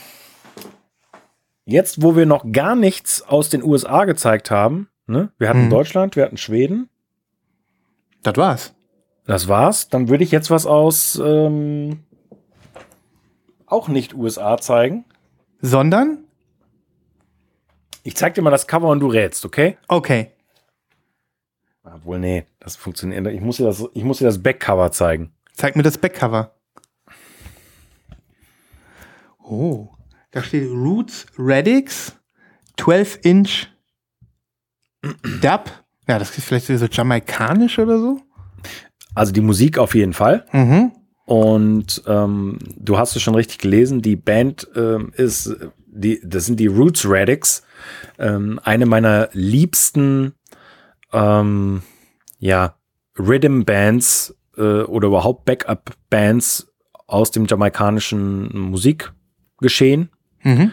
[1.65, 5.31] Jetzt, wo wir noch gar nichts aus den USA gezeigt haben, ne?
[5.37, 5.69] wir hatten Mhm.
[5.69, 6.89] Deutschland, wir hatten Schweden,
[8.23, 8.73] Das war's.
[9.27, 9.87] das war's.
[9.89, 11.99] Dann würde ich jetzt was aus ähm,
[13.67, 15.05] auch nicht USA zeigen.
[15.61, 16.23] Sondern?
[18.03, 19.77] Ich zeig dir mal das Cover und du rätst, okay?
[19.87, 20.31] Okay.
[21.95, 23.23] Obwohl, nee, das funktioniert.
[23.23, 23.35] nicht.
[23.35, 25.31] Ich muss dir das, ich muss dir das Backcover zeigen.
[25.53, 26.55] Zeig mir das Backcover.
[29.43, 29.89] Oh,
[30.31, 32.15] da steht Roots Radix
[32.77, 33.67] 12 Inch
[35.41, 35.71] Dub.
[36.07, 38.21] Ja, das ist vielleicht so jamaikanisch oder so.
[39.15, 40.45] Also die Musik auf jeden Fall.
[40.51, 40.91] Mhm.
[41.25, 46.59] Und ähm, du hast es schon richtig gelesen, die Band ähm, ist, die, das sind
[46.59, 47.61] die Roots Radix,
[48.17, 50.33] ähm, eine meiner liebsten
[51.13, 51.81] ähm,
[52.39, 52.75] ja,
[53.17, 56.71] Rhythm-Bands äh, oder überhaupt Backup-Bands
[57.07, 60.09] aus dem jamaikanischen Musikgeschehen.
[60.43, 60.71] Mhm.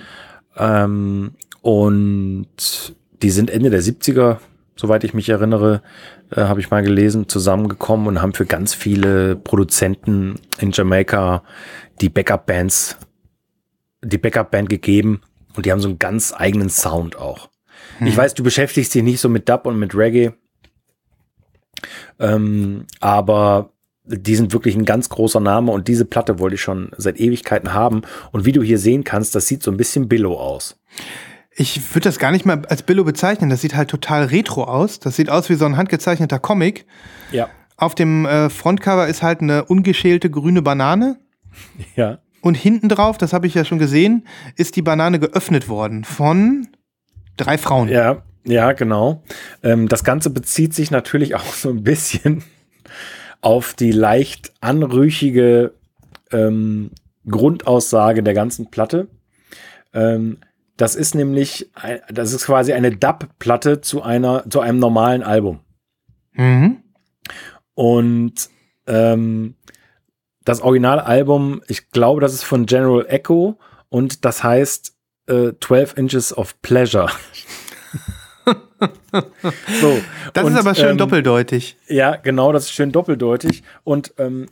[0.57, 4.39] Ähm, und die sind Ende der 70er,
[4.77, 5.83] soweit ich mich erinnere,
[6.31, 11.43] äh, habe ich mal gelesen, zusammengekommen und haben für ganz viele Produzenten in Jamaika
[12.01, 12.99] die Backup-Bands,
[14.05, 15.23] die Backup-Band gegeben
[15.57, 17.49] und die haben so einen ganz eigenen Sound auch.
[18.05, 20.33] Ich weiß, du beschäftigst dich nicht so mit Dub und mit Reggae,
[22.19, 23.71] ähm, aber
[24.05, 27.75] die sind wirklich ein ganz großer Name und diese Platte wollte ich schon seit Ewigkeiten
[27.75, 28.03] haben.
[28.31, 30.79] Und wie du hier sehen kannst, das sieht so ein bisschen Billow aus.
[31.59, 33.51] Ich würde das gar nicht mal als Billo bezeichnen.
[33.51, 35.01] Das sieht halt total retro aus.
[35.01, 36.87] Das sieht aus wie so ein handgezeichneter Comic.
[37.33, 37.49] Ja.
[37.77, 41.19] Auf dem äh, Frontcover ist halt eine ungeschälte grüne Banane.
[41.97, 42.19] Ja.
[42.43, 46.69] Und hinten drauf, das habe ich ja schon gesehen, ist die Banane geöffnet worden von
[47.37, 47.89] drei Frauen.
[47.89, 49.23] Ja, ja, genau.
[49.63, 52.45] Ähm, das Ganze bezieht sich natürlich auch so ein bisschen
[53.41, 55.73] auf die leicht anrüchige
[56.33, 56.91] ähm,
[57.29, 59.09] Grundaussage der ganzen Platte.
[59.93, 60.39] Ähm,
[60.77, 61.71] das ist nämlich,
[62.11, 65.61] das ist quasi eine Dub-Platte zu einer, zu einem normalen Album.
[66.35, 66.83] Mhm.
[67.75, 68.51] Und
[68.87, 69.55] ähm,
[70.45, 73.59] das Originalalbum, ich glaube, das ist von General Echo
[73.89, 74.96] und das heißt
[75.27, 77.09] äh, 12 Inches of Pleasure.
[79.81, 79.99] so,
[80.33, 81.77] Das und, ist aber schön ähm, doppeldeutig.
[81.89, 83.63] Ja, genau, das ist schön doppeldeutig.
[83.85, 84.49] Und ähm,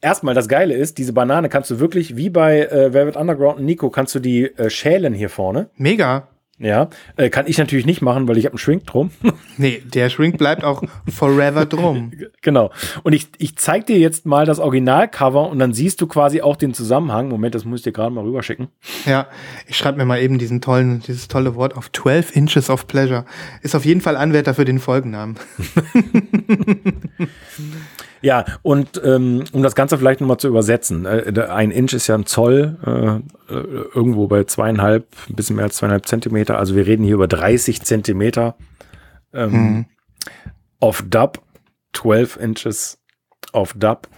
[0.00, 3.64] erstmal das Geile ist, diese Banane kannst du wirklich, wie bei äh, Velvet Underground und
[3.64, 5.68] Nico, kannst du die äh, schälen hier vorne.
[5.76, 6.28] Mega.
[6.58, 9.10] Ja, äh, kann ich natürlich nicht machen, weil ich habe einen Shrink drum.
[9.58, 12.12] Nee, der Shrink bleibt auch forever drum.
[12.42, 12.70] Genau.
[13.02, 16.56] Und ich, ich zeig dir jetzt mal das Originalcover und dann siehst du quasi auch
[16.56, 17.28] den Zusammenhang.
[17.28, 18.68] Moment, das muss ich dir gerade mal rüberschicken.
[19.04, 19.26] Ja,
[19.66, 23.24] ich schreibe mir mal eben diesen tollen, dieses tolle Wort auf 12 Inches of Pleasure.
[23.62, 25.36] Ist auf jeden Fall Anwärter für den Folgennamen.
[28.26, 32.16] Ja, und ähm, um das Ganze vielleicht nochmal zu übersetzen, äh, ein Inch ist ja
[32.16, 36.58] ein Zoll, äh, äh, irgendwo bei zweieinhalb, ein bisschen mehr als zweieinhalb Zentimeter.
[36.58, 38.56] Also wir reden hier über 30 Zentimeter
[39.32, 39.86] ähm,
[40.80, 41.40] auf Dub,
[41.92, 42.98] 12 Inches
[43.52, 44.08] auf Dub.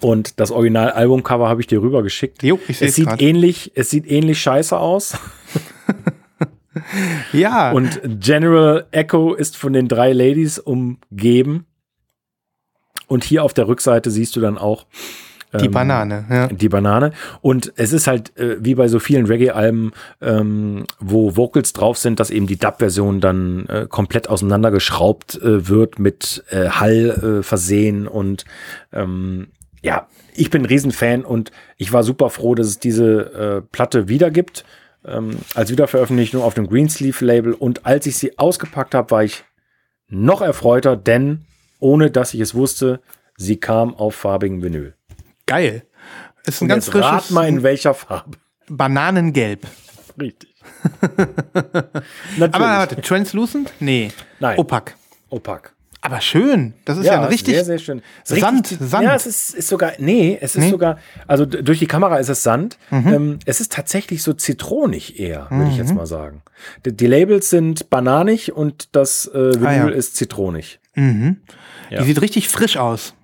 [0.00, 2.42] Und das Original-Albumcover habe ich dir rübergeschickt.
[2.42, 3.22] Jo, ich sehe Es sieht gerade.
[3.22, 5.16] ähnlich, es sieht ähnlich scheiße aus.
[7.32, 11.66] Ja, Und General Echo ist von den drei Ladies umgeben.
[13.12, 14.86] Und hier auf der Rückseite siehst du dann auch
[15.60, 16.24] die ähm, Banane.
[16.30, 16.46] Ja.
[16.46, 17.12] Die Banane.
[17.42, 19.92] Und es ist halt äh, wie bei so vielen Reggae-Alben,
[20.22, 25.98] ähm, wo Vocals drauf sind, dass eben die Dub-Version dann äh, komplett auseinandergeschraubt äh, wird,
[25.98, 28.08] mit äh, Hall äh, versehen.
[28.08, 28.46] Und
[28.94, 29.48] ähm,
[29.82, 34.08] ja, ich bin ein Riesenfan und ich war super froh, dass es diese äh, Platte
[34.08, 34.64] wieder gibt.
[35.04, 37.52] Ähm, als Wiederveröffentlichung auf dem Greensleeve-Label.
[37.52, 39.44] Und als ich sie ausgepackt habe, war ich
[40.08, 41.44] noch erfreuter, denn
[41.82, 43.00] ohne dass ich es wusste,
[43.36, 44.94] sie kam auf farbigen Vinyl.
[45.46, 45.82] Geil.
[46.46, 48.36] Ist ein Und ganz jetzt rat frisches mal in welcher Farbe.
[48.68, 49.66] Bananengelb.
[50.20, 50.54] Richtig.
[52.40, 53.72] Aber warte, translucent?
[53.80, 54.10] Nee.
[54.40, 54.58] Nein.
[54.58, 54.94] Opak.
[55.30, 55.74] Opak.
[56.04, 56.74] Aber schön.
[56.84, 57.54] Das ist ja, ein richtig.
[57.54, 58.02] sehr, sehr schön.
[58.24, 59.04] Sand, richtig- Sand.
[59.04, 60.66] Ja, es ist, ist sogar, nee, es ist Nee?
[60.66, 60.70] Mhm.
[60.72, 62.76] sogar, also durch die Kamera ist es Sand.
[62.90, 66.42] Ähm, es ist tatsächlich so zitronig eher, würde ich jetzt mal sagen.
[66.84, 69.88] Die, die Labels sind bananig und das äh, Vinyl Ah, ja.
[69.90, 70.80] ist zitronig.
[70.96, 71.36] Mhm.
[71.92, 72.00] Ja.
[72.00, 73.14] Die sieht richtig frisch aus,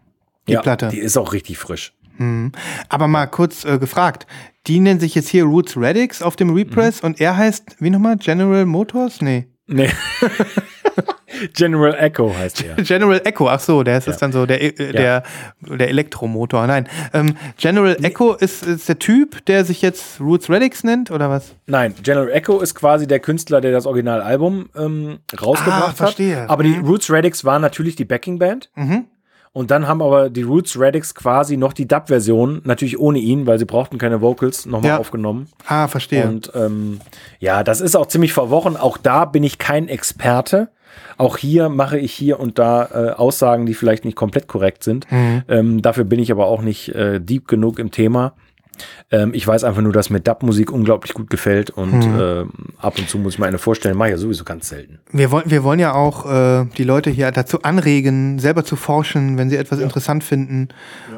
[0.47, 0.89] die ja, Platte.
[0.89, 1.95] Die ist auch richtig frisch.
[2.19, 2.53] Mhm.
[2.91, 4.27] Aber mal kurz äh, gefragt.
[4.67, 8.19] Die nennen sich jetzt hier Roots Radix auf dem Repress und er heißt, wie nochmal?
[8.19, 9.23] General Motors?
[9.23, 9.47] Nee.
[9.67, 9.89] Nee.
[11.55, 12.77] General Echo heißt er.
[12.83, 14.17] General Echo, ach so, der ist, Ja.
[14.17, 15.23] dann so der, äh, der,
[15.63, 16.67] der Elektromotor.
[16.67, 16.89] Nein.
[17.13, 21.55] Ähm, General Echo ist, ist der Typ, der sich jetzt Roots Radix nennt, oder was?
[21.67, 26.43] Nein, General Echo ist quasi der Künstler, der das Originalalbum ähm, rausgebracht Ah, verstehe.
[26.43, 26.51] hat.
[26.51, 26.87] Aber die Mhm.
[26.87, 28.71] Roots Radix war natürlich die Backingband.
[28.75, 29.05] Mhm.
[29.55, 33.59] Und dann haben aber die Roots Radix quasi noch die Dub-Version, natürlich ohne ihn, weil
[33.59, 34.99] sie brauchten keine Vocals, nochmal Ja.
[34.99, 35.49] aufgenommen.
[35.67, 36.29] Ah, verstehe.
[36.29, 37.01] Und ähm,
[37.41, 38.77] ja, das ist auch ziemlich verworren.
[38.77, 40.69] Auch da bin ich kein Experte.
[41.17, 45.11] Auch hier mache ich hier und da äh, Aussagen, die vielleicht nicht komplett korrekt sind.
[45.11, 45.43] Mhm.
[45.49, 48.35] Ähm, dafür bin ich aber auch nicht äh, deep genug im Thema.
[49.11, 52.19] Ähm, ich weiß einfach nur, dass mir Dub-Musik unglaublich gut gefällt und Mhm.
[52.21, 55.01] ähm, ab und zu muss ich mir eine vorstellen, mache ich ja sowieso ganz selten.
[55.11, 59.37] Wir wollen, wir wollen ja auch äh, die Leute hier dazu anregen, selber zu forschen,
[59.37, 60.69] wenn sie etwas interessant finden.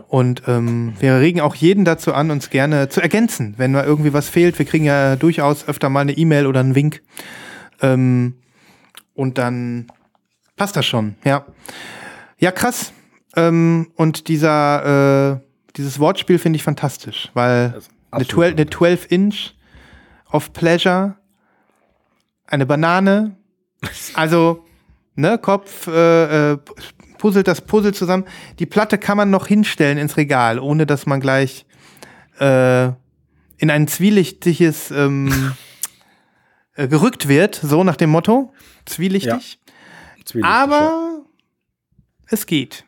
[0.09, 4.13] Und ähm, wir regen auch jeden dazu an, uns gerne zu ergänzen, wenn mal irgendwie
[4.15, 4.59] was fehlt.
[4.59, 7.03] Wir kriegen ja durchaus öfter mal eine E-Mail oder einen Wink.
[7.83, 8.35] Ähm,
[9.21, 9.87] und dann
[10.57, 11.45] passt das schon, ja.
[12.39, 12.95] Ja, krass.
[13.37, 15.41] Ähm, und dieser, äh,
[15.77, 17.77] dieses Wortspiel finde ich fantastisch, weil eine
[18.23, 19.55] absolut 12, eine 12 Inch
[20.33, 21.17] of Pleasure,
[22.47, 23.37] eine Banane,
[24.15, 24.65] also,
[25.17, 26.59] ne, Kopf, äh, äh,
[27.19, 28.25] puzzelt das Puzzle zusammen.
[28.59, 31.67] Die Platte kann man noch hinstellen ins Regal, ohne dass man gleich
[32.39, 32.87] äh,
[33.59, 35.53] in ein zwielichtiges ähm,
[36.75, 38.53] äh, gerückt wird, so nach dem Motto.
[38.87, 39.59] Zwielichtig.
[40.25, 40.65] Zwielichtig, ja.
[40.65, 41.25] Aber
[42.27, 42.85] es geht.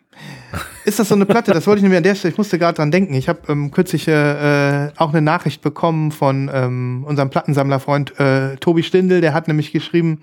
[0.85, 1.53] Ist das so eine Platte?
[1.53, 3.14] Das wollte ich nämlich an der Stelle, ich musste gerade dran denken.
[3.14, 8.57] Ich habe ähm, kürzlich äh, äh, auch eine Nachricht bekommen von ähm, unserem Plattensammlerfreund äh,
[8.57, 9.20] Tobi Stindl.
[9.20, 10.20] Der hat nämlich geschrieben,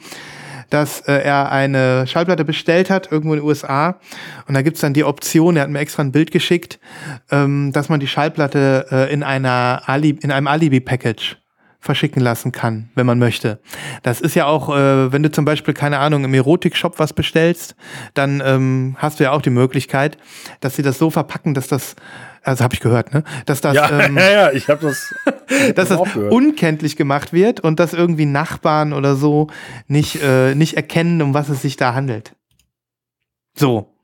[0.70, 4.00] dass äh, er eine Schallplatte bestellt hat, irgendwo in den USA.
[4.48, 6.80] Und da gibt's dann die Option, er hat mir extra ein Bild geschickt,
[7.32, 11.38] ähm, dass man die Schallplatte äh, in, einer Ali in einem Alibi-Package
[11.80, 13.60] verschicken lassen kann, wenn man möchte.
[14.04, 17.76] Das ist ja auch, äh, wenn du zum Beispiel, keine Ahnung, im Erotik-Shop was bestellst,
[18.14, 20.18] dann ähm, hast du ja auch die Möglichkeit,
[20.60, 21.96] dass sie das so verpacken, dass das,
[22.44, 23.24] also habe ich gehört, ne?
[23.46, 25.16] Dass das, Ja, ähm, ja, ja, ich habe das,
[25.76, 29.48] dass das unkenntlich gemacht wird und dass irgendwie Nachbarn oder so
[29.88, 32.36] nicht, äh, nicht erkennen, um was es sich da handelt.
[33.56, 33.96] So.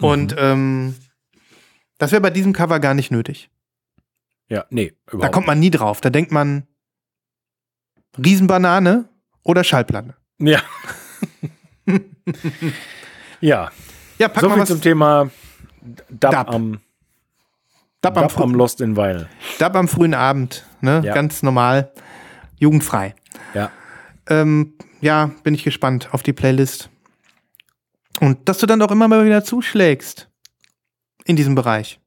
[0.00, 0.94] Und ähm,
[1.98, 3.49] das wäre bei diesem Cover gar nicht nötig.
[4.50, 6.00] Ja, nee, Da überhaupt kommt man nie drauf.
[6.00, 6.66] Da denkt man
[8.18, 9.08] Riesenbanane
[9.44, 10.16] oder Schallplatte.
[10.38, 10.60] Ja.
[13.40, 13.70] ja,
[14.18, 14.68] Ja, pack so mal viel was.
[14.68, 15.30] zum Thema
[16.10, 16.48] Dub, Dub.
[16.50, 16.80] am,
[18.00, 19.28] Dab am, Dub am Lost in Vinyl.
[19.58, 20.66] Dab am frühen Abend.
[20.80, 21.00] Ne?
[21.04, 21.14] Ja.
[21.14, 21.92] Ganz normal.
[22.58, 23.14] Jugendfrei.
[23.54, 23.70] Ja.
[24.28, 26.90] Ähm, ja, bin ich gespannt auf die Playlist.
[28.20, 30.28] Und dass du dann auch immer mal wieder zuschlägst
[31.24, 32.00] in diesem Bereich.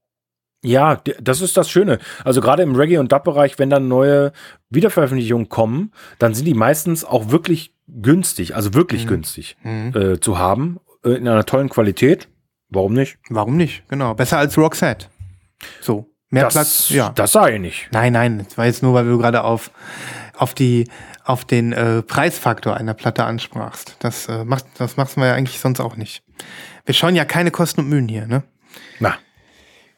[0.64, 1.99] Ja, das ist das Schöne.
[2.24, 4.32] Also gerade im Reggae- und Dub-Bereich, wenn dann neue
[4.70, 9.09] Wiederveröffentlichungen kommen, dann sind die meistens auch wirklich günstig, also wirklich Mhm.
[9.09, 9.57] günstig
[9.93, 12.30] äh, zu haben, äh, in einer tollen Qualität.
[12.70, 13.18] Warum nicht?
[13.30, 13.84] Warum nicht?
[13.89, 14.14] Genau.
[14.16, 15.07] Besser als Roxette.
[15.82, 16.09] So.
[16.30, 16.89] Mehr das, Platz.
[16.89, 17.09] Ja.
[17.14, 17.89] das sage ich nicht.
[17.91, 18.39] Nein, nein.
[18.43, 19.70] Das war jetzt nur, weil du gerade auf,
[20.36, 20.89] auf die,
[21.24, 23.97] auf den äh, Preisfaktor einer Platte ansprachst.
[23.99, 26.24] Das, äh, macht, das machen wir ja eigentlich sonst auch nicht.
[26.86, 28.43] Wir schauen ja keine Kosten und Mühen hier, ne?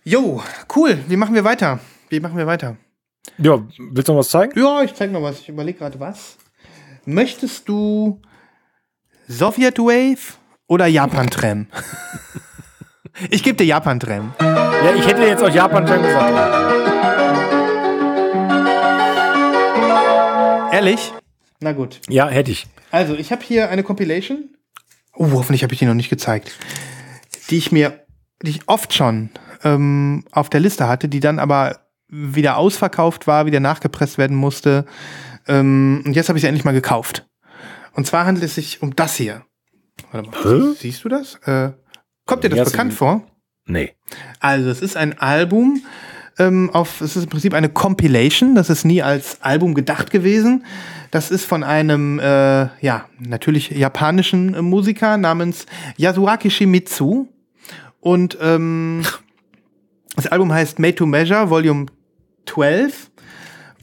[0.08, 0.40] Jo,
[0.76, 1.00] cool.
[1.08, 1.80] Wie machen wir weiter?
[2.10, 2.78] Wie machen wir weiter?
[3.40, 4.54] ja, willst du noch was zeigen?
[4.56, 5.40] Ja, ich zeig noch was.
[5.40, 6.38] Ich überlege gerade was.
[7.06, 8.22] Möchtest du
[9.28, 10.38] Soviet Wave
[10.68, 11.66] oder Japan Tram?
[13.32, 14.36] ich gebe dir Japan Tram.
[14.40, 16.74] Ja, ich hätte jetzt auch Japan schon gesagt.
[20.72, 21.14] Ehrlich?
[21.62, 22.00] Na gut.
[22.10, 22.68] Ja, hätte ich.
[22.92, 24.56] Also, ich habe hier eine Compilation.
[25.16, 26.52] Oh, hoffentlich habe ich die noch nicht gezeigt.
[27.50, 28.06] Die ich mir,
[28.44, 29.32] die ich oft schon
[29.64, 34.86] ähm, auf der Liste hatte, die dann aber wieder ausverkauft war, wieder nachgepresst werden musste.
[35.48, 37.28] Ähm, und jetzt habe ich sie endlich mal gekauft.
[37.94, 39.44] Und zwar handelt es sich um das hier.
[40.12, 40.60] Warte mal, Hä?
[40.60, 41.36] sie- siehst du das?
[41.46, 41.72] Äh,
[42.26, 43.26] kommt dir das Ja, bekannt vor?
[43.66, 43.94] Nee.
[44.40, 45.82] Also, es ist ein Album
[46.38, 50.66] ähm, auf, es ist im Prinzip eine Compilation, das ist nie als Album gedacht gewesen.
[51.12, 55.66] Das ist von einem, äh, ja, natürlich japanischen äh, Musiker namens
[55.98, 57.30] Yasuaki Shimizu.
[58.02, 59.02] Und ähm,
[60.16, 61.88] das Album heißt Made to Measure, Volume
[62.46, 63.12] 12.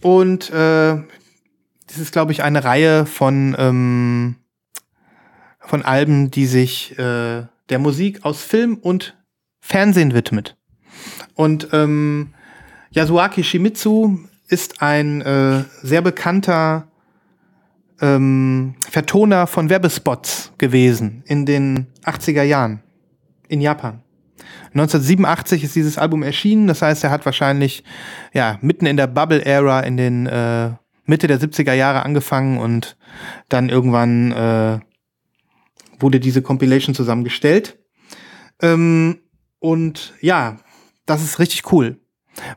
[0.01, 0.97] Und äh,
[1.87, 4.37] das ist, glaube ich, eine Reihe von, ähm,
[5.61, 9.17] von Alben, die sich äh, der Musik aus Film und
[9.61, 10.57] Fernsehen widmet.
[11.35, 12.35] Und ähm,
[12.91, 14.19] Yasuaki Shimizu
[14.49, 16.89] ist ein äh, sehr bekannter
[18.01, 22.83] ähm, Vertoner von Werbespots gewesen in den 80er Jahren
[23.49, 24.03] in Japan.
[24.75, 27.85] 1987 ist dieses Album erschienen, das heißt, er hat wahrscheinlich
[28.33, 30.71] ja mitten in der Bubble Era in den äh,
[31.05, 32.97] Mitte der 70er Jahre angefangen und
[33.49, 34.79] dann irgendwann äh,
[35.99, 37.79] wurde diese Compilation zusammengestellt.
[38.61, 39.19] Ähm,
[39.59, 40.59] und ja,
[41.07, 41.99] das ist richtig cool.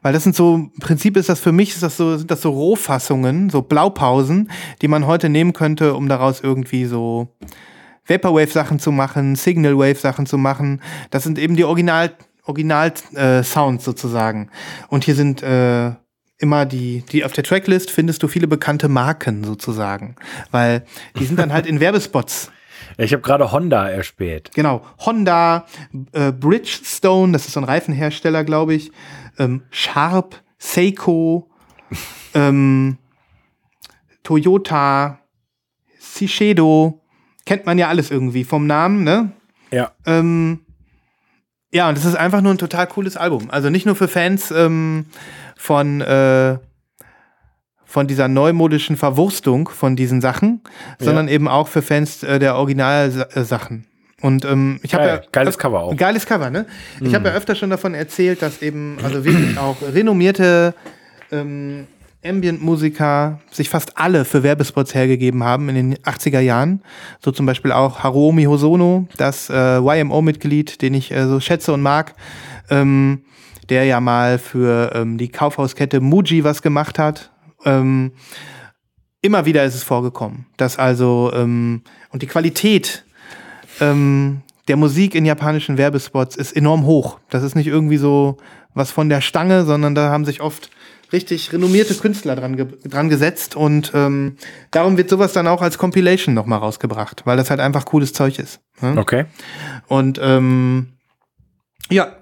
[0.01, 2.41] Weil das sind so, im Prinzip ist das für mich, ist das so, sind das
[2.41, 4.49] so Rohfassungen, so Blaupausen,
[4.81, 7.35] die man heute nehmen könnte, um daraus irgendwie so
[8.07, 10.81] Vaporwave-Sachen zu machen, Signal-Wave-Sachen zu machen.
[11.09, 12.11] Das sind eben die Original,
[12.43, 14.49] Original-Sounds äh, sozusagen.
[14.89, 15.91] Und hier sind äh,
[16.37, 20.15] immer die, die auf der Tracklist findest du viele bekannte Marken sozusagen.
[20.51, 20.85] Weil
[21.17, 22.51] die sind dann halt in Werbespots
[22.97, 24.51] ich habe gerade Honda erspäht.
[24.53, 25.65] Genau, Honda,
[26.13, 28.91] äh, Bridgestone, das ist so ein Reifenhersteller, glaube ich.
[29.37, 31.49] Ähm, Sharp, Seiko,
[32.33, 32.97] ähm,
[34.23, 35.19] Toyota,
[35.99, 37.01] Shiseido,
[37.45, 39.31] kennt man ja alles irgendwie vom Namen, ne?
[39.71, 39.91] Ja.
[40.05, 40.61] Ähm,
[41.71, 43.49] ja, und das ist einfach nur ein total cooles Album.
[43.49, 45.05] Also nicht nur für Fans ähm,
[45.57, 46.57] von äh,
[47.85, 50.61] von dieser neumodischen Verwurstung von diesen Sachen,
[50.99, 51.05] ja.
[51.05, 53.85] sondern eben auch für Fans äh, der Originalsachen.
[54.21, 55.95] Und ähm, ich habe ja geiles Cover auch.
[55.95, 56.65] Geiles Cover, ne?
[56.99, 57.15] Ich mhm.
[57.15, 60.73] habe ja öfter schon davon erzählt, dass eben also wirklich auch renommierte
[61.31, 61.87] ähm,
[62.25, 66.81] Ambient-Musiker sich fast alle für Werbespots hergegeben haben in den 80er Jahren.
[67.19, 71.81] So zum Beispiel auch Haruomi Hosono, das äh, YMO-Mitglied, den ich äh, so schätze und
[71.81, 72.15] mag,
[72.69, 73.23] ähm,
[73.69, 77.31] der ja mal für ähm, die Kaufhauskette Muji was gemacht hat
[77.65, 78.11] ähm,
[79.21, 83.03] immer wieder ist es vorgekommen, dass also ähm, und die Qualität
[83.81, 87.19] ähm, der Musik in japanischen Werbespots ist enorm hoch.
[87.29, 88.37] Das ist nicht irgendwie so
[88.73, 90.69] was von der Stange, sondern da haben sich oft
[91.15, 94.35] richtig renommierte Künstler dran, ge dran gesetzt und ähm,
[94.71, 98.37] darum wird sowas dann auch als Compilation nochmal rausgebracht, weil das halt einfach cooles Zeug
[98.37, 98.59] ist.
[98.81, 98.95] Ne?
[98.97, 99.25] Okay.
[99.87, 100.93] Und ähm,
[101.89, 102.17] ja,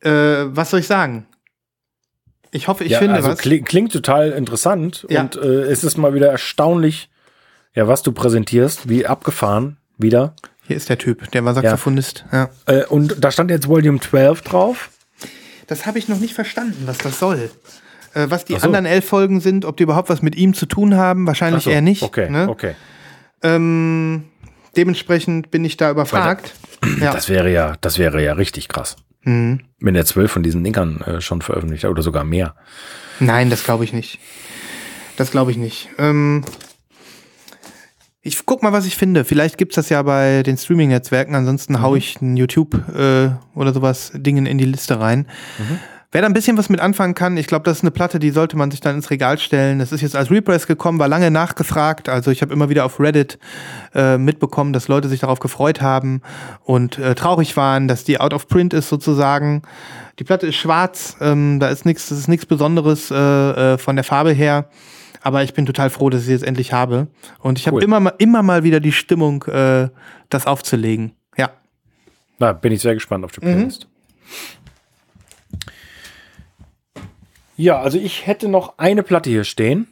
[0.00, 0.10] äh,
[0.46, 1.26] was soll ich sagen?
[2.50, 3.38] Ich hoffe, ich ja, finde also was.
[3.38, 5.20] Klingt, klingt total interessant ja.
[5.20, 7.10] und äh, es ist mal wieder erstaunlich,
[7.74, 10.34] ja, was du präsentierst, wie abgefahren wieder.
[10.66, 12.24] Hier ist der Typ, der war Saxophonist.
[12.32, 12.50] Ja.
[12.68, 12.74] ja.
[12.74, 14.90] Äh, und da stand jetzt Volume 12 drauf.
[15.66, 17.50] Das habe ich noch nicht verstanden, was das soll.
[18.14, 18.66] Äh, was die so.
[18.66, 21.70] anderen elf Folgen sind, ob die überhaupt was mit ihm zu tun haben, wahrscheinlich so.
[21.70, 22.02] eher nicht.
[22.02, 22.48] Okay, ne?
[22.48, 22.74] okay.
[23.42, 24.24] Ähm,
[24.76, 26.52] dementsprechend bin ich da überfragt.
[27.00, 27.12] ja.
[27.12, 28.96] Das wäre ja, das wäre ja richtig krass.
[29.22, 29.60] Mhm.
[29.80, 32.54] Wenn er zwölf von diesen Dingern äh, schon veröffentlicht hat oder sogar mehr.
[33.20, 34.18] Nein, das glaube ich nicht.
[35.16, 35.88] Das glaube ich nicht.
[35.98, 36.44] Ähm,
[38.22, 39.24] ich guck mal, was ich finde.
[39.24, 41.34] Vielleicht gibt's das ja bei den Streaming-Netzwerken.
[41.34, 41.82] Ansonsten mhm.
[41.82, 45.26] hau ich ein YouTube äh, oder sowas Dingen in die Liste rein.
[45.58, 45.78] Mhm.
[46.12, 48.30] Wer da ein bisschen was mit anfangen kann, ich glaube, das ist eine Platte, die
[48.30, 49.78] sollte man sich dann ins Regal stellen.
[49.78, 52.10] Das ist jetzt als Repress gekommen, war lange nachgefragt.
[52.10, 53.38] Also ich habe immer wieder auf Reddit
[53.94, 56.20] äh, mitbekommen, dass Leute sich darauf gefreut haben
[56.64, 59.62] und äh, traurig waren, dass die out of print ist sozusagen.
[60.18, 63.96] Die Platte ist schwarz, ähm, da ist nichts, das ist nichts Besonderes äh, äh, von
[63.96, 64.66] der Farbe her.
[65.22, 67.06] Aber ich bin total froh, dass ich sie jetzt endlich habe.
[67.38, 67.82] Und ich habe cool.
[67.82, 69.88] immer, mal, immer mal wieder die Stimmung, äh,
[70.28, 71.12] das aufzulegen.
[71.36, 71.52] Ja.
[72.38, 73.52] Na, bin ich sehr gespannt auf die mhm.
[73.52, 73.86] Playlist.
[73.86, 73.92] Mhm.
[77.56, 79.86] Ja, also ich hätte noch eine Platte hier stehen.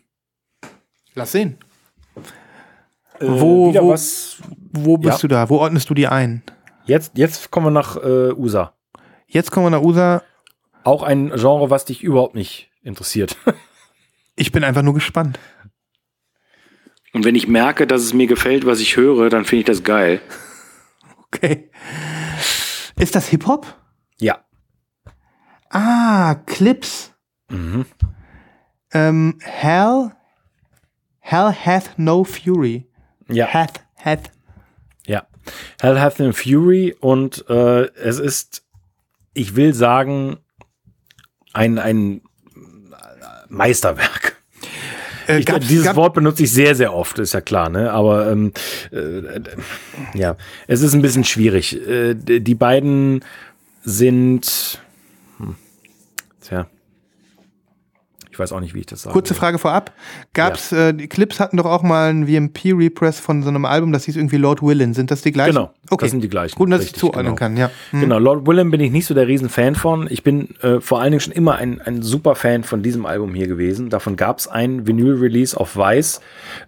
[1.14, 1.58] Lass sehen.
[3.20, 3.96] Äh, wo, wo,
[4.72, 5.20] wo bist ja.
[5.20, 5.48] du da?
[5.48, 6.42] Wo ordnest du die ein?
[6.86, 8.72] Jetzt, jetzt kommen wir nach äh, USA.
[9.28, 10.22] Jetzt kommen wir nach USA.
[10.82, 13.36] Auch ein Genre, was dich überhaupt nicht interessiert.
[14.40, 15.38] ich bin einfach nur gespannt.
[17.12, 19.82] Und wenn ich merke, dass es mir gefällt, was ich höre, dann finde ich das
[19.82, 20.22] geil.
[21.26, 21.70] Okay.
[22.96, 23.66] Ist das Hip-Hop?
[24.18, 24.44] Ja.
[25.68, 27.12] Ah, Clips.
[27.50, 27.84] Mhm.
[28.92, 30.12] Ähm, Hell,
[31.18, 32.88] Hell hath no fury.
[33.28, 33.52] Ja.
[33.52, 34.30] Hath, hath.
[35.06, 35.26] Ja.
[35.80, 38.66] Hell hath no fury und äh, es ist,
[39.34, 40.38] ich will sagen,
[41.52, 42.22] ein, ein
[43.50, 44.36] Meisterwerk.
[45.28, 47.92] Äh, ich, gab's, dieses gab Wort benutze ich sehr, sehr oft, ist ja klar, ne?
[47.92, 48.52] Aber ähm,
[48.90, 49.40] äh,
[50.14, 50.36] ja,
[50.66, 51.76] es ist ein bisschen schwierig.
[51.86, 53.24] Äh, die beiden
[53.82, 54.80] sind,
[55.38, 55.56] hm,
[56.40, 56.66] tja,
[58.40, 59.12] weiß auch nicht, wie ich das sage.
[59.12, 59.92] Kurze Frage vorab.
[60.34, 60.88] Gab's, ja.
[60.88, 64.16] äh, die Clips hatten doch auch mal ein VMP-Repress von so einem Album, das hieß
[64.16, 64.94] irgendwie Lord Willin.
[64.94, 65.54] Sind das die gleichen?
[65.54, 65.70] Genau.
[65.90, 66.06] Okay.
[66.06, 66.56] Das sind die gleichen.
[66.56, 67.36] Gut, dass Richtig, ich zuordnen genau.
[67.36, 67.70] kann, ja.
[67.90, 68.00] Hm.
[68.00, 70.08] Genau, Lord Willin bin ich nicht so der Riesenfan von.
[70.10, 73.34] Ich bin äh, vor allen Dingen schon immer ein, ein super Fan von diesem Album
[73.34, 73.90] hier gewesen.
[73.90, 76.20] Davon gab es ein Vinyl-Release auf Weiß.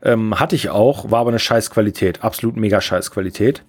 [0.02, 2.22] Ähm, hatte ich auch, war aber eine Scheißqualität.
[2.22, 3.64] Absolut mega Scheißqualität.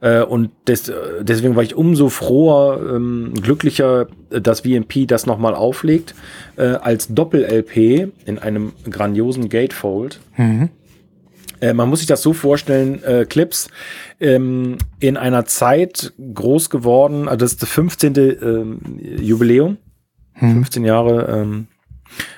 [0.00, 6.14] Äh, und des, deswegen war ich umso froher, ähm, glücklicher, dass VMP das nochmal auflegt,
[6.56, 10.20] äh, als Doppel-LP in einem grandiosen Gatefold.
[10.36, 10.70] Mhm.
[11.60, 13.68] Äh, man muss sich das so vorstellen, äh, Clips
[14.20, 18.14] ähm, in einer Zeit groß geworden, also das ist das 15.
[18.16, 18.80] Ähm,
[19.20, 19.78] Jubiläum,
[20.34, 20.52] hm.
[20.52, 21.66] 15 Jahre ähm,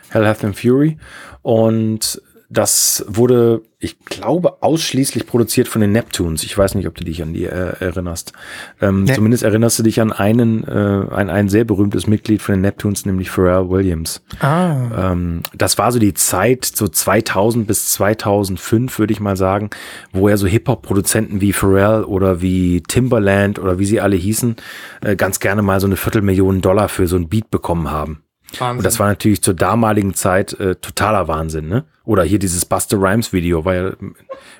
[0.08, 0.96] Hell Hath and Fury
[1.42, 2.20] und
[2.52, 6.42] das wurde, ich glaube, ausschließlich produziert von den Neptunes.
[6.42, 8.32] Ich weiß nicht, ob du dich an die äh, erinnerst.
[8.80, 9.14] Ähm, nee.
[9.14, 13.06] Zumindest erinnerst du dich an einen, äh, ein, ein sehr berühmtes Mitglied von den Neptunes,
[13.06, 14.20] nämlich Pharrell Williams.
[14.40, 15.12] Ah.
[15.12, 19.70] Ähm, das war so die Zeit, so 2000 bis 2005, würde ich mal sagen,
[20.12, 24.56] wo er so Hip-Hop-Produzenten wie Pharrell oder wie Timberland oder wie sie alle hießen,
[25.02, 28.24] äh, ganz gerne mal so eine Viertelmillion Dollar für so ein Beat bekommen haben.
[28.58, 28.78] Wahnsinn.
[28.78, 31.84] Und das war natürlich zur damaligen Zeit äh, totaler Wahnsinn, ne?
[32.04, 33.92] Oder hier dieses Buster Rhymes Video war ja,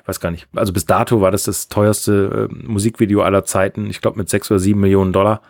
[0.05, 4.01] weiß gar nicht, also bis dato war das das teuerste äh, Musikvideo aller Zeiten, ich
[4.01, 5.41] glaube mit sechs oder sieben Millionen Dollar.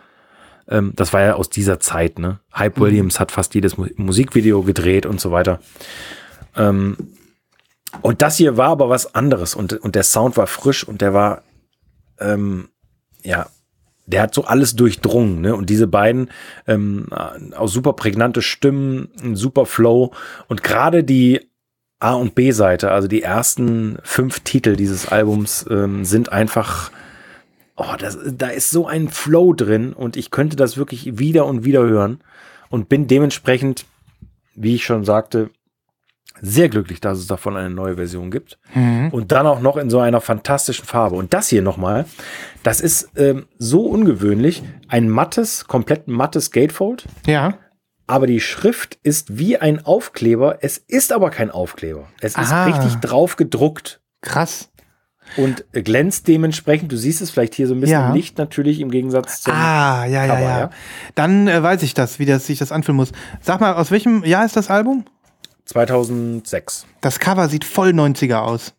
[0.68, 2.40] Ähm, das war ja aus dieser Zeit, ne?
[2.54, 2.82] Hype mhm.
[2.82, 5.60] Williams hat fast jedes Mu Musikvideo gedreht und so weiter.
[6.56, 6.98] Ähm,
[8.02, 11.14] und das hier war aber was anderes und, und der Sound war frisch und der
[11.14, 11.44] war,
[12.20, 12.70] ähm,
[13.22, 13.48] ja,
[14.06, 15.56] der hat so alles durchdrungen, ne?
[15.56, 16.30] Und diese beiden
[16.68, 17.08] ähm,
[17.56, 20.12] auch super prägnante Stimmen, ein super Flow
[20.48, 21.42] und gerade die
[22.00, 26.92] A und B-Seite, also die ersten fünf Titel dieses Albums ähm, sind einfach,
[27.76, 31.64] oh, das, da ist so ein Flow drin und ich könnte das wirklich wieder und
[31.64, 32.22] wieder hören
[32.70, 33.86] und bin dementsprechend,
[34.56, 35.52] wie ich schon sagte,
[36.42, 38.58] sehr glücklich, dass es davon eine neue Version gibt.
[38.74, 39.10] Mhm.
[39.10, 41.16] Und dann auch noch in so einer fantastischen Farbe.
[41.16, 42.06] Und das hier nochmal,
[42.64, 44.64] das ist ähm, so ungewöhnlich.
[44.88, 47.06] Ein mattes, komplett mattes Gatefold.
[47.26, 47.60] Ja.
[48.08, 50.58] Aber die Schrift ist wie ein Aufkleber.
[50.62, 52.08] Es ist aber kein Aufkleber.
[52.20, 52.66] Es ist Aha.
[52.66, 54.02] richtig drauf gedruckt.
[54.22, 54.70] Krass.
[55.38, 56.92] Und glänzt dementsprechend.
[56.92, 58.14] Du siehst es vielleicht hier so ein bisschen ja.
[58.14, 60.70] Licht natürlich im Gegensatz zum Ah, ja, Cover, ja, ja, ja.
[61.16, 63.12] Dann äh, weiß ich das, wie das sich das anfühlen muss.
[63.40, 65.06] Sag mal, aus welchem Jahr ist das Album?
[65.72, 66.86] 2006.
[67.00, 68.74] Das Cover sieht voll 90er aus.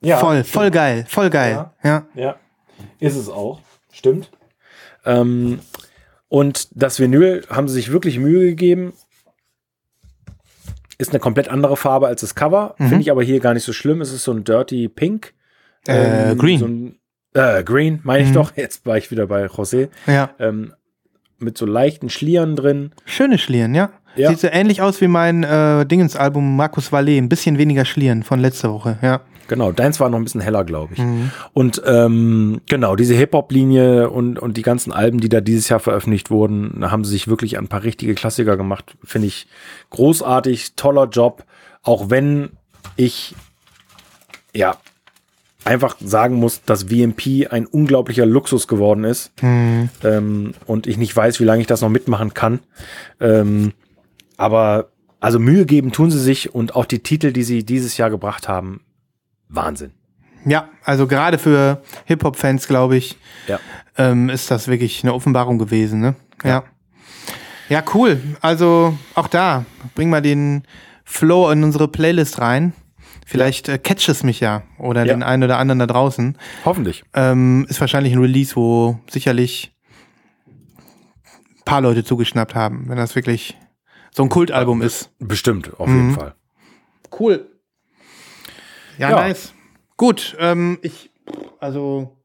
[0.00, 0.18] Ja.
[0.18, 0.48] Voll, stimmt.
[0.48, 1.52] voll geil, voll geil.
[1.52, 1.74] Ja.
[1.82, 2.06] ja.
[2.14, 2.36] ja.
[3.00, 3.60] Ist es auch.
[3.92, 4.30] Stimmt.
[5.04, 5.60] Ähm,
[6.28, 8.92] und das Vinyl haben sie sich wirklich Mühe gegeben.
[10.98, 12.74] Ist eine komplett andere Farbe als das Cover.
[12.78, 12.88] Mhm.
[12.88, 14.00] Finde ich aber hier gar nicht so schlimm.
[14.00, 15.34] Es ist so ein Dirty Pink.
[15.88, 16.58] Äh, ähm, green.
[16.58, 16.98] So ein,
[17.34, 18.34] äh, green, meine ich mhm.
[18.34, 18.56] doch.
[18.56, 19.88] Jetzt war ich wieder bei José.
[20.06, 20.30] Ja.
[20.38, 20.74] Ähm,
[21.38, 22.92] mit so leichten Schlieren drin.
[23.04, 23.90] Schöne Schlieren, ja.
[24.16, 24.30] Ja.
[24.30, 27.18] Sieht so ähnlich aus wie mein äh, Dingensalbum Markus Vallee.
[27.18, 29.20] Ein bisschen weniger Schlieren von letzter Woche, ja.
[29.48, 30.98] Genau, deins war noch ein bisschen heller, glaube ich.
[30.98, 31.30] Mhm.
[31.52, 36.30] Und ähm, genau, diese Hip-Hop-Linie und, und die ganzen Alben, die da dieses Jahr veröffentlicht
[36.30, 38.96] wurden, da haben sie sich wirklich ein paar richtige Klassiker gemacht.
[39.04, 39.46] Finde ich
[39.90, 41.44] großartig, toller Job.
[41.82, 42.50] Auch wenn
[42.96, 43.34] ich,
[44.54, 44.76] ja,
[45.64, 49.30] einfach sagen muss, dass VMP ein unglaublicher Luxus geworden ist.
[49.42, 49.90] Mhm.
[50.02, 52.60] Ähm, und ich nicht weiß, wie lange ich das noch mitmachen kann.
[53.20, 53.72] Ähm,
[54.36, 58.10] aber also Mühe geben tun sie sich und auch die Titel, die sie dieses Jahr
[58.10, 58.80] gebracht haben,
[59.48, 59.92] Wahnsinn.
[60.44, 63.16] Ja, also gerade für Hip-Hop-Fans, glaube ich,
[63.48, 63.58] ja.
[63.98, 66.00] ähm, ist das wirklich eine Offenbarung gewesen.
[66.00, 66.14] Ne?
[66.44, 66.50] Ja.
[66.50, 66.64] ja.
[67.68, 68.20] Ja, cool.
[68.40, 69.64] Also auch da,
[69.96, 70.62] bring mal den
[71.04, 72.72] Flow in unsere Playlist rein.
[73.24, 75.12] Vielleicht äh, catcht es mich ja oder ja.
[75.12, 76.38] den einen oder anderen da draußen.
[76.64, 77.02] Hoffentlich.
[77.12, 79.72] Ähm, ist wahrscheinlich ein Release, wo sicherlich
[80.46, 83.56] ein paar Leute zugeschnappt haben, wenn das wirklich
[84.16, 85.10] so ein Kultalbum ist.
[85.18, 86.14] Bestimmt, auf jeden mhm.
[86.14, 86.34] Fall.
[87.18, 87.50] Cool.
[88.96, 89.16] Ja, ja.
[89.16, 89.52] nice.
[89.98, 91.10] Gut, ähm, ich,
[91.60, 92.16] also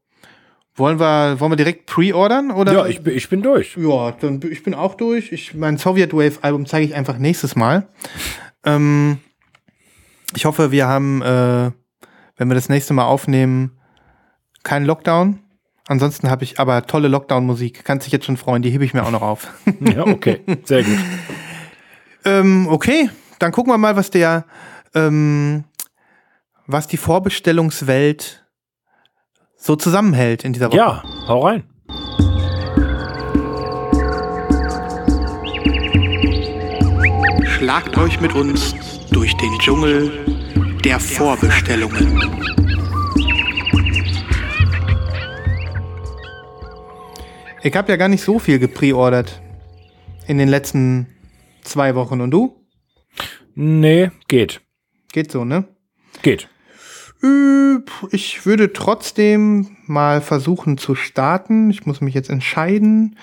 [0.74, 2.50] wollen wir, wollen wir direkt pre-ordern?
[2.50, 2.72] Oder?
[2.72, 3.76] Ja, ich bin, ich bin durch.
[3.76, 5.32] Ja, dann ich bin auch durch.
[5.32, 7.86] Ich, mein Soviet Wave Album zeige ich einfach nächstes Mal.
[8.64, 9.18] ähm,
[10.34, 11.72] ich hoffe, wir haben, äh,
[12.36, 13.78] wenn wir das nächste Mal aufnehmen,
[14.62, 15.40] keinen Lockdown.
[15.88, 17.84] Ansonsten habe ich aber tolle Lockdown-Musik.
[17.84, 19.48] Kannst dich jetzt schon freuen, die hebe ich mir auch noch auf.
[19.80, 20.40] ja, okay.
[20.64, 20.98] Sehr gut.
[22.24, 24.44] Ähm, okay, dann gucken wir mal, was der,
[24.94, 25.64] ähm,
[26.66, 28.46] was die Vorbestellungswelt
[29.56, 30.76] so zusammenhält in dieser Woche.
[30.76, 31.64] Ja, hau rein.
[37.46, 38.74] Schlagt euch mit uns
[39.10, 40.10] durch den Dschungel
[40.84, 42.20] der Vorbestellungen.
[47.62, 49.40] Ich habe ja gar nicht so viel gepreordert
[50.26, 51.06] in den letzten
[51.62, 52.20] zwei Wochen.
[52.20, 52.66] Und du?
[53.54, 54.60] Nee, geht.
[55.12, 55.68] Geht so, ne?
[56.22, 56.48] Geht.
[57.22, 57.78] Äh,
[58.10, 61.70] ich würde trotzdem mal versuchen zu starten.
[61.70, 63.18] Ich muss mich jetzt entscheiden.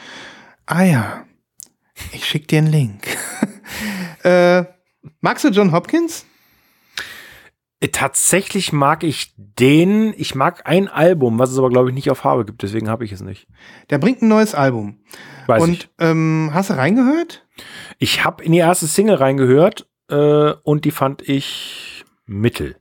[0.65, 1.25] Ah ja,
[2.13, 3.07] ich schick dir einen Link.
[4.23, 4.63] äh,
[5.21, 6.25] magst du John Hopkins?
[7.93, 10.13] Tatsächlich mag ich den.
[10.17, 12.61] Ich mag ein Album, was es aber, glaube ich, nicht auf Farbe gibt.
[12.61, 13.47] Deswegen habe ich es nicht.
[13.89, 14.97] Der bringt ein neues Album.
[15.47, 15.89] Weiß Und ich.
[15.97, 17.47] Ähm, hast du reingehört?
[17.97, 22.75] Ich habe in die erste Single reingehört äh, und die fand ich mittel.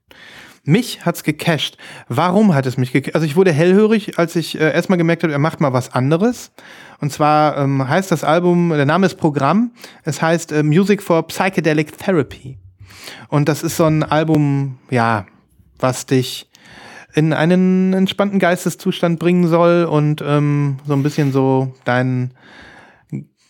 [0.64, 1.78] Mich hat's gecasht.
[2.08, 3.14] Warum hat es mich gecasht?
[3.14, 6.50] Also ich wurde hellhörig, als ich äh, erstmal gemerkt habe, er macht mal was anderes.
[7.00, 9.70] Und zwar ähm, heißt das Album, der Name ist Programm.
[10.02, 12.58] Es heißt äh, Music for Psychedelic Therapy.
[13.28, 15.26] Und das ist so ein Album, ja,
[15.78, 16.50] was dich
[17.14, 22.34] in einen entspannten Geisteszustand bringen soll und ähm, so ein bisschen so dein,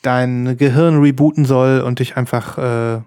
[0.02, 3.02] dein Gehirn rebooten soll und dich einfach äh,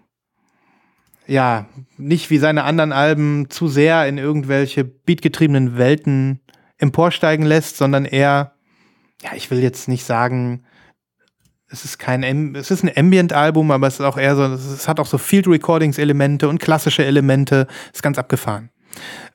[1.27, 1.67] ja,
[1.97, 6.41] nicht wie seine anderen Alben zu sehr in irgendwelche beatgetriebenen Welten
[6.77, 8.55] emporsteigen lässt, sondern eher,
[9.21, 10.65] ja, ich will jetzt nicht sagen,
[11.71, 14.99] es ist kein, es ist ein Ambient-Album, aber es ist auch eher so, es hat
[14.99, 18.69] auch so Field Recordings-Elemente und klassische Elemente, ist ganz abgefahren.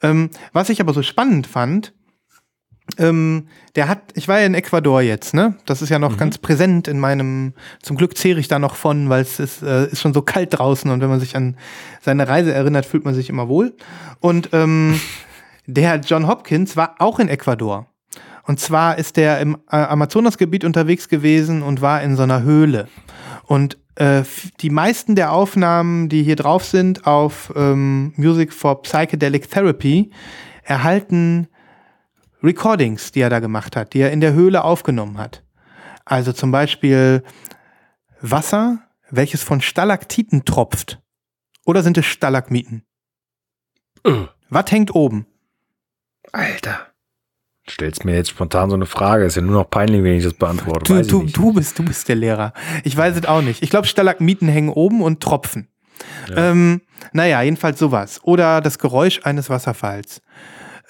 [0.03, 1.95] Ähm, was ich aber so spannend fand,
[2.99, 5.57] ähm, der hat, ich war ja in Ecuador jetzt, ne?
[5.67, 6.19] Das ist ja noch mhm.
[6.19, 9.87] ganz präsent in meinem, zum Glück zehre ich da noch von, weil es ist, äh,
[9.87, 11.57] ist schon so kalt draußen und wenn man sich an
[12.01, 13.75] seine Reise erinnert, fühlt man sich immer wohl.
[14.21, 15.01] Und ähm,
[15.67, 17.87] der John Hopkins war auch in Ecuador.
[18.47, 22.89] Und zwar ist der im äh, Amazonasgebiet unterwegs gewesen und war in so einer Höhle.
[23.45, 24.23] Und äh,
[24.61, 30.11] die meisten der Aufnahmen, die hier drauf sind auf ähm, Music for Psychedelic Therapy,
[30.63, 31.49] erhalten
[32.43, 35.43] Recordings, die er da gemacht hat, die er in der Höhle aufgenommen hat.
[36.05, 37.25] Also zum Beispiel
[38.21, 38.79] Wasser,
[39.11, 41.01] welches von Stalaktiten tropft.
[41.65, 42.85] Oder sind es Stalagmiten?
[44.07, 44.27] Uh.
[44.49, 45.27] Was hängt oben?
[46.31, 46.93] Alter.
[47.69, 49.25] Stellst mir jetzt spontan so eine Frage.
[49.25, 51.03] Ist ja nur noch peinlich, wenn ich das beantworte.
[51.03, 52.53] Du, du, du, bist, du bist der Lehrer.
[52.85, 53.63] Ich weiß es auch nicht.
[53.63, 55.69] Ich glaube, Stalagmiten hängen oben und tropfen.
[56.29, 56.51] Ja.
[56.51, 56.83] Ähm,
[57.13, 58.21] naja, jedenfalls sowas.
[58.23, 60.23] Oder das Geräusch eines Wasserfalls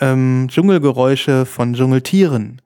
[0.01, 2.61] ähm, Dschungelgeräusche von Dschungeltieren.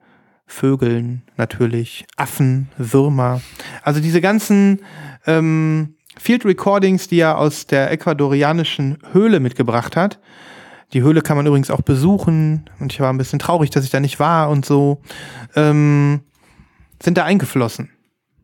[0.45, 3.41] Vögeln natürlich, Affen, Würmer.
[3.83, 4.81] Also diese ganzen
[5.25, 10.19] ähm, Field Recordings, die er aus der ecuadorianischen Höhle mitgebracht hat.
[10.93, 13.89] Die Höhle kann man übrigens auch besuchen und ich war ein bisschen traurig, dass ich
[13.89, 15.01] da nicht war und so.
[15.55, 16.21] Ähm,
[17.01, 17.89] sind da eingeflossen.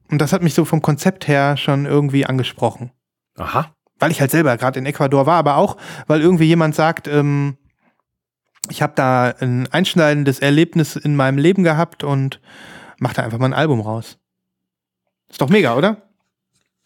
[0.10, 2.92] Und das hat mich so vom Konzept her schon irgendwie angesprochen.
[3.38, 3.74] Aha.
[4.00, 7.58] Weil ich halt selber gerade in Ecuador war, aber auch, weil irgendwie jemand sagt, ähm,
[8.70, 12.42] ich habe da ein einschneidendes Erlebnis in meinem Leben gehabt und
[13.00, 14.18] mach da einfach mal ein Album raus.
[15.30, 16.07] Ist doch mega, oder?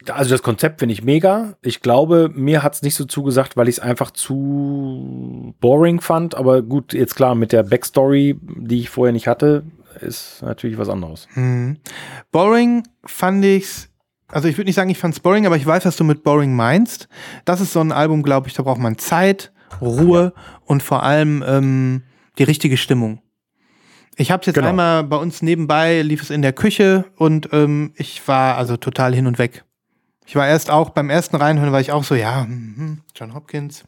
[0.10, 1.56] Also das Konzept finde ich mega.
[1.62, 6.36] Ich glaube, mir hat es nicht so zugesagt, weil ich es einfach zu boring fand.
[6.36, 9.64] Aber gut, jetzt klar, mit der Backstory, die ich vorher nicht hatte,
[10.00, 11.28] ist natürlich was anderes.
[11.34, 11.78] Hm.
[12.32, 13.90] Boring fand ich's.
[14.28, 16.56] Also ich würde nicht sagen, ich fand's boring, aber ich weiß, was du mit boring
[16.56, 17.10] meinst.
[17.44, 19.52] Das ist so ein Album, glaube ich, da braucht man Zeit
[19.82, 20.42] Ruhe ja.
[20.66, 22.04] und vor allem ähm,
[22.38, 23.22] die richtige Stimmung.
[24.16, 24.70] Ich habe jetzt genau.
[24.70, 29.14] einmal bei uns nebenbei lief es in der Küche und ähm, ich war also total
[29.16, 29.64] hin und weg.
[30.32, 33.84] Ich war erst auch beim ersten Reinhören war ich auch so, ja, hm, John Hopkins.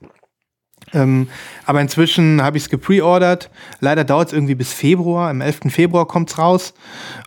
[0.92, 1.30] Ähm,
[1.66, 3.50] aber inzwischen habe ich es gepreordert.
[3.80, 5.30] Leider dauert es irgendwie bis Februar.
[5.30, 5.72] Am 11.
[5.72, 6.74] Februar kommt es raus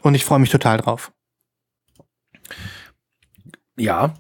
[0.03, 1.13] und ich freue mich total drauf.
[3.79, 4.13] Ja,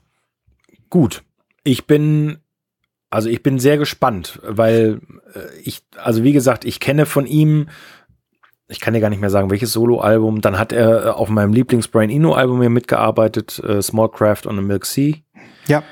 [0.89, 1.25] gut.
[1.63, 2.39] Ich bin
[3.11, 5.03] also ich bin sehr gespannt, weil
[5.35, 7.69] äh, ich, also wie gesagt, ich kenne von ihm,
[8.69, 10.41] ich kann dir gar nicht mehr sagen, welches Soloalbum.
[10.41, 14.63] Dann hat er äh, auf meinem Lieblings-Brian Eno-Album hier mitgearbeitet, äh, Small Craft on the
[14.63, 15.15] Milk Sea.
[15.67, 15.83] Ja.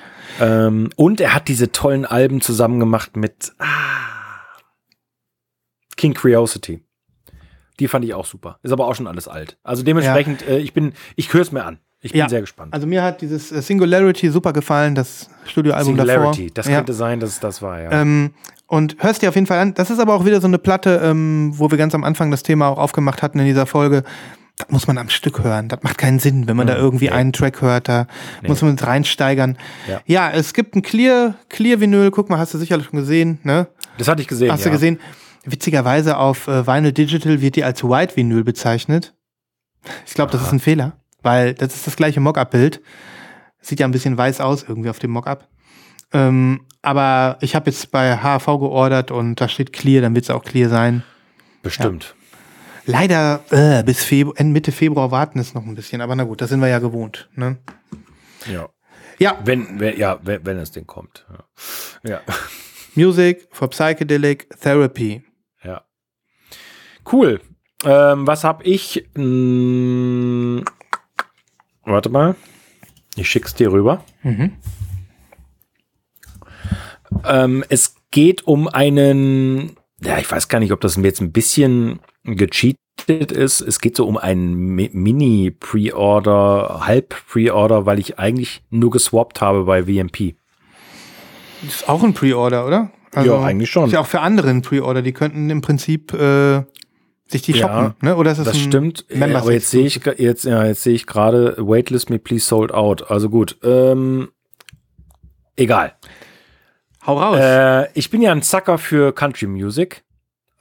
[0.40, 3.64] Ähm, und er hat diese tollen Alben zusammen gemacht mit ah,
[5.96, 6.82] King Curiosity.
[7.80, 8.58] Die fand ich auch super.
[8.62, 9.58] Ist aber auch schon alles alt.
[9.62, 10.54] Also dementsprechend, ja.
[10.54, 11.78] äh, ich bin, ich höre es mir an.
[12.00, 12.28] Ich bin ja.
[12.28, 12.74] sehr gespannt.
[12.74, 16.12] Also mir hat dieses äh, Singularity super gefallen, das Studioalbum davor.
[16.12, 16.76] Singularity, das ja.
[16.76, 17.92] könnte sein, dass es das war, ja.
[17.92, 18.34] Ähm,
[18.66, 19.74] und hörst dir auf jeden Fall an.
[19.74, 22.42] Das ist aber auch wieder so eine Platte, ähm, wo wir ganz am Anfang das
[22.42, 24.04] Thema auch aufgemacht hatten in dieser Folge.
[24.56, 25.68] Das muss man am Stück hören.
[25.68, 27.10] Das macht keinen Sinn, wenn man mhm, da irgendwie nee.
[27.10, 27.88] einen Track hört.
[27.88, 28.06] Da
[28.40, 28.48] nee.
[28.48, 29.58] muss man mit reinsteigern.
[29.88, 30.00] Ja.
[30.06, 32.10] ja, es gibt ein Clear, Clear Vinyl.
[32.10, 33.66] Guck mal, hast du sicherlich schon gesehen, ne?
[33.98, 34.52] Das hatte ich gesehen.
[34.52, 34.66] Hast ja.
[34.66, 35.00] du gesehen?
[35.44, 39.14] Witzigerweise auf äh, Vinyl Digital wird die als White Vinyl bezeichnet.
[40.06, 40.92] Ich glaube, das ist ein Fehler.
[41.22, 42.80] Weil das ist das gleiche Mockup-Bild.
[43.60, 45.48] Sieht ja ein bisschen weiß aus irgendwie auf dem Mockup.
[46.14, 50.30] Ähm, aber ich habe jetzt bei HAV geordert und da steht clear, dann wird es
[50.30, 51.02] auch clear sein.
[51.62, 52.14] Bestimmt.
[52.16, 52.24] Ja.
[52.86, 56.50] Leider äh, bis Februar, Mitte Februar warten ist noch ein bisschen, aber na gut, das
[56.50, 57.28] sind wir ja gewohnt.
[57.34, 57.58] Ne?
[58.50, 58.68] Ja.
[59.18, 59.38] Ja.
[59.44, 61.26] Wenn, wenn, ja, wenn, wenn es denn kommt.
[62.02, 62.10] Ja.
[62.10, 62.20] ja.
[62.94, 65.24] Music for Psychedelic Therapy.
[65.62, 65.82] Ja.
[67.10, 67.40] Cool.
[67.84, 69.08] Ähm, was habe ich?
[69.14, 70.64] Hm,
[71.84, 72.34] Warte mal.
[73.16, 74.04] Ich schick's dir rüber.
[74.22, 74.52] Mhm.
[77.24, 82.00] Ähm, es geht um einen, ja, ich weiß gar nicht, ob das jetzt ein bisschen
[82.24, 83.60] gecheatet ist.
[83.60, 90.34] Es geht so um einen Mini-Pre-Order, Halb-Pre-Order, weil ich eigentlich nur geswappt habe bei VMP.
[91.62, 92.90] Das ist auch ein Pre-Order, oder?
[93.12, 93.86] Also, Ja, eigentlich schon.
[93.86, 95.02] Ist ja auch für andere ein Pre-Order.
[95.02, 96.62] Die könnten im Prinzip äh,
[97.28, 97.94] sich die Ja, shoppen.
[98.00, 98.16] Ne?
[98.16, 101.06] Oder ist das, Das stimmt, Members aber jetzt sehe ich jetzt, ja, jetzt sehe ich
[101.06, 103.10] gerade Waitlist me please sold out.
[103.10, 104.28] Also gut, ähm,
[105.56, 105.94] egal.
[107.06, 107.38] Hau raus.
[107.40, 110.02] Äh, ich bin ja ein Zacker für Country Music.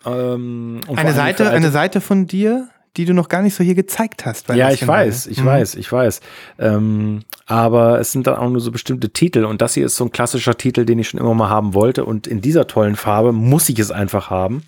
[0.05, 2.67] Ähm, eine Seite, eine Seite von dir,
[2.97, 4.49] die du noch gar nicht so hier gezeigt hast.
[4.49, 5.45] Ja, ich weiß, ich Mhm.
[5.45, 6.19] weiß, ich weiß.
[6.59, 10.03] Ähm, aber es sind dann auch nur so bestimmte Titel und das hier ist so
[10.05, 13.31] ein klassischer Titel, den ich schon immer mal haben wollte und in dieser tollen Farbe
[13.31, 14.63] muss ich es einfach haben.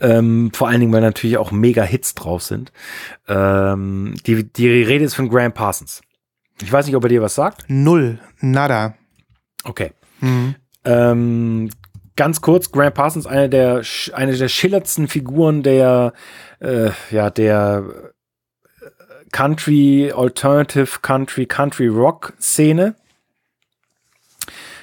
[0.00, 2.70] Ähm, vor allen Dingen, weil natürlich auch mega Hits drauf sind.
[3.26, 6.02] Ähm, die, die Rede ist von Graham Parsons.
[6.62, 7.64] Ich weiß nicht, ob er dir was sagt.
[7.66, 8.20] Null.
[8.40, 8.94] Nada.
[9.64, 9.90] Okay.
[10.20, 10.54] Mhm.
[10.88, 11.70] Ähm,
[12.16, 13.82] ganz kurz, Graham Parsons, eine der,
[14.14, 16.12] eine der schillerndsten Figuren der,
[16.60, 17.84] äh, ja, der
[18.80, 18.84] äh,
[19.30, 22.94] Country, Alternative Country, Country Rock Szene,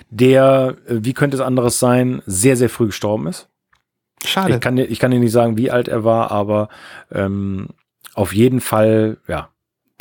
[0.10, 3.50] der, äh, wie könnte es anderes sein, sehr, sehr früh gestorben ist.
[4.24, 4.56] Schade.
[4.56, 6.70] Ich kann, dir- ich kann dir nicht sagen, wie alt er war, aber
[7.12, 7.70] ähm,
[8.14, 9.50] auf jeden Fall, ja.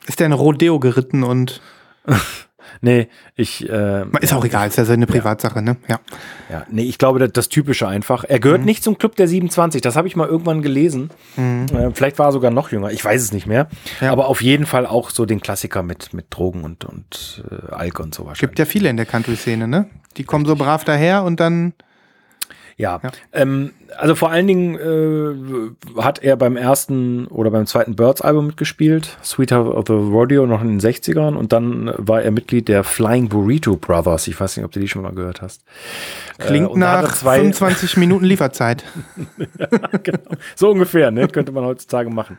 [0.06, 1.60] ist der ein Rodeo geritten und
[2.84, 3.66] Nee, ich.
[3.66, 5.78] Äh, ist auch egal, ist ja seine Privatsache, ne?
[5.88, 6.00] Ja.
[6.50, 8.24] Ja, nee, ich glaube, das, das Typische einfach.
[8.24, 9.80] Er gehört nicht zum Club der 27.
[9.80, 11.08] Das habe ich mal irgendwann gelesen.
[11.38, 12.90] Äh, vielleicht war er sogar noch jünger.
[12.90, 13.68] Ich weiß es nicht mehr.
[14.02, 14.12] Ja.
[14.12, 18.00] Aber auf jeden Fall auch so den Klassiker mit, mit Drogen und, und äh, Alk
[18.00, 19.88] und so Gibt ja viele in der Country-Szene, ne?
[20.18, 21.72] Die kommen so brav daher und dann
[22.76, 23.00] Ja,
[23.32, 24.74] Ähm, also vor allen Dingen
[25.96, 30.60] äh, hat er beim ersten oder beim zweiten Birds-Album mitgespielt, Sweetheart of the Rodeo, noch
[30.60, 34.26] in den 60ern und dann war er Mitglied der Flying Burrito Brothers.
[34.26, 35.62] Ich weiß nicht, ob du die schon mal gehört hast.
[36.38, 38.84] klingt er nach zwei- 25 Minuten Lieferzeit.
[40.56, 41.28] So ungefähr, ne?
[41.28, 42.38] Könnte man heutzutage machen.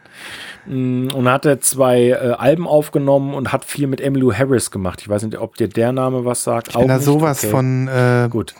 [0.66, 4.99] Mm, Und hat er zwei äh, Alben aufgenommen und hat viel mit Emmylou Harris gemacht.
[5.02, 6.70] Ich weiß nicht, ob dir der Name was sagt.
[6.70, 8.53] Ich bin da sowas von äh, Gut.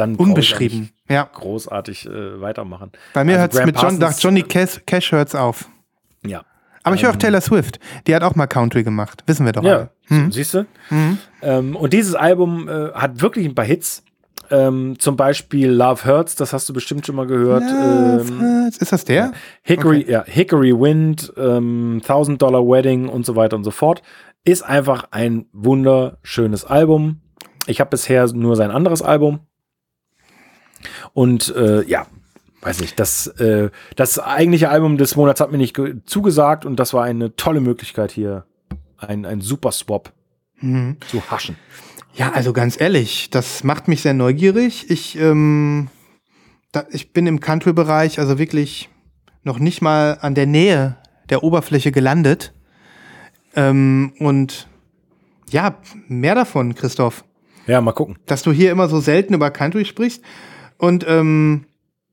[0.00, 0.90] Dann unbeschrieben.
[1.08, 1.28] Ja.
[1.32, 2.90] Großartig äh, weitermachen.
[3.12, 5.68] Bei mir Also hört es mit John, nach Johnny Cash, Cash hört's auf.
[6.26, 6.42] Ja.
[6.82, 7.78] Aber ich höre auch Taylor Swift.
[8.06, 9.22] Die hat auch mal Country gemacht.
[9.26, 9.90] Wissen wir doch Ja, alle.
[10.08, 10.32] Mhm.
[10.32, 10.66] siehst du?
[11.42, 14.02] Ähm, und dieses Album äh, hat wirklich ein paar Hits.
[14.52, 17.62] Ähm, zum Beispiel Love Hurts, das hast du bestimmt schon mal gehört.
[17.62, 18.78] Love Ähm, Hurts.
[18.78, 19.32] Ist das der?
[19.62, 24.02] Hickory, ja, Hickory Wind, ähm, Thousand Dollar Wedding und so weiter und so fort.
[24.44, 27.20] Ist einfach ein wunderschönes Album.
[27.66, 29.40] Ich habe bisher nur sein anderes Album.
[31.12, 32.06] Und äh, ja,
[32.62, 36.76] weiß nicht, das, äh, das eigentliche Album des Monats hat mir nicht ge- zugesagt und
[36.76, 38.44] das war eine tolle Möglichkeit hier,
[38.98, 40.12] ein, ein super Swap
[40.62, 40.98] Mhm.
[41.08, 41.56] zu haschen.
[42.14, 44.90] Ja, also ganz ehrlich, das macht mich sehr neugierig.
[44.90, 45.88] Ich, ähm,
[46.72, 48.90] da, ich bin im Country-Bereich also wirklich
[49.42, 50.96] noch nicht mal an der Nähe
[51.30, 52.52] der Oberfläche gelandet.
[53.56, 54.68] Ähm, und
[55.50, 55.76] ja,
[56.08, 57.24] mehr davon, Christoph,
[57.66, 58.18] Ja, mal gucken.
[58.26, 60.22] dass du hier immer so selten über Country sprichst.
[60.80, 61.66] Und ähm,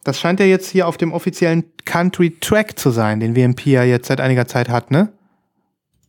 [0.04, 4.08] das scheint ja jetzt hier auf dem offiziellen Country-Track zu sein, den WMP ja jetzt
[4.08, 5.14] seit einiger Zeit hat, ne?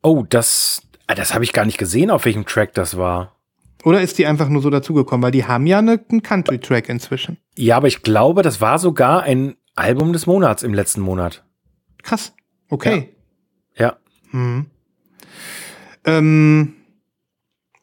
[0.02, 3.36] Oh, das, ah, das habe ich gar nicht gesehen, auf welchem Track das war.
[3.84, 5.22] Oder ist die einfach nur so dazugekommen?
[5.22, 7.38] Weil die haben ja ne, einen Country-Track inzwischen.
[7.56, 11.44] Ja, aber ich glaube, das war sogar ein Album des Monats im letzten Monat.
[12.02, 12.32] Krass.
[12.70, 13.14] Okay.
[13.76, 13.96] Ja.
[14.32, 14.66] Mhm.
[16.04, 16.74] Ähm,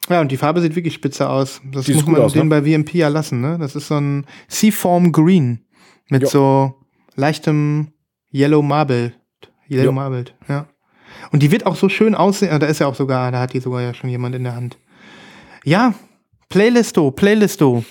[0.09, 1.61] ja, und die Farbe sieht wirklich spitze aus.
[1.71, 2.61] Das Sieht muss man aus, den ne?
[2.61, 3.57] bei VMP ja lassen, ne?
[3.59, 5.65] Das ist so ein Seaform Green
[6.09, 6.27] mit Ja.
[6.29, 6.75] so
[7.15, 7.93] leichtem
[8.33, 9.17] Yellow Marbled.
[9.69, 9.91] Yellow Ja.
[9.91, 10.67] Marbled, ja.
[11.31, 12.51] Und die wird auch so schön aussehen.
[12.51, 14.55] Ah, Da ist ja auch sogar, da hat die sogar ja schon jemand in der
[14.55, 14.77] Hand.
[15.63, 15.93] Ja,
[16.49, 17.83] Playlisto, Playlisto.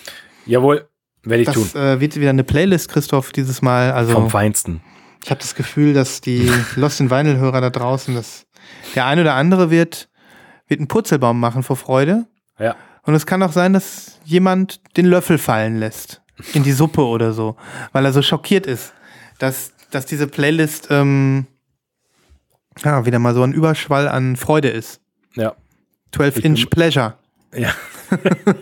[0.47, 0.89] Jawohl,
[1.25, 1.69] werde ich tun.
[1.73, 3.93] Das äh, wird wieder eine Playlist, Christoph, dieses Mal.
[3.93, 4.81] Also Vom Feinsten.
[5.25, 8.47] ich habe das Gefühl, dass die Lost in Vinyl-Hörer da draußen, dass
[8.95, 10.09] der eine oder andere wird,
[10.69, 12.27] wird einen Purzelbaum machen vor Freude.
[12.59, 12.77] Ja.
[13.03, 16.23] Und es kann auch sein, dass jemand den Löffel fallen lässt
[16.53, 17.57] in die Suppe oder so,
[17.93, 18.93] weil er so schockiert ist,
[19.39, 21.47] dass, dass diese Playlist ähm,
[22.83, 25.01] ja, wieder mal so ein Überschwall an Freude ist.
[25.35, 25.55] Ja.
[26.13, 27.15] 12-Inch bin- Pleasure.
[27.55, 27.73] Ja.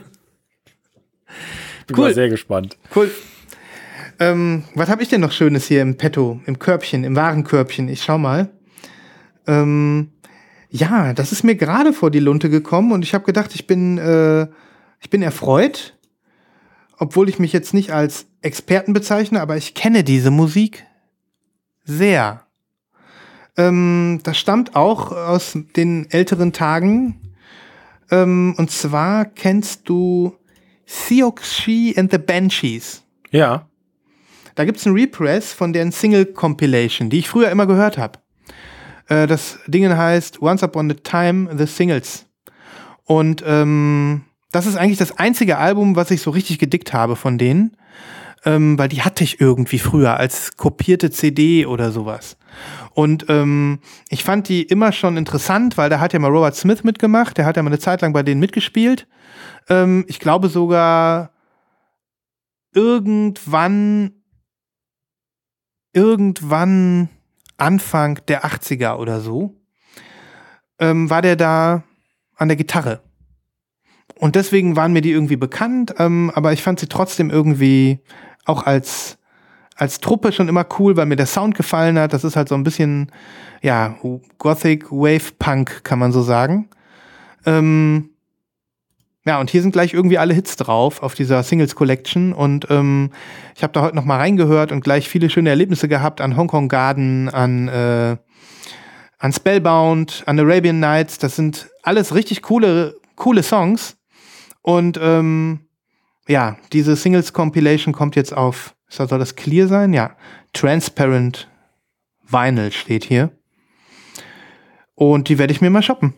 [1.86, 2.04] Bin Cool.
[2.08, 2.76] mal sehr gespannt.
[2.94, 3.10] Cool.
[4.20, 7.88] Ähm, was habe ich denn noch Schönes hier im Petto, im Körbchen, im Warenkörbchen?
[7.88, 8.50] Ich schau mal.
[9.46, 10.12] Ähm,
[10.72, 13.98] ja, das ist mir gerade vor die Lunte gekommen und ich habe gedacht, ich bin,
[13.98, 14.48] äh,
[15.00, 15.98] ich bin erfreut,
[16.96, 20.86] obwohl ich mich jetzt nicht als Experten bezeichne, aber ich kenne diese Musik
[21.84, 22.46] sehr.
[23.58, 27.34] Ähm, das stammt auch aus den älteren Tagen.
[28.10, 30.34] Ähm, und zwar kennst du
[30.86, 33.02] Seokshi and the Banshees.
[33.30, 33.68] Ja.
[34.54, 38.21] Da gibt's einen Repress von deren Single-Compilation, die ich früher immer gehört habe.
[39.12, 42.26] Äh, das Ding heißt Once Upon a Time The Singles.
[43.04, 44.22] Und ähm,
[44.52, 47.76] das ist eigentlich das einzige Album, was ich so richtig gedickt habe von denen.
[48.44, 52.36] Ähm, weil die hatte ich irgendwie früher als kopierte CD oder sowas.
[52.92, 53.78] Und ähm,
[54.08, 57.44] ich fand die immer schon interessant, weil da hat ja mal Robert Smith mitgemacht, der
[57.44, 59.06] hat ja mal eine Zeit lang bei denen mitgespielt.
[59.68, 61.30] Ähm, ich glaube sogar
[62.74, 64.10] irgendwann,
[65.92, 67.10] irgendwann
[67.62, 69.54] Anfang der 80er oder so,
[70.78, 71.84] ähm, war der da
[72.36, 73.02] an der Gitarre.
[74.18, 78.00] Und deswegen waren mir die irgendwie bekannt, ähm, aber ich fand sie trotzdem irgendwie
[78.44, 79.18] auch als,
[79.76, 82.12] als Truppe schon immer cool, weil mir der Sound gefallen hat.
[82.12, 83.10] Das ist halt so ein bisschen,
[83.62, 83.96] ja,
[84.38, 86.68] Gothic Wave Punk, kann man so sagen.
[87.46, 88.10] Ähm,
[89.24, 92.32] ja, und hier sind gleich irgendwie alle Hits drauf auf dieser Singles Collection.
[92.32, 93.10] Und ähm,
[93.54, 96.48] ich habe da heute noch mal reingehört und gleich viele schöne Erlebnisse gehabt an Hong
[96.48, 98.16] Kong Garden, an, äh,
[99.18, 101.18] an Spellbound, an Arabian Nights.
[101.18, 103.96] Das sind alles richtig coole, coole Songs.
[104.60, 105.60] Und ähm,
[106.26, 109.92] ja, diese Singles Compilation kommt jetzt auf, soll das Clear sein?
[109.92, 110.16] Ja,
[110.52, 111.48] Transparent
[112.26, 113.30] Vinyl steht hier.
[114.94, 116.14] Und die werde ich mir mal shoppen.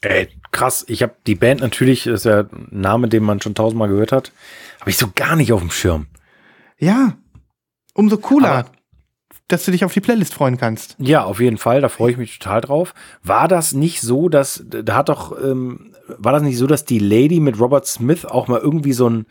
[0.00, 0.84] Ey, krass.
[0.88, 4.12] Ich habe die Band natürlich, das ist ja ein Name, den man schon tausendmal gehört
[4.12, 4.32] hat,
[4.80, 6.06] habe ich so gar nicht auf dem Schirm.
[6.78, 7.16] Ja,
[7.94, 8.70] umso cooler, Aber,
[9.48, 10.94] dass du dich auf die Playlist freuen kannst.
[10.98, 11.80] Ja, auf jeden Fall.
[11.80, 12.94] Da freue ich mich total drauf.
[13.22, 16.98] War das nicht so, dass da hat doch, ähm, war das nicht so, dass die
[16.98, 19.26] Lady mit Robert Smith auch mal irgendwie so ein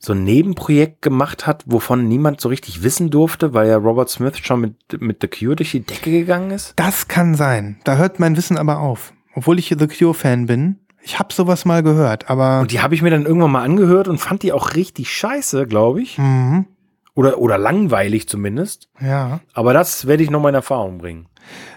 [0.00, 4.38] so ein Nebenprojekt gemacht hat, wovon niemand so richtig wissen durfte, weil ja Robert Smith
[4.38, 6.74] schon mit, mit The Cure durch die Decke gegangen ist?
[6.76, 7.80] Das kann sein.
[7.82, 10.80] Da hört mein Wissen aber auf obwohl ich The Cure-Fan bin.
[11.00, 12.60] Ich habe sowas mal gehört, aber.
[12.60, 15.66] Und die habe ich mir dann irgendwann mal angehört und fand die auch richtig scheiße,
[15.66, 16.18] glaube ich.
[16.18, 16.66] Mhm.
[17.14, 18.88] Oder, oder langweilig zumindest.
[19.00, 19.40] Ja.
[19.52, 21.26] Aber das werde ich noch mal in Erfahrung bringen.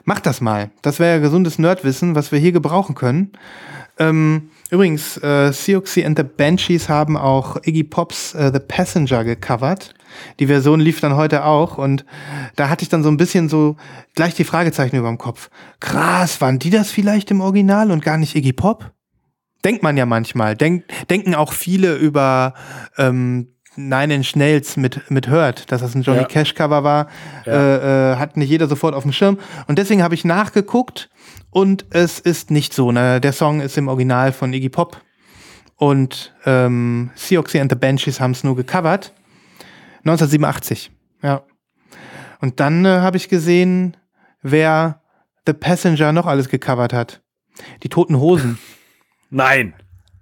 [0.04, 0.72] Mach das mal.
[0.82, 3.32] Das wäre ja gesundes Nerdwissen, was wir hier gebrauchen können.
[4.00, 9.94] Ähm, übrigens, äh, Seoxy and the Banshees haben auch Iggy Pops äh, The Passenger gecovert.
[10.40, 12.06] Die Version lief dann heute auch und
[12.56, 13.76] da hatte ich dann so ein bisschen so
[14.16, 15.50] gleich die Fragezeichen über dem Kopf.
[15.80, 18.92] Krass, waren die das vielleicht im Original und gar nicht Iggy Pop?
[19.64, 20.56] Denkt man ja manchmal.
[20.56, 22.54] Denk, denken auch viele über
[22.98, 26.28] ähm, Nine Inch Nails mit, mit Hurt, dass das ein Johnny ja.
[26.28, 27.08] Cash Cover war,
[27.46, 27.54] ja.
[27.54, 29.38] äh, äh, hat nicht jeder sofort auf dem Schirm.
[29.68, 31.10] Und deswegen habe ich nachgeguckt
[31.52, 32.92] und es ist nicht so.
[32.92, 33.22] Ne?
[33.22, 35.02] Der Song ist im Original von Iggy Pop
[35.78, 39.14] und ähm, Seoxy and the Banshees haben es nur gecovert.
[40.04, 40.92] 1987,
[41.22, 41.44] ja.
[42.40, 43.98] Und dann äh, habe ich gesehen,
[44.42, 45.02] wer
[45.46, 47.22] The Passenger noch alles gecovert hat.
[47.84, 48.58] Die Toten Hosen.
[49.30, 49.74] Nein.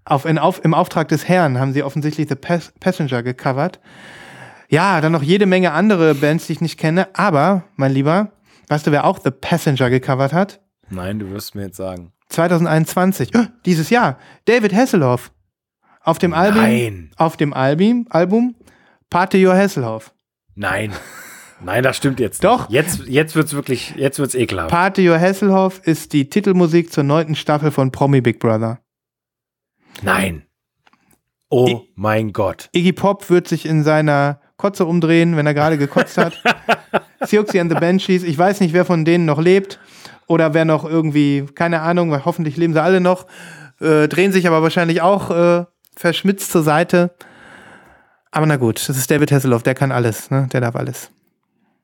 [0.05, 3.79] Auf, in, auf, Im Auftrag des Herrn haben sie offensichtlich The Pas Passenger gecovert.
[4.69, 7.07] Ja, dann noch jede Menge andere Bands, die ich nicht kenne.
[7.13, 8.31] Aber, mein Lieber,
[8.67, 10.61] weißt du, wer auch The Passenger gecovert hat?
[10.89, 12.11] Nein, du wirst mir jetzt sagen.
[12.29, 13.31] 2021,
[13.65, 14.17] dieses Jahr.
[14.45, 15.31] David Hasselhoff.
[16.01, 17.11] Auf dem Album, Nein.
[17.17, 18.55] auf dem Album, Album
[19.09, 20.13] Party Your Hasselhoff.
[20.55, 20.93] Nein.
[21.61, 22.43] Nein, das stimmt jetzt.
[22.43, 22.69] Doch.
[22.69, 22.75] Nicht.
[22.75, 24.69] Jetzt, jetzt wird's wirklich, jetzt wird's ekelhaft.
[24.69, 28.79] Party Your Hasselhoff ist die Titelmusik zur neunten Staffel von Promi Big Brother.
[30.01, 30.43] Nein.
[31.49, 32.69] Oh I mein Gott.
[32.73, 36.41] Iggy Pop wird sich in seiner Kotze umdrehen, wenn er gerade gekotzt hat.
[37.21, 38.23] Siouxsie and the Banshees.
[38.23, 39.79] Ich weiß nicht, wer von denen noch lebt
[40.27, 43.25] oder wer noch irgendwie, keine Ahnung, weil hoffentlich leben sie alle noch,
[43.81, 45.65] äh, drehen sich aber wahrscheinlich auch äh,
[45.95, 47.15] verschmitzt zur Seite.
[48.31, 50.47] Aber na gut, das ist David Hasselhoff, der kann alles, ne?
[50.53, 51.09] Der darf alles.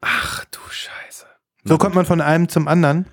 [0.01, 1.25] Ach du Scheiße.
[1.63, 3.07] So kommt man von einem zum anderen.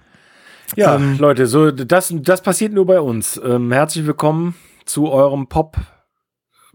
[0.77, 3.41] Ja, ähm, Leute, so das, das passiert nur bei uns.
[3.43, 4.55] Ähm, herzlich willkommen
[4.85, 5.77] zu eurem Pop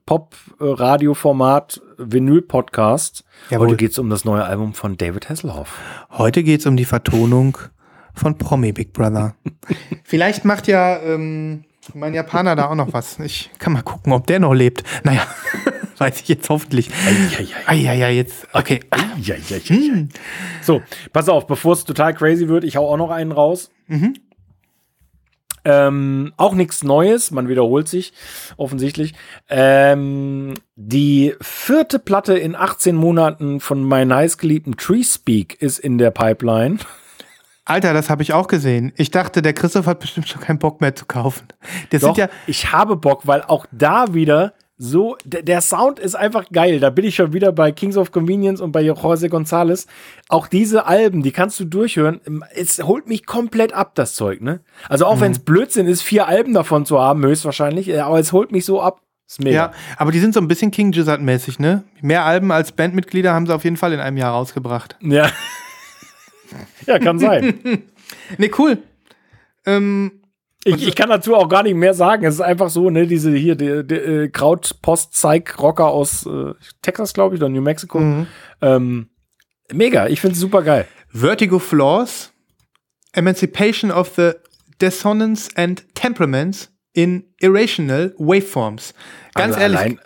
[0.07, 3.23] Pop Radio Format Vinyl Podcast.
[3.49, 3.67] Jawohl.
[3.67, 5.77] Heute geht es um das neue Album von David Hasselhoff.
[6.11, 7.57] Heute geht es um die Vertonung
[8.15, 9.35] von Promi Big Brother.
[10.03, 13.19] Vielleicht macht ja ähm, mein Japaner da auch noch was.
[13.19, 14.83] Ich kann mal gucken, ob der noch lebt.
[15.03, 15.27] Naja.
[15.97, 16.89] Weiß ich jetzt hoffentlich.
[17.65, 18.47] Eieiei, jetzt.
[18.53, 18.79] Okay.
[19.67, 20.09] Hm.
[20.61, 20.81] So,
[21.13, 23.69] pass auf, bevor es total crazy wird, ich hau auch noch einen raus.
[23.87, 24.13] Mhm.
[25.65, 28.13] Ähm, auch nichts Neues, man wiederholt sich
[28.55, 29.13] offensichtlich.
[29.49, 36.11] Ähm, die vierte Platte in 18 Monaten von meinem heißgeliebten Tree Speak ist in der
[36.11, 36.77] Pipeline.
[37.65, 38.93] Alter, das habe ich auch gesehen.
[38.95, 41.49] Ich dachte, der Christoph hat bestimmt schon keinen Bock mehr zu kaufen.
[41.91, 46.49] Der Doch, ja ich habe Bock, weil auch da wieder so, der, Sound ist einfach
[46.51, 46.79] geil.
[46.79, 49.87] Da bin ich schon wieder bei Kings of Convenience und bei Jose Gonzalez.
[50.29, 52.21] Auch diese Alben, die kannst du durchhören.
[52.53, 54.59] Es holt mich komplett ab, das Zeug, ne?
[54.87, 55.21] Also auch mhm.
[55.21, 58.65] wenn es Blödsinn ist, vier Alben davon zu haben, höchstwahrscheinlich, äh, aber es holt mich
[58.65, 59.01] so ab.
[59.27, 59.55] Ist mega.
[59.55, 61.83] Ja, aber die sind so ein bisschen King Gizzard-mäßig, ne?
[62.01, 64.95] Mehr Alben als Bandmitglieder haben sie auf jeden Fall in einem Jahr rausgebracht.
[65.01, 65.31] Ja.
[66.85, 67.59] ja, kann sein.
[68.37, 68.77] ne, cool.
[69.65, 70.21] Ähm,
[70.63, 72.25] Ich, ich kann dazu auch gar nicht mehr sagen.
[72.25, 77.35] Es ist einfach so, ne, diese hier, der, der äh, Krautpost-Zeig-Rocker aus äh, Texas, glaube
[77.35, 77.99] ich, oder New Mexico.
[77.99, 78.27] Mhm.
[78.61, 79.09] Ähm,
[79.71, 80.87] mega, ich finde es super geil.
[81.09, 82.33] Vertigo Flaws,
[83.13, 84.31] Emancipation of the
[84.81, 88.93] Dissonance and Temperaments in Irrational Waveforms.
[89.33, 89.97] Ganz Also ehrlich,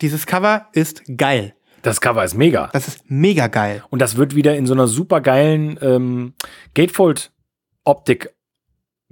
[0.00, 1.54] dieses Cover ist geil.
[1.82, 2.70] Das Cover ist mega.
[2.72, 3.84] Das ist mega geil.
[3.90, 6.34] Und das wird wieder in so einer super geilen ähm,
[6.74, 8.34] Gatefold-Optik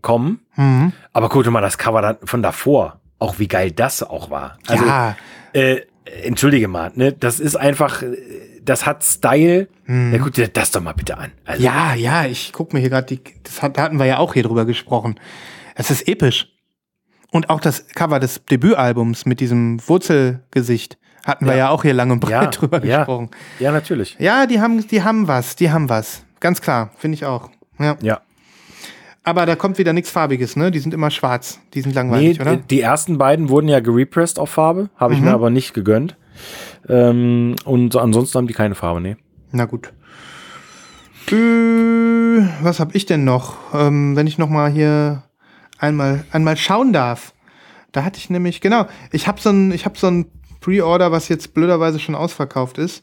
[0.06, 0.40] kommen.
[0.54, 0.92] Mhm.
[1.12, 3.00] Aber guck dir mal das Cover von davor.
[3.18, 4.58] Auch wie geil das auch war.
[4.68, 5.16] Also, ja,
[5.52, 5.80] äh,
[6.22, 7.12] entschuldige mal, ne?
[7.12, 8.16] Das ist einfach, äh,
[8.62, 9.68] das hat Style.
[9.88, 11.32] Ja, guck dir das doch mal bitte an.
[11.44, 11.64] Also, Mhm.
[11.66, 14.34] ja, ja, ich guck mir hier gerade die, das hat, da hatten wir ja auch
[14.34, 15.18] hier drüber gesprochen.
[15.74, 16.48] Es ist episch.
[17.32, 21.58] Und auch das Cover des Debütalbums mit diesem Wurzelgesicht hatten wir Ja.
[21.58, 23.30] ja auch hier lang und breit ja, drüber ja, gesprochen.
[23.58, 24.16] Ja, natürlich.
[24.18, 26.22] Ja, die haben, die haben was, die haben was.
[26.40, 27.50] Ganz klar, finde ich auch.
[27.78, 27.96] Ja.
[28.00, 28.20] Ja.
[29.26, 30.70] Aber da kommt wieder nichts Farbiges, ne?
[30.70, 31.58] Die sind immer schwarz.
[31.74, 32.56] Die sind Nee, langweilig, oder?
[32.56, 34.88] die ersten beiden wurden ja gerepressed auf Farbe.
[34.96, 35.26] Habe ich Mhm.
[35.26, 36.16] mir aber nicht gegönnt.
[36.88, 39.16] Ähm, und ansonsten haben die keine Farbe, nee.
[39.50, 39.92] Na gut.
[41.32, 43.56] Äh, was habe ich denn noch?
[43.74, 45.24] Ähm, wenn ich noch mal hier
[45.78, 47.32] einmal, einmal schauen darf.
[47.90, 50.26] Da hatte ich nämlich, genau, ich habe so ein, ich habe so ein
[50.60, 53.02] Pre-Order, was jetzt blöderweise schon ausverkauft ist.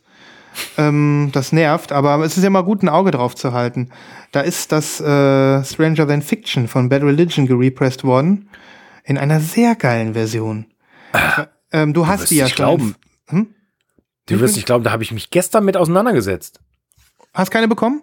[0.77, 3.89] Ähm, das nervt, aber es ist ja mal gut, ein Auge drauf zu halten.
[4.31, 8.49] Da ist das äh, Stranger Than Fiction von Bad Religion gerepressed worden.
[9.03, 10.65] In einer sehr geilen Version.
[11.71, 12.65] ähm, du hast wirst die ja nicht schon.
[12.65, 12.95] glauben.
[13.29, 13.47] Hm?
[14.27, 16.59] Du wirst nicht glauben, da habe ich mich gestern mit auseinandergesetzt.
[17.33, 18.01] Hast keine bekommen?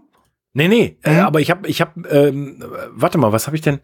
[0.52, 1.20] Nee, nee, äh, Mhm.
[1.20, 3.81] aber ich habe, ich habe, ähm, warte mal, was habe ich denn?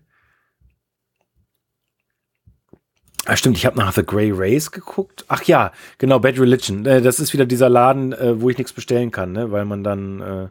[3.27, 5.24] Ah, stimmt, ich habe nach The Grey Race geguckt.
[5.28, 6.86] Ach ja, genau, Bad Religion.
[6.86, 9.51] Äh, das ist wieder dieser Laden, äh, wo ich nichts bestellen kann, ne?
[9.51, 10.48] weil man dann äh,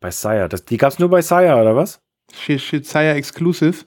[0.00, 2.00] bei Sire, das, die gab's nur bei Sire, oder was?
[2.32, 3.84] Shizaya Exclusive.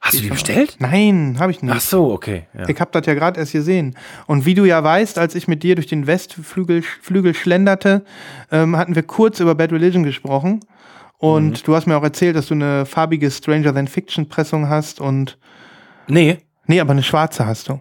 [0.00, 0.76] Hast du die bestellt?
[0.80, 1.72] Nein, habe ich nicht.
[1.72, 2.48] Ach so, okay.
[2.58, 2.68] Ja.
[2.68, 3.96] Ich habe das ja gerade erst gesehen.
[4.26, 8.04] Und wie du ja weißt, als ich mit dir durch den Westflügel Flügel schlenderte,
[8.50, 10.60] ähm, hatten wir kurz über Bad Religion gesprochen.
[11.18, 11.64] Und Mhm.
[11.64, 15.38] du hast mir auch erzählt, dass du eine farbige Stranger Than Fiction Pressung hast und
[16.08, 16.38] Nee.
[16.66, 17.80] nee, aber eine schwarze hast du.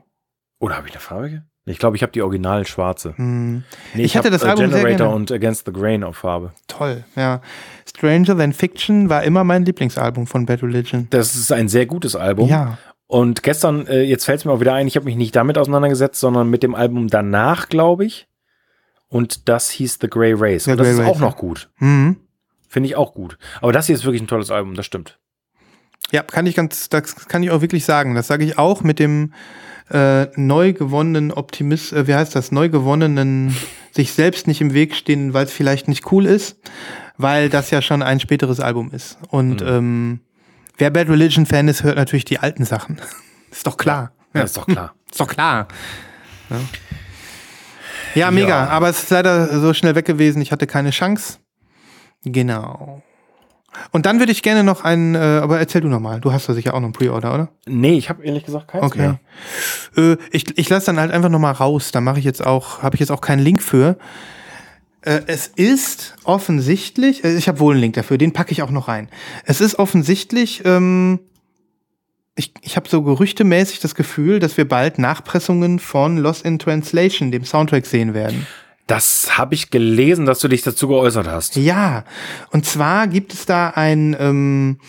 [0.59, 1.43] Oder habe ich eine farbige?
[1.65, 3.15] Ich glaube, ich habe die original schwarze.
[3.17, 5.15] Hm, Nee, Ich hatte hab, das Album sehr Generator gerne.
[5.15, 6.51] und Against the Grain auf Farbe.
[6.67, 7.41] toll, ja.
[7.87, 11.07] Stranger Than Fiction war immer mein Lieblingsalbum von Bad Religion.
[11.11, 12.49] Das ist ein sehr gutes Album.
[12.49, 12.77] Ja.
[13.07, 15.57] Und gestern, äh, jetzt fällt es mir auch wieder ein, ich habe mich nicht damit
[15.57, 18.27] auseinandergesetzt, sondern mit dem Album danach, glaube ich.
[19.09, 20.63] Und das hieß The Grey Race.
[20.63, 21.69] The Und das Grey ist Race, auch noch gut.
[21.79, 22.17] Mhm.
[22.69, 23.37] Finde ich auch gut.
[23.61, 25.19] Aber das hier ist wirklich ein tolles Album, das stimmt.
[26.11, 28.15] Ja, kann ich ganz, das kann ich auch wirklich sagen.
[28.15, 29.33] Das sage ich auch mit dem
[29.89, 33.55] äh, neu gewonnenen Optimist, äh, wie heißt das, neu gewonnenen,
[33.91, 36.57] sich selbst nicht im Weg stehen, weil es vielleicht nicht cool ist,
[37.17, 39.17] weil das ja schon ein späteres Album ist.
[39.29, 40.21] Und ähm,
[40.77, 43.01] wer Bad Religion Fan ist, hört natürlich die alten Sachen.
[43.51, 44.11] ist doch klar.
[44.33, 44.95] Ja, ist doch klar.
[45.11, 45.67] Ist doch klar.
[46.49, 46.59] Ja,
[48.15, 48.47] ja mega.
[48.47, 48.69] Ja.
[48.69, 50.41] Aber es ist leider so schnell weg gewesen.
[50.41, 51.39] Ich hatte keine Chance.
[52.23, 53.03] Genau.
[53.91, 56.19] Und dann würde ich gerne noch einen, äh, aber erzähl du noch mal.
[56.19, 57.49] Du hast doch sicher auch noch einen Pre-Order, oder?
[57.65, 58.99] Nee, ich habe ehrlich gesagt keins Okay.
[59.95, 60.11] mehr.
[60.13, 61.91] Äh, ich ich lasse dann halt einfach noch mal raus.
[61.91, 63.97] Da mache ich jetzt auch, habe ich jetzt auch keinen Link für.
[65.01, 68.71] Äh, es ist offensichtlich, äh, ich habe wohl einen Link dafür, den packe ich auch
[68.71, 69.09] noch rein.
[69.45, 71.19] Es ist offensichtlich, ähm,
[72.35, 77.31] ich, ich habe so gerüchtemäßig das Gefühl, dass wir bald Nachpressungen von Lost in Translation,
[77.31, 78.45] dem Soundtrack, sehen werden.
[78.87, 81.55] Das habe ich gelesen, dass du dich dazu geäußert hast.
[81.55, 82.03] Ja,
[82.51, 84.79] und zwar gibt es da einen ähm,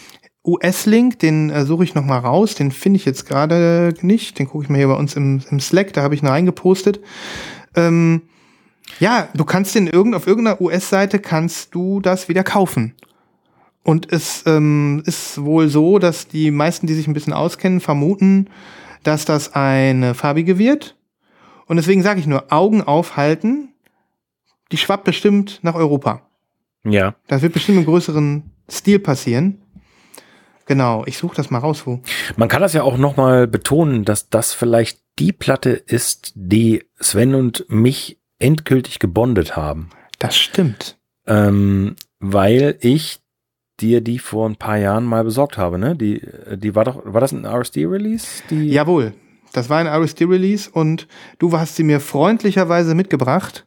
[0.45, 4.49] US-Link, den äh, suche ich noch mal raus, den finde ich jetzt gerade nicht, den
[4.49, 7.01] gucke ich mal hier bei uns im, im Slack, da habe ich ihn reingepostet.
[7.77, 8.23] Ähm,
[8.99, 12.95] ja, du kannst den irgend, auf irgendeiner US-Seite kannst du das wieder kaufen.
[13.85, 18.49] Und es ähm, ist wohl so, dass die meisten, die sich ein bisschen auskennen, vermuten,
[19.03, 20.97] dass das eine farbige wird.
[21.67, 23.72] Und deswegen sage ich nur, Augen aufhalten,
[24.73, 26.23] die schwappt bestimmt nach Europa.
[26.85, 27.15] Ja.
[27.29, 29.59] Das wird bestimmt im größeren Stil passieren.
[30.67, 32.01] Genau, ich suche das mal raus, wo.
[32.37, 37.35] Man kann das ja auch nochmal betonen, dass das vielleicht die Platte ist, die Sven
[37.35, 39.91] und mich endgültig gebondet haben.
[40.19, 40.99] Das stimmt.
[41.27, 43.21] Ähm, weil ich
[43.81, 45.97] dir die vor ein paar Jahren mal besorgt habe, ne?
[45.97, 46.23] Die,
[46.57, 48.27] die war doch, war das ein RSD-Release?
[48.51, 49.13] Jawohl,
[49.53, 51.09] das war ein RSD-Release und
[51.39, 53.67] du hast sie mir freundlicherweise mitgebracht.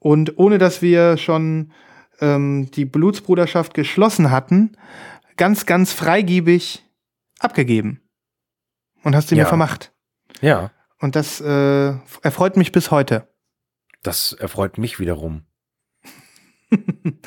[0.00, 1.72] Und ohne dass wir schon
[2.20, 4.76] ähm, die Blutsbruderschaft geschlossen hatten,
[5.36, 6.84] ganz, ganz freigiebig
[7.38, 8.00] abgegeben.
[9.04, 9.44] Und hast sie Ja.
[9.44, 9.92] mir vermacht.
[10.40, 10.70] Ja,
[11.00, 13.28] Und das äh, erfreut mich bis heute.
[14.02, 15.42] das erfreut mich wiederum.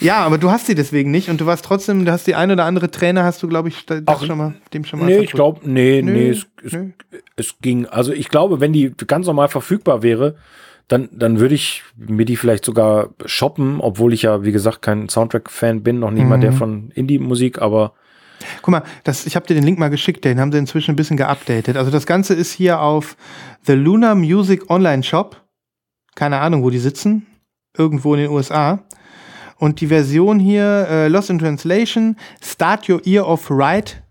[0.00, 2.50] Ja, aber du hast sie deswegen nicht und du warst trotzdem, du hast die ein
[2.50, 5.06] oder andere Trainer, hast du, glaube ich, das Ach, schon mal, dem schon mal.
[5.06, 6.90] Nee, ich glaube, nee, Nö, nee, es, nö.
[7.36, 7.86] es ging.
[7.86, 10.36] Also ich glaube, wenn die ganz normal verfügbar wäre,
[10.88, 15.08] dann, dann würde ich mir die vielleicht sogar shoppen, obwohl ich ja, wie gesagt, kein
[15.08, 16.56] Soundtrack-Fan bin, noch nicht mal der Mhm.
[16.56, 17.94] von Indie-Musik, aber
[18.60, 20.96] Guck mal, das, ich habe dir den Link mal geschickt, den haben sie inzwischen ein
[20.96, 21.76] bisschen geupdatet.
[21.78, 23.16] Also das Ganze ist hier auf
[23.62, 25.40] The Lunar Music Online Shop.
[26.14, 27.26] Keine Ahnung, wo die sitzen.
[27.78, 28.84] Irgendwo in den USA.
[29.56, 34.02] Und die Version hier, äh, Lost in Translation, Start Your Ear of Right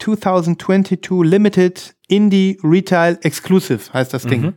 [0.00, 4.54] 2022 Limited Indie Retail Exclusive heißt das Ding.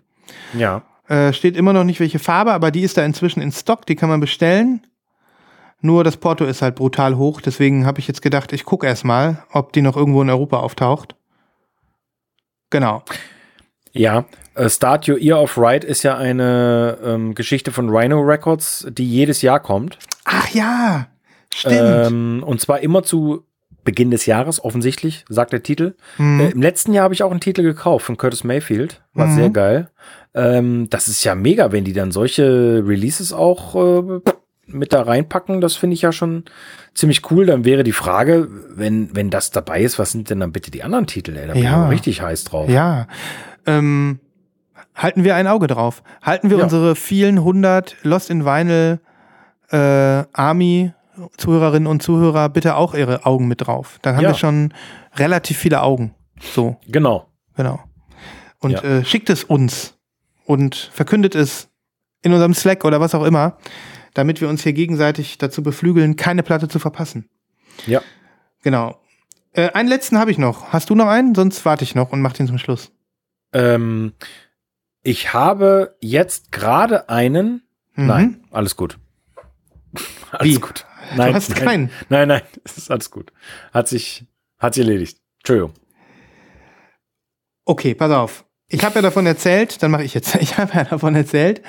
[0.53, 0.83] Ja.
[1.07, 3.95] Äh, steht immer noch nicht welche Farbe, aber die ist da inzwischen in Stock, die
[3.95, 4.85] kann man bestellen.
[5.81, 9.03] Nur das Porto ist halt brutal hoch, deswegen habe ich jetzt gedacht, ich gucke erst
[9.03, 11.15] mal, ob die noch irgendwo in Europa auftaucht.
[12.69, 13.03] Genau.
[13.91, 14.25] Ja,
[14.55, 19.05] äh, Start Your Ear of Right ist ja eine ähm, Geschichte von Rhino Records, die
[19.09, 19.97] jedes Jahr kommt.
[20.23, 21.07] Ach ja,
[21.53, 22.07] stimmt.
[22.07, 23.43] Ähm, und zwar immer zu
[23.83, 25.95] Beginn des Jahres, offensichtlich, sagt der Titel.
[26.17, 26.39] Mhm.
[26.39, 29.01] Äh, Im letzten Jahr habe ich auch einen Titel gekauft von Curtis Mayfield.
[29.13, 29.35] War Mhm.
[29.35, 29.89] sehr geil.
[30.33, 34.19] Ähm, das ist ja mega, wenn die dann solche Releases auch äh,
[34.67, 35.59] mit da reinpacken.
[35.61, 36.45] Das finde ich ja schon
[36.93, 37.45] ziemlich cool.
[37.45, 40.83] Dann wäre die Frage, wenn, wenn das dabei ist, was sind denn dann bitte die
[40.83, 41.35] anderen Titel?
[41.35, 41.47] Ey?
[41.47, 41.75] Da bin ich Ja.
[41.83, 42.69] aber richtig heiß drauf.
[42.69, 43.07] Ja.
[43.65, 44.19] Ähm,
[44.95, 46.01] halten wir ein Auge drauf.
[46.21, 46.63] Halten wir Ja.
[46.63, 48.99] unsere vielen hundert Lost in Vinyl
[49.69, 49.77] äh,
[50.33, 50.93] Army
[51.37, 53.99] Zuhörerinnen und Zuhörer bitte auch ihre Augen mit drauf.
[54.01, 54.29] Dann haben Ja.
[54.29, 54.73] wir schon
[55.17, 56.15] relativ viele Augen.
[56.39, 57.27] So, Genau.
[57.55, 57.79] genau.
[58.59, 59.97] Und äh, schickt es uns
[60.51, 61.69] und verkündet es
[62.21, 63.57] in unserem Slack oder was auch immer,
[64.13, 67.29] damit wir uns hier gegenseitig dazu beflügeln, keine Platte zu verpassen.
[67.87, 68.01] Ja.
[68.61, 68.99] Genau.
[69.53, 70.71] Äh, einen letzten habe ich noch.
[70.73, 71.33] Hast du noch einen?
[71.35, 72.91] Sonst warte ich noch und mach den zum Schluss.
[73.53, 74.13] Ähm,
[75.03, 77.63] ich habe jetzt gerade einen.
[77.95, 78.07] Mhm.
[78.07, 78.97] Nein, alles gut.
[80.31, 80.59] Alles Wie?
[80.59, 80.85] gut.
[81.11, 81.91] Du Nein, hast nein, keinen.
[82.07, 83.33] Nein, nein, es ist alles gut.
[83.73, 84.25] Hat sich,
[84.59, 85.19] hat sich erledigt.
[85.39, 85.73] Entschuldigung.
[87.65, 88.45] Okay, pass auf.
[88.73, 90.35] Ich habe ja davon erzählt, dann mache ich jetzt.
[90.41, 91.61] Ich habe ja davon erzählt,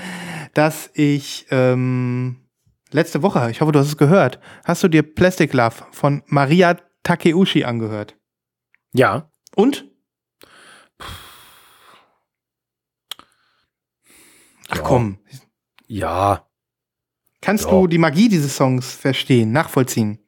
[0.55, 2.37] dass ich ähm,
[2.93, 6.77] letzte Woche, ich hoffe, du hast es gehört, hast du dir Plastic Love von Maria
[7.03, 8.17] Takeuchi angehört?
[8.95, 9.31] Ja.
[9.57, 9.91] Und?
[14.69, 14.83] Ach Ja.
[14.83, 15.19] komm,
[15.89, 16.47] Ja.
[17.41, 17.71] kannst Ja.
[17.71, 20.19] du die Magie dieses Songs verstehen, nachvollziehen?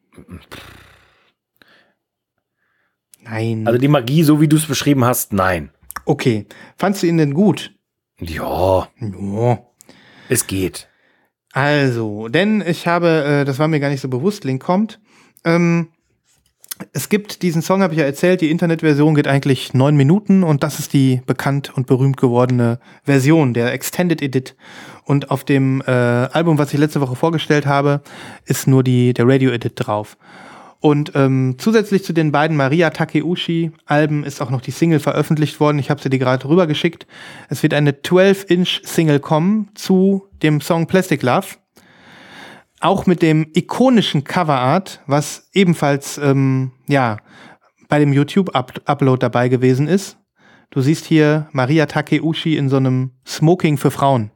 [3.21, 3.67] Nein.
[3.67, 5.71] Also die Magie, so wie du es beschrieben hast, nein.
[6.05, 6.47] Okay.
[6.77, 7.75] Fandst du ihn denn gut?
[8.21, 9.59] Ja, Ja.
[10.29, 10.89] es geht.
[11.53, 15.01] Also, denn ich habe, äh, das war mir gar nicht so bewusst, Link kommt.
[15.45, 15.89] Ähm,
[16.93, 20.65] es gibt diesen Song, habe ich ja erzählt, die Internetversion geht eigentlich neun Minuten und
[20.65, 24.57] das ist die bekannt und berühmt gewordene Version, der Extended Edit.
[25.05, 28.03] Und auf dem äh, Album, was ich letzte Woche vorgestellt habe,
[28.45, 30.17] ist nur die, der Radio Edit drauf.
[30.85, 35.79] Und ähm, zusätzlich zu den beiden Maria Takeuchi-Alben ist auch noch die Single veröffentlicht worden.
[35.79, 37.07] Ich habe sie dir gerade rübergeschickt.
[37.49, 41.47] Es wird eine 12-Inch-Single kommen zu dem Song Plastic Love.
[42.81, 47.17] Auch mit dem ikonischen Coverart, was ebenfalls ähm, ja,
[47.89, 50.19] bei dem YouTube-Upload dabei gewesen ist.
[50.69, 54.33] Du siehst hier Maria Takeuchi in so einem Smoking für Frauen.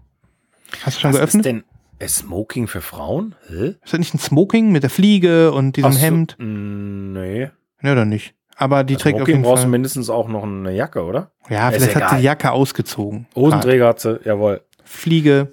[0.82, 1.44] Hast du schon Was geöffnet?
[1.44, 1.64] ist denn
[2.06, 3.34] Smoking für Frauen?
[3.48, 3.74] Hä?
[3.82, 6.36] Ist das nicht ein Smoking mit der Fliege und diesem so, Hemd?
[6.38, 7.50] mm, Nee.
[7.80, 8.34] Ne, oder nicht?
[8.56, 9.70] Aber die trägt auf Smoking jeden brauchst du Fall.
[9.70, 11.32] mindestens auch noch eine Jacke, oder?
[11.48, 13.26] Ja, Ist vielleicht hat sie die Jacke ausgezogen.
[13.34, 14.56] Hosenträger hat sie, jawohl.
[14.56, 14.64] Grad.
[14.84, 15.52] Fliege.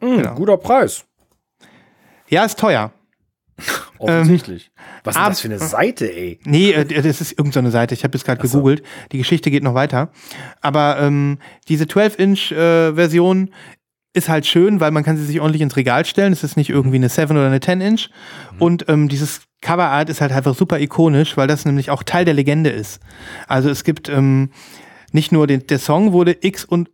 [0.00, 0.34] Mm, Genau.
[0.34, 1.04] Guter Preis.
[2.28, 2.92] Ja, ist teuer.
[3.98, 4.70] Offensichtlich.
[5.04, 6.38] Was ist das für eine Seite, ey?
[6.44, 7.94] Nee, äh, das ist irgendeine so Seite.
[7.94, 8.58] Ich habe jetzt gerade so.
[8.58, 8.82] gegoogelt.
[9.12, 10.10] Die Geschichte geht noch weiter.
[10.60, 13.50] Aber ähm, diese 12-Inch-Version
[14.16, 16.32] ist halt schön, weil man kann sie sich ordentlich ins Regal stellen.
[16.32, 18.08] Es ist nicht irgendwie eine 7 oder eine 10-Inch.
[18.58, 22.34] Und ähm, dieses Coverart ist halt einfach super ikonisch, weil das nämlich auch Teil der
[22.34, 23.00] Legende ist.
[23.46, 24.50] Also es gibt ähm,
[25.12, 26.88] nicht nur den, der Song wurde x und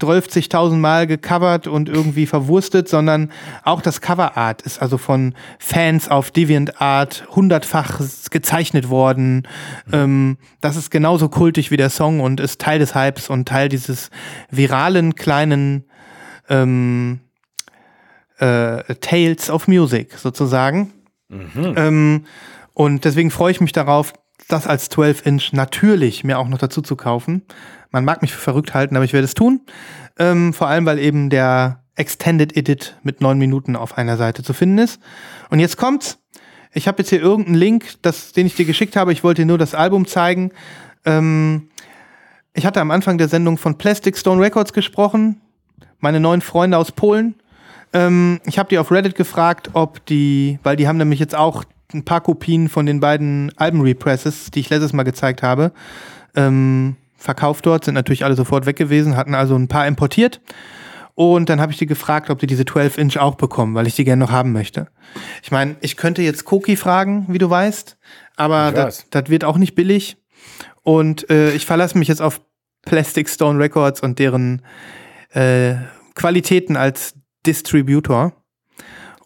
[0.00, 3.30] 12.000 Mal gecovert und irgendwie verwurstet, sondern
[3.62, 8.00] auch das Coverart ist also von Fans auf DeviantArt hundertfach
[8.30, 9.46] gezeichnet worden.
[9.92, 13.68] Ähm, das ist genauso kultig wie der Song und ist Teil des Hypes und Teil
[13.68, 14.10] dieses
[14.50, 15.84] viralen kleinen
[16.48, 17.20] ähm,
[18.38, 20.92] äh, Tales of Music sozusagen.
[21.76, 22.26] Ähm,
[22.74, 24.12] und deswegen freue ich mich darauf,
[24.48, 27.42] das als 12-Inch natürlich mir auch noch dazu zu kaufen.
[27.90, 29.60] Man mag mich für verrückt halten, aber ich werde es tun.
[30.18, 34.52] Ähm, vor allem, weil eben der Extended Edit mit neun Minuten auf einer Seite zu
[34.52, 35.00] finden ist.
[35.50, 36.18] Und jetzt kommt's.
[36.72, 39.12] Ich habe jetzt hier irgendeinen Link, das, den ich dir geschickt habe.
[39.12, 40.50] Ich wollte dir nur das Album zeigen.
[41.04, 41.68] Ähm,
[42.52, 45.40] ich hatte am Anfang der Sendung von Plastic Stone Records gesprochen.
[46.00, 47.34] Meine neuen Freunde aus Polen.
[47.92, 51.64] Ähm, ich habe die auf Reddit gefragt, ob die, weil die haben nämlich jetzt auch
[51.92, 55.72] ein paar Kopien von den beiden Alben-Represses, die ich letztes Mal gezeigt habe,
[56.34, 60.40] ähm, verkauft dort, sind natürlich alle sofort weg gewesen, hatten also ein paar importiert.
[61.14, 64.04] Und dann habe ich die gefragt, ob die diese 12-Inch auch bekommen, weil ich die
[64.04, 64.88] gerne noch haben möchte.
[65.44, 67.96] Ich meine, ich könnte jetzt Koki fragen, wie du weißt,
[68.36, 70.16] aber das wird auch nicht billig.
[70.82, 72.40] Und äh, ich verlasse mich jetzt auf
[72.84, 74.62] Plastic Stone Records und deren
[75.34, 75.74] äh,
[76.14, 77.14] Qualitäten als
[77.46, 78.32] Distributor.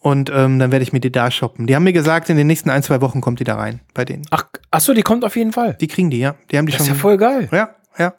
[0.01, 1.66] Und ähm, dann werde ich mir die da shoppen.
[1.66, 4.05] Die haben mir gesagt, in den nächsten ein, zwei Wochen kommt die da rein bei
[4.05, 4.22] denen.
[4.30, 5.76] Ach, ach so, die kommt auf jeden Fall.
[5.80, 6.36] Die kriegen die, ja.
[6.51, 6.97] Die haben die Das ist schon.
[6.97, 7.48] ja voll geil.
[7.52, 8.14] ja, ja.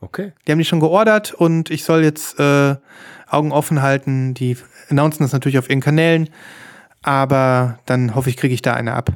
[0.00, 0.32] Okay.
[0.46, 2.76] Die haben die schon geordert und ich soll jetzt äh,
[3.26, 4.34] Augen offen halten.
[4.34, 4.58] Die
[4.90, 6.28] announcen das natürlich auf ihren Kanälen,
[7.02, 9.12] aber dann hoffe ich, kriege ich da eine ab.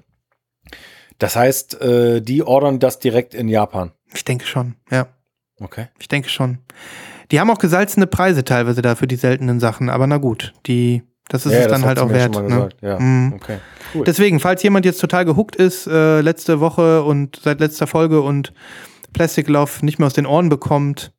[1.18, 3.92] Das heißt, äh, die ordern das direkt in Japan.
[4.14, 5.08] Ich denke schon, ja.
[5.60, 5.88] Okay.
[5.98, 6.58] Ich denke schon.
[7.30, 11.02] Die haben auch gesalzene Preise teilweise da für die seltenen Sachen, aber na gut, die,
[11.28, 12.48] das ist Ja, es das dann halt auch wert.
[12.48, 12.68] Ne?
[12.80, 12.98] Ja.
[12.98, 13.34] Mhm.
[13.36, 13.58] Okay.
[13.94, 14.04] Cool.
[14.04, 18.52] Deswegen, falls jemand jetzt total gehuckt ist, äh, letzte Woche und seit letzter Folge und
[19.12, 21.12] Plastic Love nicht mehr aus den Ohren bekommt,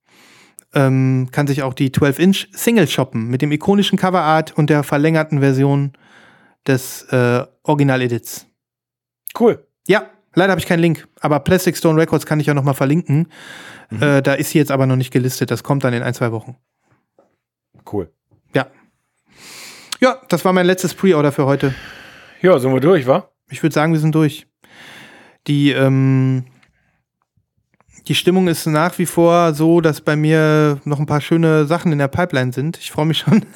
[0.73, 5.39] ähm, kann sich auch die 12-Inch Single shoppen mit dem ikonischen Coverart und der verlängerten
[5.39, 5.93] Version
[6.67, 8.45] des äh, Original-Edits.
[9.39, 9.65] cool.
[9.87, 12.73] Ja, leider habe ich keinen Link, aber Plastic Stone Records kann ich ja noch mal
[12.73, 13.27] verlinken.
[13.89, 14.01] Mhm.
[14.01, 15.51] Äh, da ist sie jetzt aber noch nicht gelistet.
[15.51, 16.57] Das kommt dann in ein, zwei Wochen.
[17.91, 18.11] Cool.
[18.53, 18.67] Ja.
[19.99, 21.73] Ja, das war mein letztes Pre-Order für heute.
[22.41, 23.29] Ja, sind wir durch, wa?
[23.49, 24.47] Ich würde sagen, wir sind durch.
[25.47, 26.45] Die, ähm,
[28.09, 31.91] die Stimmung ist nach wie vor so, dass bei mir noch ein paar schöne Sachen
[31.91, 32.77] in der Pipeline sind.
[32.79, 33.45] Ich freue mich schon.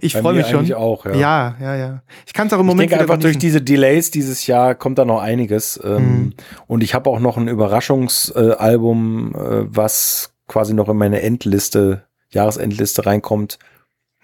[0.00, 0.72] Ich freue mich schon.
[0.74, 1.14] auch, ja.
[1.16, 2.02] ja, ja, ja.
[2.24, 4.76] Ich kann es auch im Ich Moment denke wieder einfach durch diese Delays dieses Jahr
[4.76, 5.80] kommt da noch einiges.
[5.82, 6.32] Ähm, Mhm.
[6.68, 13.06] Und ich habe auch noch ein Überraschungsalbum, äh, was quasi noch in meine Endliste, Jahresendliste
[13.06, 13.58] reinkommt.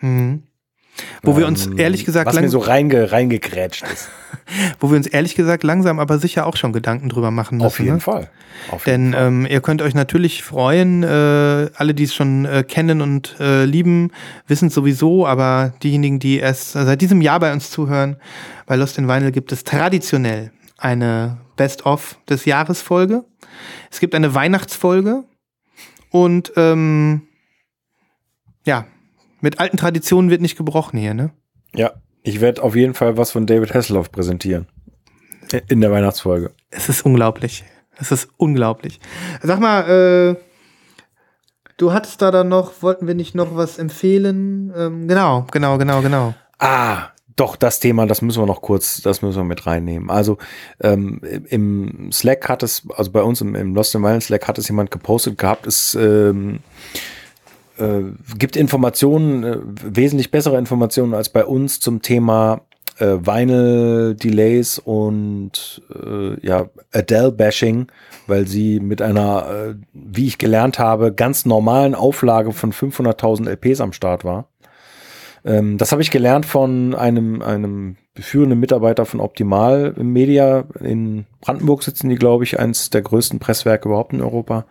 [0.00, 0.44] Mhm.
[1.22, 4.08] Wo wir uns Ähm, ehrlich gesagt was mir so reinge, reingekrätscht ist.
[4.80, 7.66] wo wir uns ehrlich gesagt langsam aber sicher auch schon Gedanken drüber machen müssen.
[7.66, 8.00] Auf jeden ne?
[8.00, 8.28] Fall.
[8.70, 9.26] Auf jeden Denn Fall.
[9.28, 13.64] ähm, ihr könnt euch natürlich freuen, äh, alle, die es schon äh, kennen und äh,
[13.64, 14.10] lieben,
[14.46, 18.16] wissen es sowieso, aber diejenigen, die erst seit diesem Jahr bei uns zuhören,
[18.66, 23.24] bei Lost in Vinyl gibt es traditionell eine Best-of des Jahres Folge.
[23.90, 25.24] Es gibt eine Weihnachtsfolge
[26.10, 27.22] und ähm,
[28.64, 28.86] ja,
[29.42, 31.32] mit alten Traditionen wird nicht gebrochen hier, ne?
[31.74, 31.92] ja,
[32.22, 34.66] ich werde auf jeden Fall was von David Hasselhoff präsentieren.
[35.68, 36.52] In der Weihnachtsfolge.
[36.70, 37.64] Es ist unglaublich.
[37.98, 39.00] Es ist unglaublich.
[39.42, 40.36] Sag mal, äh,
[41.76, 44.72] du hattest da dann noch, wollten wir nicht noch was empfehlen?
[44.74, 46.34] Ähm, genau, genau, genau, genau.
[46.58, 50.10] Ah, doch, das Thema, das müssen wir noch kurz, das müssen wir mit reinnehmen.
[50.10, 50.38] Also
[50.80, 54.58] ähm, im Slack hat es, also bei uns im, im Lost in Violence Slack hat
[54.58, 56.60] es jemand gepostet gehabt, es ähm,
[57.78, 58.02] äh,
[58.38, 62.62] gibt Informationen, äh, wesentlich bessere Informationen als bei uns zum Thema
[62.98, 67.86] äh, Vinyl Delays und äh, ja, Adele-Bashing,
[68.26, 73.80] weil sie mit einer, äh, wie ich gelernt habe, ganz normalen Auflage von 500.000 LPs
[73.80, 74.48] am Start war.
[75.44, 80.64] Ähm, das habe ich gelernt von einem, einem führenden Mitarbeiter von Optimal Media.
[80.80, 84.66] In Brandenburg sitzen die, glaube ich, eins der größten Presswerke überhaupt in Europa.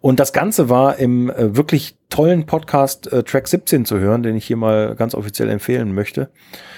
[0.00, 4.36] Und das Ganze war im äh, wirklich tollen Podcast äh, Track 17 zu hören, den
[4.36, 6.30] ich hier mal ganz offiziell empfehlen möchte.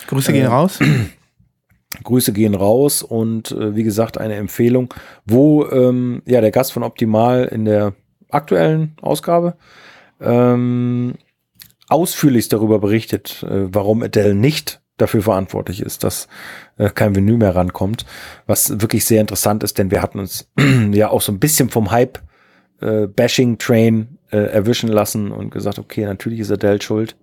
[0.08, 0.78] Grüße gehen Äh, raus.
[2.02, 4.92] Grüße gehen raus und äh, wie gesagt eine Empfehlung,
[5.24, 7.94] wo ähm, ja der Gast von Optimal in der
[8.30, 9.56] aktuellen Ausgabe
[10.20, 11.14] ähm,
[11.88, 16.28] ausführlichst darüber berichtet, äh, warum Adele nicht dafür verantwortlich ist, dass
[16.78, 18.06] äh, kein Vinyl mehr rankommt,
[18.46, 20.48] was wirklich sehr interessant ist, denn wir hatten uns
[20.92, 22.20] ja auch so ein bisschen vom Hype
[22.82, 27.16] äh, Bashing Train äh, erwischen lassen und gesagt, okay, natürlich ist Adele schuld.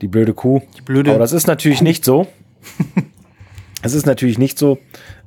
[0.00, 0.60] Die blöde Kuh.
[0.76, 1.10] Die blöde.
[1.10, 2.26] Aber das ist natürlich nicht so.
[3.82, 4.78] Es ist natürlich nicht so.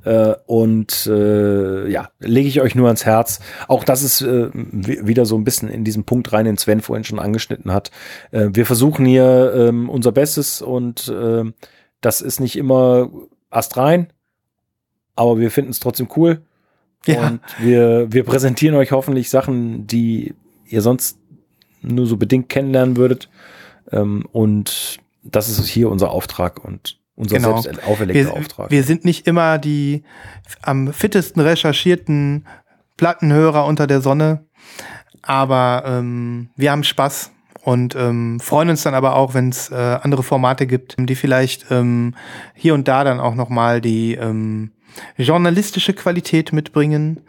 [0.02, 3.38] Äh, und äh, ja, lege ich euch nur ans Herz.
[3.68, 6.80] Auch das ist äh, wi- wieder so ein bisschen in diesen Punkt rein, den Sven
[6.80, 7.92] vorhin schon angeschnitten hat.
[8.32, 11.44] Äh, wir versuchen hier ähm, unser Bestes und äh,
[12.00, 13.08] das ist nicht immer
[13.50, 14.08] astrein,
[15.14, 16.42] aber wir finden es trotzdem cool.
[17.06, 17.28] Ja.
[17.28, 20.34] Und wir, wir präsentieren euch hoffentlich Sachen, die
[20.66, 21.18] ihr sonst
[21.80, 23.28] nur so bedingt kennenlernen würdet.
[23.90, 27.60] Ähm, und das ist hier unser Auftrag und unser Genau.
[27.60, 28.70] selbst auferlegter wir, Auftrag.
[28.70, 30.04] wir sind nicht immer die
[30.62, 32.46] am fittesten recherchierten
[32.96, 34.44] Plattenhörer unter der Sonne,
[35.22, 39.74] aber ähm, wir haben Spaß und ähm, freuen uns dann aber auch, wenn es äh,
[39.74, 42.14] andere Formate gibt, die vielleicht ähm,
[42.54, 44.70] hier und da dann auch noch mal die ähm,
[45.16, 47.20] journalistische Qualität mitbringen,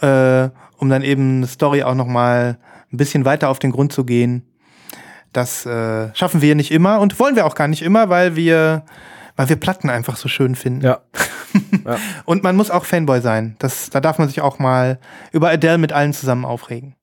[0.00, 0.48] äh,
[0.78, 2.58] um dann eben eine Story auch noch mal
[2.92, 4.42] ein bisschen weiter auf den Grund zu gehen.
[5.32, 8.84] Das äh, schaffen wir nicht immer und wollen wir auch gar nicht immer, weil wir,
[9.36, 10.84] weil wir Platten einfach so schön finden.
[10.84, 11.00] Ja.
[11.84, 11.98] ja.
[12.24, 13.56] Und man muss auch Fanboy sein.
[13.58, 14.98] Das, da darf man sich auch mal
[15.32, 16.94] über Adele mit allen zusammen aufregen.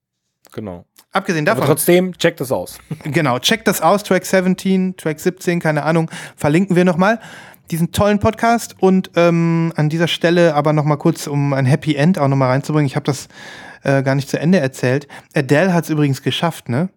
[0.53, 0.85] Genau.
[1.11, 2.79] Abgesehen Aber davon, trotzdem, checkt das aus.
[3.03, 7.19] genau, checkt das aus, Track 17, Track 17, keine Ahnung, verlinken wir nochmal
[7.71, 12.19] diesen tollen Podcast und ähm, an dieser Stelle aber nochmal kurz, um ein Happy End
[12.19, 13.27] auch nochmal reinzubringen, ich habe das
[13.83, 15.07] äh, gar nicht zu Ende erzählt.
[15.35, 16.89] Adele hat es übrigens geschafft, ne?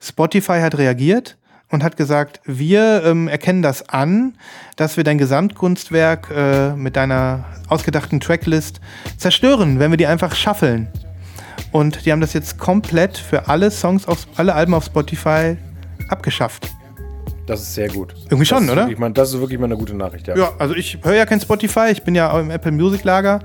[0.00, 1.36] Spotify hat reagiert
[1.70, 4.34] und hat gesagt, wir ähm, erkennen das an,
[4.76, 8.80] dass wir dein Gesamtkunstwerk äh, mit deiner ausgedachten Tracklist
[9.16, 10.88] zerstören, wenn wir die einfach schaffeln.
[11.72, 15.56] Und die haben das jetzt komplett für alle Songs auf alle Alben auf Spotify
[16.08, 16.70] abgeschafft.
[17.46, 18.14] Das ist sehr gut.
[18.24, 18.82] Irgendwie schon, oder?
[18.82, 20.36] Wirklich, mal- das ist wirklich mal eine gute Nachricht, ja.
[20.36, 23.40] Ja, also ich höre ja kein Spotify, ich bin ja auch im Apple Music Lager,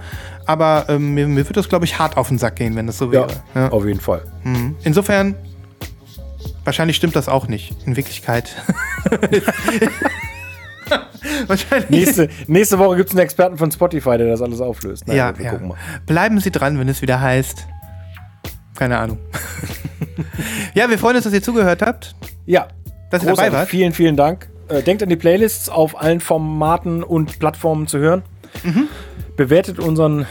[0.46, 2.98] aber ähm, mir, mir wird das, glaube ich, hart auf den Sack gehen, wenn das
[2.98, 3.30] so Ja, wäre.
[3.56, 3.70] Ja.
[3.72, 4.22] auf jeden Fall.
[4.44, 4.78] Mhm.
[4.84, 5.36] Insofern,
[6.64, 8.56] wahrscheinlich stimmt das auch nicht, in Wirklichkeit.
[11.48, 11.90] wahrscheinlich.
[11.90, 15.08] Nächste, nächste Woche gibt es einen Experten von Spotify, der das alles auflöst.
[15.08, 15.52] Naja, ja, wir ja.
[15.52, 15.78] gucken mal.
[16.06, 17.66] Bleiben Sie dran, wenn es wieder heißt.
[18.78, 19.18] Keine Ahnung.
[20.74, 22.16] ja, wir freuen uns, dass ihr zugehört habt.
[22.46, 22.70] Ja,
[23.10, 23.70] Dass ihr dabei wart.
[23.70, 24.50] Vielen, vielen Dank.
[24.68, 28.22] Äh, denkt an die Playlists auf allen Formaten und Plattformen zu hören.
[28.64, 28.88] Mhm.
[29.36, 30.26] Bewertet unseren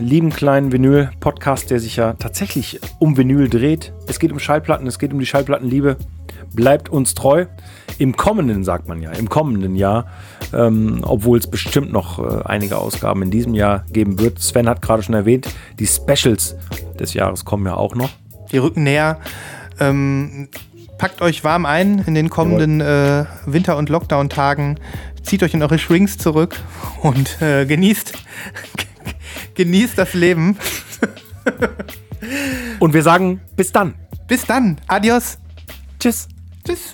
[0.00, 3.92] lieben kleinen Vinyl-Podcast, der sich ja tatsächlich um Vinyl dreht.
[4.06, 5.96] Es geht um Schallplatten, es geht um die Schallplattenliebe.
[6.54, 7.46] Bleibt uns treu.
[7.98, 10.06] Im kommenden, sagt man ja, im kommenden Jahr,
[10.54, 14.38] ähm, obwohl es bestimmt noch äh, einige Ausgaben in diesem Jahr geben wird.
[14.38, 15.48] Sven hat gerade schon erwähnt,
[15.78, 16.56] die Specials
[16.98, 18.10] des Jahres kommen ja auch noch.
[18.50, 19.18] Die rücken näher.
[19.78, 20.48] Ähm,
[21.02, 24.78] packt euch warm ein in den kommenden äh, Winter- und Lockdown-Tagen.
[25.24, 26.60] Zieht euch in eure Schwings zurück
[27.02, 28.12] und äh, genießt,
[29.56, 30.56] genießt das Leben.
[32.78, 33.94] Und wir sagen bis dann.
[34.28, 34.78] Bis dann.
[34.86, 35.38] Adios.
[35.98, 36.28] Tschüss.
[36.64, 36.92] Tschüss.